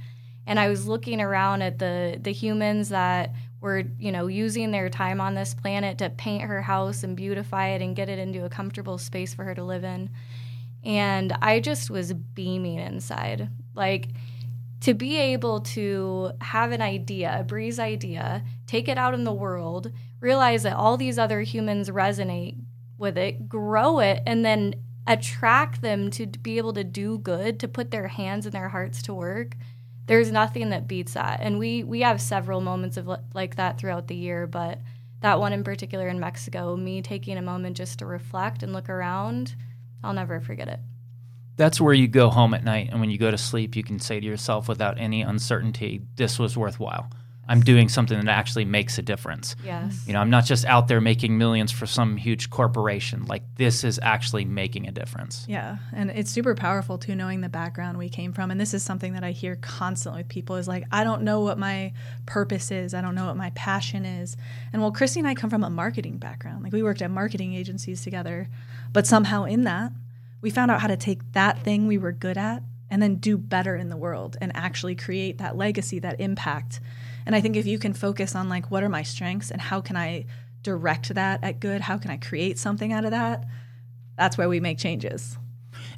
And 0.47 0.59
I 0.59 0.69
was 0.69 0.87
looking 0.87 1.21
around 1.21 1.61
at 1.61 1.79
the 1.79 2.19
the 2.21 2.31
humans 2.31 2.89
that 2.89 3.33
were, 3.61 3.83
you 3.97 4.11
know, 4.11 4.27
using 4.27 4.71
their 4.71 4.89
time 4.89 5.19
on 5.19 5.33
this 5.33 5.53
planet 5.53 5.97
to 5.99 6.09
paint 6.09 6.43
her 6.43 6.61
house 6.61 7.03
and 7.03 7.15
beautify 7.15 7.69
it 7.69 7.81
and 7.81 7.95
get 7.95 8.09
it 8.09 8.19
into 8.19 8.45
a 8.45 8.49
comfortable 8.49 8.97
space 8.97 9.33
for 9.33 9.43
her 9.43 9.55
to 9.55 9.63
live 9.63 9.83
in. 9.83 10.09
And 10.83 11.33
I 11.41 11.59
just 11.59 11.89
was 11.89 12.13
beaming 12.13 12.77
inside. 12.77 13.49
Like 13.73 14.09
to 14.81 14.93
be 14.93 15.17
able 15.17 15.61
to 15.61 16.31
have 16.41 16.71
an 16.71 16.81
idea, 16.81 17.37
a 17.39 17.43
Bree's 17.43 17.79
idea, 17.79 18.43
take 18.67 18.87
it 18.87 18.99
out 18.99 19.15
in 19.15 19.23
the 19.23 19.33
world, 19.33 19.91
realize 20.19 20.61
that 20.61 20.75
all 20.75 20.95
these 20.95 21.17
other 21.17 21.41
humans 21.41 21.89
resonate 21.89 22.55
with 22.97 23.17
it, 23.17 23.49
grow 23.49 23.99
it, 23.99 24.23
and 24.25 24.45
then 24.45 24.75
attract 25.07 25.81
them 25.81 26.09
to 26.11 26.25
be 26.25 26.57
able 26.57 26.73
to 26.73 26.83
do 26.83 27.17
good, 27.19 27.59
to 27.59 27.67
put 27.67 27.91
their 27.91 28.07
hands 28.07 28.45
and 28.45 28.53
their 28.53 28.69
hearts 28.69 29.01
to 29.03 29.13
work. 29.13 29.55
there's 30.07 30.31
nothing 30.31 30.69
that 30.69 30.87
beats 30.87 31.13
that. 31.13 31.39
And 31.41 31.57
we 31.57 31.83
we 31.83 32.01
have 32.01 32.21
several 32.21 32.61
moments 32.61 32.97
of 32.97 33.07
li- 33.07 33.17
like 33.33 33.55
that 33.55 33.79
throughout 33.79 34.07
the 34.07 34.15
year, 34.15 34.47
but 34.47 34.79
that 35.21 35.39
one 35.39 35.53
in 35.53 35.63
particular 35.63 36.07
in 36.07 36.19
Mexico, 36.19 36.75
me 36.75 37.01
taking 37.01 37.37
a 37.37 37.41
moment 37.41 37.77
just 37.77 37.99
to 37.99 38.05
reflect 38.05 38.61
and 38.61 38.73
look 38.73 38.89
around, 38.89 39.55
I'll 40.03 40.13
never 40.13 40.39
forget 40.39 40.67
it. 40.67 40.79
That's 41.57 41.79
where 41.81 41.93
you 41.93 42.07
go 42.07 42.29
home 42.29 42.53
at 42.53 42.63
night, 42.63 42.89
and 42.91 42.99
when 42.99 43.09
you 43.09 43.17
go 43.17 43.31
to 43.31 43.37
sleep, 43.37 43.75
you 43.75 43.83
can 43.83 43.97
say 43.97 44.19
to 44.19 44.25
yourself 44.25 44.67
without 44.67 44.99
any 44.99 45.21
uncertainty, 45.21 46.01
"This 46.17 46.37
was 46.37 46.57
worthwhile." 46.57 47.09
I'm 47.47 47.61
doing 47.61 47.89
something 47.89 48.17
that 48.19 48.27
actually 48.27 48.65
makes 48.65 48.97
a 48.97 49.01
difference. 49.01 49.55
Yes. 49.63 50.03
You 50.07 50.13
know, 50.13 50.19
I'm 50.19 50.29
not 50.29 50.45
just 50.45 50.65
out 50.65 50.87
there 50.87 50.99
making 50.99 51.37
millions 51.37 51.71
for 51.71 51.85
some 51.85 52.17
huge 52.17 52.49
corporation. 52.49 53.25
Like 53.25 53.43
this 53.55 53.83
is 53.83 53.99
actually 54.01 54.45
making 54.45 54.87
a 54.87 54.91
difference. 54.91 55.45
Yeah, 55.47 55.77
and 55.93 56.09
it's 56.09 56.31
super 56.31 56.55
powerful 56.55 56.97
too, 56.97 57.15
knowing 57.15 57.41
the 57.41 57.49
background 57.49 57.97
we 57.97 58.09
came 58.09 58.33
from. 58.33 58.51
And 58.51 58.59
this 58.59 58.73
is 58.73 58.83
something 58.83 59.13
that 59.13 59.23
I 59.23 59.31
hear 59.31 59.57
constantly 59.57 60.21
with 60.21 60.29
people 60.29 60.55
is 60.55 60.67
like, 60.67 60.85
I 60.91 61.03
don't 61.03 61.21
know 61.21 61.41
what 61.41 61.59
my 61.59 61.93
purpose 62.25 62.71
is. 62.71 62.93
I 62.93 63.01
don't 63.01 63.15
know 63.15 63.27
what 63.27 63.37
my 63.37 63.51
passion 63.51 64.05
is. 64.05 64.35
And 64.73 64.81
well, 64.81 64.91
Chrissy 64.91 65.19
and 65.19 65.27
I 65.27 65.35
come 65.35 65.49
from 65.49 65.63
a 65.63 65.69
marketing 65.69 66.17
background. 66.17 66.63
Like 66.63 66.73
we 66.73 66.83
worked 66.83 67.01
at 67.01 67.11
marketing 67.11 67.53
agencies 67.53 68.01
together, 68.01 68.49
but 68.91 69.05
somehow 69.05 69.43
in 69.43 69.63
that, 69.65 69.91
we 70.41 70.49
found 70.49 70.71
out 70.71 70.81
how 70.81 70.87
to 70.87 70.97
take 70.97 71.31
that 71.33 71.59
thing 71.63 71.87
we 71.87 71.97
were 71.97 72.11
good 72.11 72.37
at 72.37 72.63
and 72.89 73.01
then 73.01 73.15
do 73.15 73.37
better 73.37 73.75
in 73.75 73.89
the 73.89 73.97
world 73.97 74.37
and 74.39 74.55
actually 74.55 74.95
create 74.95 75.37
that 75.39 75.57
legacy, 75.57 75.99
that 75.99 76.19
impact. 76.19 76.79
And 77.25 77.35
I 77.35 77.41
think 77.41 77.55
if 77.55 77.65
you 77.65 77.79
can 77.79 77.93
focus 77.93 78.35
on 78.35 78.49
like 78.49 78.69
what 78.71 78.83
are 78.83 78.89
my 78.89 79.03
strengths 79.03 79.51
and 79.51 79.61
how 79.61 79.81
can 79.81 79.97
I 79.97 80.25
direct 80.61 81.13
that 81.13 81.43
at 81.43 81.59
good, 81.59 81.81
how 81.81 81.97
can 81.97 82.11
I 82.11 82.17
create 82.17 82.57
something 82.57 82.91
out 82.93 83.05
of 83.05 83.11
that? 83.11 83.45
That's 84.17 84.37
where 84.37 84.49
we 84.49 84.59
make 84.59 84.77
changes. 84.77 85.37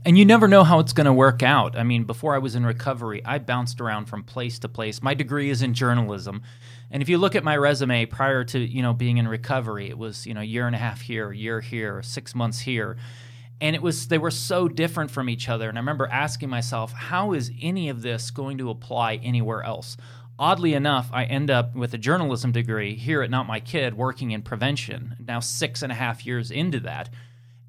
And 0.05 0.17
you 0.17 0.25
never 0.25 0.47
know 0.47 0.63
how 0.63 0.79
it's 0.79 0.93
going 0.93 1.05
to 1.05 1.13
work 1.13 1.43
out. 1.43 1.77
I 1.77 1.83
mean, 1.83 2.03
before 2.03 2.33
I 2.33 2.39
was 2.39 2.55
in 2.55 2.65
recovery, 2.65 3.21
I 3.25 3.39
bounced 3.39 3.81
around 3.81 4.05
from 4.05 4.23
place 4.23 4.59
to 4.59 4.69
place. 4.69 5.01
My 5.01 5.13
degree 5.13 5.49
is 5.49 5.61
in 5.61 5.73
journalism. 5.73 6.41
And 6.89 7.03
if 7.03 7.09
you 7.09 7.17
look 7.17 7.35
at 7.35 7.43
my 7.43 7.57
resume 7.57 8.05
prior 8.05 8.43
to, 8.45 8.59
you 8.59 8.81
know, 8.81 8.93
being 8.93 9.17
in 9.17 9.27
recovery, 9.27 9.89
it 9.89 9.97
was, 9.97 10.25
you 10.25 10.33
know, 10.33 10.41
year 10.41 10.67
and 10.67 10.75
a 10.75 10.79
half 10.79 11.01
here, 11.01 11.31
year 11.31 11.61
here, 11.61 12.01
6 12.01 12.35
months 12.35 12.59
here. 12.59 12.97
And 13.59 13.75
it 13.75 13.81
was 13.81 14.07
they 14.07 14.17
were 14.17 14.31
so 14.31 14.67
different 14.67 15.11
from 15.11 15.29
each 15.29 15.49
other. 15.49 15.67
And 15.67 15.77
I 15.77 15.81
remember 15.81 16.07
asking 16.07 16.49
myself, 16.49 16.93
how 16.93 17.33
is 17.33 17.51
any 17.61 17.89
of 17.89 18.01
this 18.01 18.31
going 18.31 18.57
to 18.59 18.69
apply 18.69 19.15
anywhere 19.15 19.63
else? 19.63 19.97
Oddly 20.39 20.75
enough, 20.75 21.09
I 21.11 21.23
end 21.25 21.49
up 21.49 21.75
with 21.75 21.93
a 21.95 21.97
journalism 21.97 22.51
degree 22.51 22.95
here 22.95 23.23
at 23.23 23.31
Not 23.31 23.47
My 23.47 23.59
Kid 23.59 23.95
working 23.95 24.31
in 24.31 24.43
prevention, 24.43 25.15
now 25.19 25.39
six 25.39 25.81
and 25.81 25.91
a 25.91 25.95
half 25.95 26.25
years 26.27 26.51
into 26.51 26.79
that. 26.81 27.09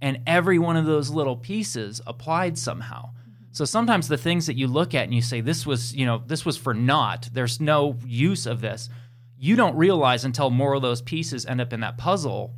And 0.03 0.21
every 0.27 0.59
one 0.59 0.77
of 0.77 0.85
those 0.85 1.09
little 1.11 1.37
pieces 1.37 2.03
applied 2.07 2.59
somehow. 2.59 3.11
So 3.53 3.65
sometimes 3.65 4.07
the 4.07 4.19
things 4.19 4.47
that 4.47 4.57
you 4.57 4.67
look 4.67 4.95
at 4.95 5.05
and 5.05 5.15
you 5.15 5.23
say, 5.23 5.41
this 5.41 5.67
was, 5.67 5.95
you 5.97 6.05
know, 6.05 6.23
this 6.27 6.45
was 6.45 6.59
for 6.59 6.75
naught, 6.75 7.31
there's 7.33 7.59
no 7.59 7.97
use 8.05 8.45
of 8.45 8.61
this, 8.61 8.91
you 9.39 9.57
don't 9.57 9.77
realize 9.77 10.25
until 10.25 10.51
more 10.51 10.75
of 10.75 10.83
those 10.83 11.01
pieces 11.01 11.47
end 11.47 11.61
up 11.61 11.73
in 11.73 11.81
that 11.81 11.97
puzzle 11.97 12.55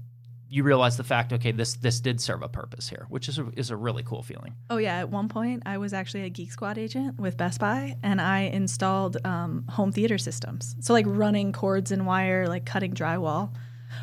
you 0.51 0.65
realize 0.65 0.97
the 0.97 1.05
fact, 1.05 1.33
okay, 1.33 1.53
this 1.53 1.75
this 1.75 2.01
did 2.01 2.21
serve 2.21 2.43
a 2.43 2.49
purpose 2.49 2.89
here, 2.89 3.07
which 3.09 3.29
is 3.29 3.39
a, 3.39 3.49
is 3.57 3.71
a 3.71 3.77
really 3.77 4.03
cool 4.03 4.23
feeling. 4.23 4.57
Oh 4.69 4.79
yeah, 4.79 4.99
at 4.99 5.09
one 5.09 5.29
point 5.29 5.63
I 5.65 5.79
was 5.79 5.93
actually 5.93 6.25
a 6.25 6.29
Geek 6.29 6.51
Squad 6.51 6.77
agent 6.77 7.21
with 7.21 7.37
Best 7.37 7.61
Buy, 7.61 7.97
and 8.03 8.21
I 8.21 8.41
installed 8.41 9.17
um, 9.25 9.65
home 9.69 9.93
theater 9.93 10.19
systems. 10.19 10.75
So 10.81 10.93
like 10.93 11.07
running 11.09 11.53
cords 11.53 11.93
and 11.93 12.05
wire, 12.05 12.49
like 12.49 12.67
cutting 12.67 12.93
drywall. 12.93 13.53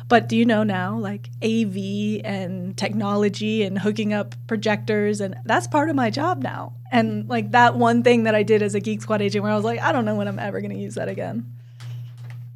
But 0.08 0.28
do 0.28 0.36
you 0.36 0.44
know 0.44 0.62
now, 0.62 0.98
like 0.98 1.28
AV 1.42 2.20
and 2.24 2.76
technology 2.76 3.62
and 3.62 3.78
hooking 3.78 4.14
up 4.14 4.34
projectors, 4.46 5.20
and 5.20 5.36
that's 5.44 5.66
part 5.66 5.90
of 5.90 5.96
my 5.96 6.08
job 6.08 6.42
now. 6.42 6.72
And 6.90 7.28
like 7.28 7.52
that 7.52 7.76
one 7.76 8.02
thing 8.02 8.22
that 8.24 8.34
I 8.34 8.42
did 8.42 8.62
as 8.62 8.74
a 8.74 8.80
Geek 8.80 9.02
Squad 9.02 9.20
agent, 9.20 9.42
where 9.42 9.52
I 9.52 9.56
was 9.56 9.64
like, 9.64 9.80
I 9.80 9.92
don't 9.92 10.06
know 10.06 10.16
when 10.16 10.28
I'm 10.28 10.38
ever 10.38 10.60
going 10.60 10.72
to 10.72 10.78
use 10.78 10.94
that 10.94 11.08
again. 11.08 11.57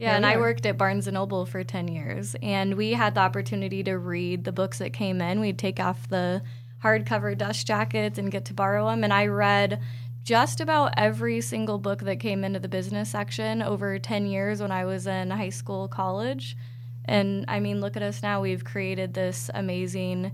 Yeah, 0.03 0.17
and 0.17 0.27
I 0.27 0.37
worked 0.37 0.67
at 0.67 0.77
Barnes 0.77 1.07
and 1.07 1.15
Noble 1.15 1.47
for 1.47 1.63
10 1.63 1.87
years, 1.87 2.35
and 2.43 2.75
we 2.75 2.93
had 2.93 3.15
the 3.15 3.21
opportunity 3.21 3.85
to 3.85 3.97
read 3.99 4.43
the 4.43 4.51
books 4.51 4.79
that 4.79 4.93
came 4.93 5.21
in. 5.21 5.39
We'd 5.39 5.61
take 5.61 5.79
off 5.79 6.09
the 6.09 6.43
hardcover 6.83 7.39
dust 7.39 7.69
jackets 7.69 8.19
and 8.19 8.29
get 8.29 8.45
to 8.47 8.55
borrow 8.55 8.87
them, 8.87 9.05
and 9.05 9.13
I 9.13 9.27
read 9.27 9.81
just 10.25 10.61
about 10.61 10.95
every 10.97 11.41
single 11.41 11.79
book 11.79 12.01
that 12.01 12.17
came 12.17 12.43
into 12.43 12.59
the 12.59 12.69
business 12.69 13.11
section 13.11 13.63
over 13.63 13.97
10 14.01 14.27
years 14.27 14.61
when 14.61 14.73
I 14.73 14.85
was 14.85 15.07
in 15.07 15.31
high 15.31 15.51
school, 15.51 15.87
college. 15.87 16.57
And 17.05 17.45
I 17.47 17.61
mean, 17.61 17.81
look 17.81 17.97
at 17.97 18.03
us 18.03 18.25
now. 18.25 18.41
We've 18.41 18.65
created 18.65 19.15
this 19.15 19.51
amazing 19.55 20.33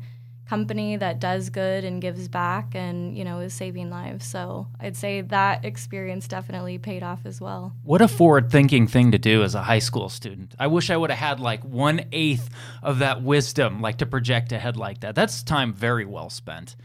company 0.49 0.97
that 0.97 1.21
does 1.21 1.51
good 1.51 1.85
and 1.85 2.01
gives 2.01 2.27
back 2.27 2.75
and 2.75 3.17
you 3.17 3.25
know 3.25 3.41
is 3.41 3.53
saving 3.53 3.91
lives. 3.91 4.25
So 4.25 4.67
i'd 4.81 4.97
say 4.97 5.21
that 5.21 5.65
experience 5.65 6.27
definitely 6.27 6.79
paid 6.79 7.03
off 7.03 7.21
as 7.27 7.41
well. 7.41 7.75
What 7.83 8.01
a 8.01 8.09
forward 8.09 8.51
thinking 8.51 8.87
thing 8.87 9.13
to 9.13 9.19
do 9.19 9.43
as 9.43 9.55
a 9.55 9.63
high 9.63 9.79
school 9.79 10.09
student. 10.09 10.55
I 10.59 10.67
wish 10.69 10.91
i 10.91 10.97
would 10.97 11.11
have 11.11 11.19
had 11.19 11.41
like 11.41 11.63
one 11.65 12.07
eighth 12.13 12.49
of 12.83 13.01
that 13.01 13.23
wisdom 13.23 13.83
like 13.83 13.99
to 13.99 14.07
project 14.07 14.53
ahead 14.53 14.77
like 14.77 15.01
that. 15.01 15.15
That's 15.15 15.43
time 15.43 15.73
very 15.75 16.07
well 16.07 16.31
spent. 16.31 16.77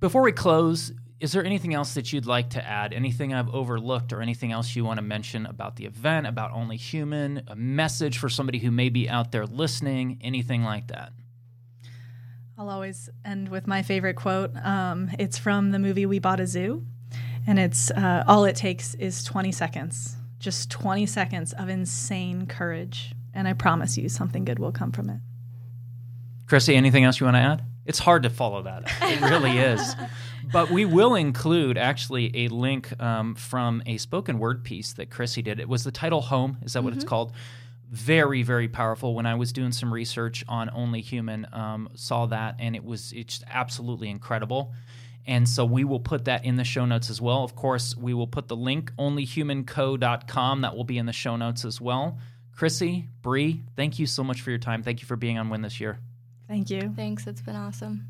Before 0.00 0.22
we 0.22 0.32
close 0.32 0.92
is 1.20 1.32
there 1.32 1.44
anything 1.44 1.74
else 1.74 1.92
that 1.92 2.14
you'd 2.14 2.24
like 2.24 2.48
to 2.50 2.66
add? 2.66 2.94
Anything 2.94 3.34
i've 3.34 3.54
overlooked 3.54 4.14
or 4.14 4.22
anything 4.22 4.52
else 4.52 4.74
you 4.74 4.86
want 4.86 4.96
to 4.96 5.02
mention 5.02 5.44
about 5.44 5.76
the 5.76 5.84
event 5.84 6.26
about 6.26 6.52
only 6.52 6.78
human? 6.78 7.42
A 7.48 7.54
message 7.54 8.16
for 8.16 8.30
somebody 8.30 8.58
who 8.58 8.70
may 8.70 8.88
be 8.88 9.10
out 9.10 9.30
there 9.30 9.44
listening? 9.44 10.18
Anything 10.22 10.62
like 10.64 10.88
that 10.88 11.12
I'll 12.60 12.68
always 12.68 13.08
end 13.24 13.48
with 13.48 13.66
my 13.66 13.80
favorite 13.80 14.16
quote. 14.16 14.54
Um, 14.62 15.10
it's 15.18 15.38
from 15.38 15.70
the 15.70 15.78
movie 15.78 16.04
We 16.04 16.18
Bought 16.18 16.40
a 16.40 16.46
Zoo, 16.46 16.84
and 17.46 17.58
it's 17.58 17.90
uh, 17.90 18.22
all 18.26 18.44
it 18.44 18.54
takes 18.54 18.92
is 18.96 19.24
20 19.24 19.50
seconds, 19.50 20.14
just 20.38 20.70
20 20.70 21.06
seconds 21.06 21.54
of 21.54 21.70
insane 21.70 22.44
courage, 22.46 23.14
and 23.32 23.48
I 23.48 23.54
promise 23.54 23.96
you 23.96 24.10
something 24.10 24.44
good 24.44 24.58
will 24.58 24.72
come 24.72 24.92
from 24.92 25.08
it. 25.08 25.20
Chrissy, 26.48 26.76
anything 26.76 27.04
else 27.04 27.18
you 27.18 27.24
want 27.24 27.36
to 27.36 27.40
add? 27.40 27.64
It's 27.86 28.00
hard 28.00 28.24
to 28.24 28.30
follow 28.30 28.60
that. 28.64 28.82
It 29.00 29.22
really 29.22 29.56
is. 29.56 29.96
But 30.52 30.70
we 30.70 30.84
will 30.84 31.14
include 31.14 31.78
actually 31.78 32.44
a 32.44 32.48
link 32.48 32.92
um, 33.00 33.36
from 33.36 33.82
a 33.86 33.96
spoken 33.96 34.38
word 34.38 34.64
piece 34.64 34.92
that 34.94 35.08
Chrissy 35.08 35.40
did. 35.40 35.60
It 35.60 35.68
was 35.68 35.84
the 35.84 35.90
title 35.90 36.20
Home. 36.20 36.58
Is 36.60 36.74
that 36.74 36.84
what 36.84 36.92
it's 36.92 37.04
called? 37.04 37.32
Very 37.90 38.42
very 38.42 38.68
powerful. 38.68 39.14
When 39.14 39.26
i 39.26 39.34
was 39.34 39.52
doing 39.52 39.72
some 39.72 39.92
research 39.92 40.44
on 40.48 40.70
only 40.72 41.00
human 41.00 41.46
um, 41.52 41.88
saw 41.94 42.26
that 42.26 42.56
and 42.58 42.76
it 42.76 42.84
was 42.84 43.12
it's 43.12 43.42
absolutely 43.48 44.08
incredible. 44.08 44.72
And 45.26 45.48
so 45.48 45.64
we 45.64 45.84
will 45.84 46.00
put 46.00 46.24
that 46.24 46.44
in 46.44 46.56
the 46.56 46.64
show 46.64 46.86
notes 46.86 47.10
as 47.10 47.20
well. 47.20 47.44
Of 47.44 47.54
course 47.54 47.96
we 47.96 48.14
will 48.14 48.26
put 48.26 48.48
the 48.48 48.56
link 48.56 48.92
onlyhumanco.com 48.98 50.60
that 50.62 50.76
will 50.76 50.84
be 50.84 50.98
in 50.98 51.06
the 51.06 51.12
show 51.12 51.36
notes 51.36 51.64
as 51.64 51.80
well. 51.80 52.18
Chrissy 52.56 53.06
Bree, 53.22 53.62
thank 53.76 53.98
you 53.98 54.06
so 54.06 54.24
much 54.24 54.40
for 54.40 54.50
your 54.50 54.58
time. 54.58 54.82
Thank 54.82 55.00
you 55.00 55.06
for 55.06 55.16
being 55.16 55.38
on 55.38 55.48
win 55.48 55.62
this 55.62 55.80
year. 55.80 55.98
Thank 56.48 56.70
you. 56.70 56.92
thanks. 56.96 57.26
It's 57.26 57.40
been 57.40 57.56
awesome 57.56 58.08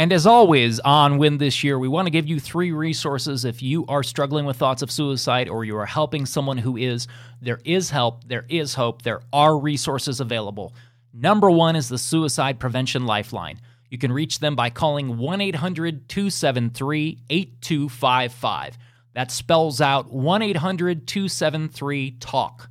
And 0.00 0.14
as 0.14 0.26
always, 0.26 0.80
on 0.80 1.18
Win 1.18 1.36
This 1.36 1.62
Year, 1.62 1.78
we 1.78 1.86
want 1.86 2.06
to 2.06 2.10
give 2.10 2.26
you 2.26 2.40
three 2.40 2.72
resources 2.72 3.44
if 3.44 3.60
you 3.60 3.84
are 3.84 4.02
struggling 4.02 4.46
with 4.46 4.56
thoughts 4.56 4.80
of 4.80 4.90
suicide 4.90 5.46
or 5.46 5.62
you 5.62 5.76
are 5.76 5.84
helping 5.84 6.24
someone 6.24 6.56
who 6.56 6.78
is. 6.78 7.06
There 7.42 7.60
is 7.66 7.90
help, 7.90 8.24
there 8.24 8.46
is 8.48 8.72
hope, 8.72 9.02
there 9.02 9.20
are 9.30 9.58
resources 9.58 10.18
available. 10.18 10.74
Number 11.12 11.50
one 11.50 11.76
is 11.76 11.90
the 11.90 11.98
Suicide 11.98 12.58
Prevention 12.58 13.04
Lifeline. 13.04 13.60
You 13.90 13.98
can 13.98 14.10
reach 14.10 14.38
them 14.38 14.56
by 14.56 14.70
calling 14.70 15.18
1 15.18 15.40
800 15.42 16.08
273 16.08 17.18
8255. 17.28 18.78
That 19.12 19.30
spells 19.30 19.82
out 19.82 20.10
1 20.10 20.40
800 20.40 21.06
273 21.06 22.12
TALK. 22.12 22.70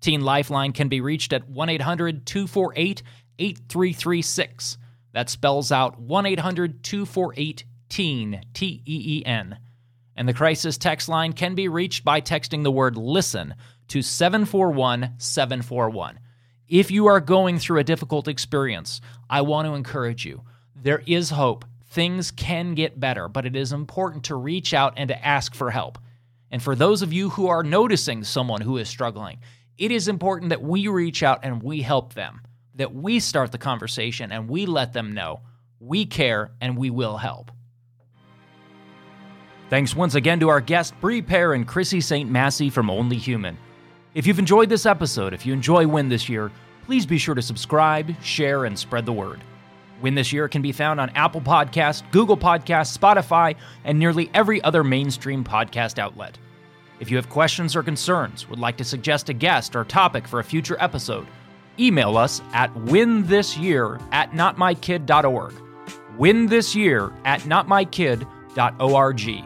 Teen 0.00 0.22
Lifeline 0.22 0.72
can 0.72 0.88
be 0.88 1.00
reached 1.00 1.32
at 1.32 1.48
1 1.48 1.68
800 1.68 2.26
248 2.26 3.04
8336. 3.38 4.78
That 5.16 5.30
spells 5.30 5.72
out 5.72 5.98
1 5.98 6.26
800 6.26 6.82
248 6.84 7.64
TEEN, 7.88 8.42
T 8.52 8.82
E 8.84 9.02
E 9.16 9.24
N. 9.24 9.58
And 10.14 10.28
the 10.28 10.34
crisis 10.34 10.76
text 10.76 11.08
line 11.08 11.32
can 11.32 11.54
be 11.54 11.68
reached 11.68 12.04
by 12.04 12.20
texting 12.20 12.62
the 12.62 12.70
word 12.70 12.98
listen 12.98 13.54
to 13.88 14.02
741 14.02 15.14
741. 15.16 16.20
If 16.68 16.90
you 16.90 17.06
are 17.06 17.20
going 17.20 17.58
through 17.58 17.78
a 17.78 17.84
difficult 17.84 18.28
experience, 18.28 19.00
I 19.30 19.40
want 19.40 19.66
to 19.66 19.72
encourage 19.72 20.26
you. 20.26 20.42
There 20.74 21.02
is 21.06 21.30
hope. 21.30 21.64
Things 21.86 22.30
can 22.30 22.74
get 22.74 23.00
better, 23.00 23.26
but 23.26 23.46
it 23.46 23.56
is 23.56 23.72
important 23.72 24.24
to 24.24 24.34
reach 24.34 24.74
out 24.74 24.92
and 24.98 25.08
to 25.08 25.26
ask 25.26 25.54
for 25.54 25.70
help. 25.70 25.96
And 26.50 26.62
for 26.62 26.74
those 26.74 27.00
of 27.00 27.14
you 27.14 27.30
who 27.30 27.48
are 27.48 27.62
noticing 27.62 28.22
someone 28.22 28.60
who 28.60 28.76
is 28.76 28.90
struggling, 28.90 29.38
it 29.78 29.90
is 29.90 30.08
important 30.08 30.50
that 30.50 30.62
we 30.62 30.88
reach 30.88 31.22
out 31.22 31.40
and 31.42 31.62
we 31.62 31.80
help 31.80 32.12
them 32.12 32.42
that 32.76 32.94
we 32.94 33.20
start 33.20 33.52
the 33.52 33.58
conversation 33.58 34.32
and 34.32 34.48
we 34.48 34.66
let 34.66 34.92
them 34.92 35.12
know 35.12 35.40
we 35.80 36.06
care 36.06 36.52
and 36.60 36.76
we 36.76 36.90
will 36.90 37.16
help. 37.16 37.50
Thanks 39.68 39.96
once 39.96 40.14
again 40.14 40.40
to 40.40 40.48
our 40.48 40.60
guests, 40.60 40.94
Bree 41.00 41.20
Pear 41.20 41.52
and 41.52 41.66
Chrissy 41.66 42.00
St. 42.00 42.30
Massey 42.30 42.70
from 42.70 42.88
Only 42.88 43.16
Human. 43.16 43.58
If 44.14 44.26
you've 44.26 44.38
enjoyed 44.38 44.68
this 44.68 44.86
episode, 44.86 45.34
if 45.34 45.44
you 45.44 45.52
enjoy 45.52 45.86
Win 45.86 46.08
this 46.08 46.28
year, 46.28 46.52
please 46.84 47.04
be 47.04 47.18
sure 47.18 47.34
to 47.34 47.42
subscribe, 47.42 48.14
share, 48.22 48.64
and 48.64 48.78
spread 48.78 49.04
the 49.04 49.12
word. 49.12 49.40
Win 50.00 50.14
This 50.14 50.32
Year 50.32 50.46
can 50.46 50.62
be 50.62 50.72
found 50.72 51.00
on 51.00 51.10
Apple 51.10 51.40
Podcasts, 51.40 52.08
Google 52.12 52.36
Podcasts, 52.36 52.96
Spotify, 52.96 53.56
and 53.84 53.98
nearly 53.98 54.30
every 54.34 54.62
other 54.62 54.84
mainstream 54.84 55.42
podcast 55.42 55.98
outlet. 55.98 56.38
If 57.00 57.10
you 57.10 57.16
have 57.16 57.28
questions 57.28 57.74
or 57.74 57.82
concerns, 57.82 58.48
would 58.48 58.58
like 58.58 58.76
to 58.76 58.84
suggest 58.84 59.28
a 59.30 59.34
guest 59.34 59.74
or 59.74 59.84
topic 59.84 60.28
for 60.28 60.38
a 60.38 60.44
future 60.44 60.76
episode, 60.80 61.26
email 61.78 62.16
us 62.16 62.42
at 62.52 62.72
winthisyear 62.74 64.02
at 64.12 64.32
notmykid.org. 64.32 65.54
Win 66.16 66.46
this 66.46 66.74
year 66.74 67.12
at 67.24 67.40
notmykid.org. 67.42 69.44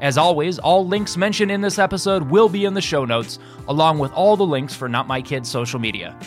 As 0.00 0.16
always, 0.16 0.58
all 0.58 0.86
links 0.86 1.16
mentioned 1.16 1.50
in 1.50 1.60
this 1.60 1.78
episode 1.78 2.22
will 2.22 2.48
be 2.48 2.64
in 2.64 2.72
the 2.72 2.80
show 2.80 3.04
notes, 3.04 3.38
along 3.68 3.98
with 3.98 4.12
all 4.12 4.36
the 4.36 4.46
links 4.46 4.74
for 4.74 4.88
Not 4.88 5.06
My 5.06 5.20
Kid's 5.20 5.50
social 5.50 5.78
media. 5.78 6.18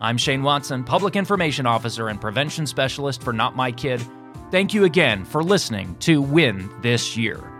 I'm 0.00 0.16
Shane 0.16 0.42
Watson, 0.42 0.84
Public 0.84 1.16
Information 1.16 1.66
Officer 1.66 2.08
and 2.08 2.20
Prevention 2.20 2.66
Specialist 2.66 3.22
for 3.22 3.32
Not 3.32 3.56
My 3.56 3.72
Kid. 3.72 4.04
Thank 4.52 4.74
you 4.74 4.84
again 4.84 5.24
for 5.24 5.42
listening 5.42 5.96
to 6.00 6.22
Win 6.22 6.70
This 6.82 7.16
Year. 7.16 7.55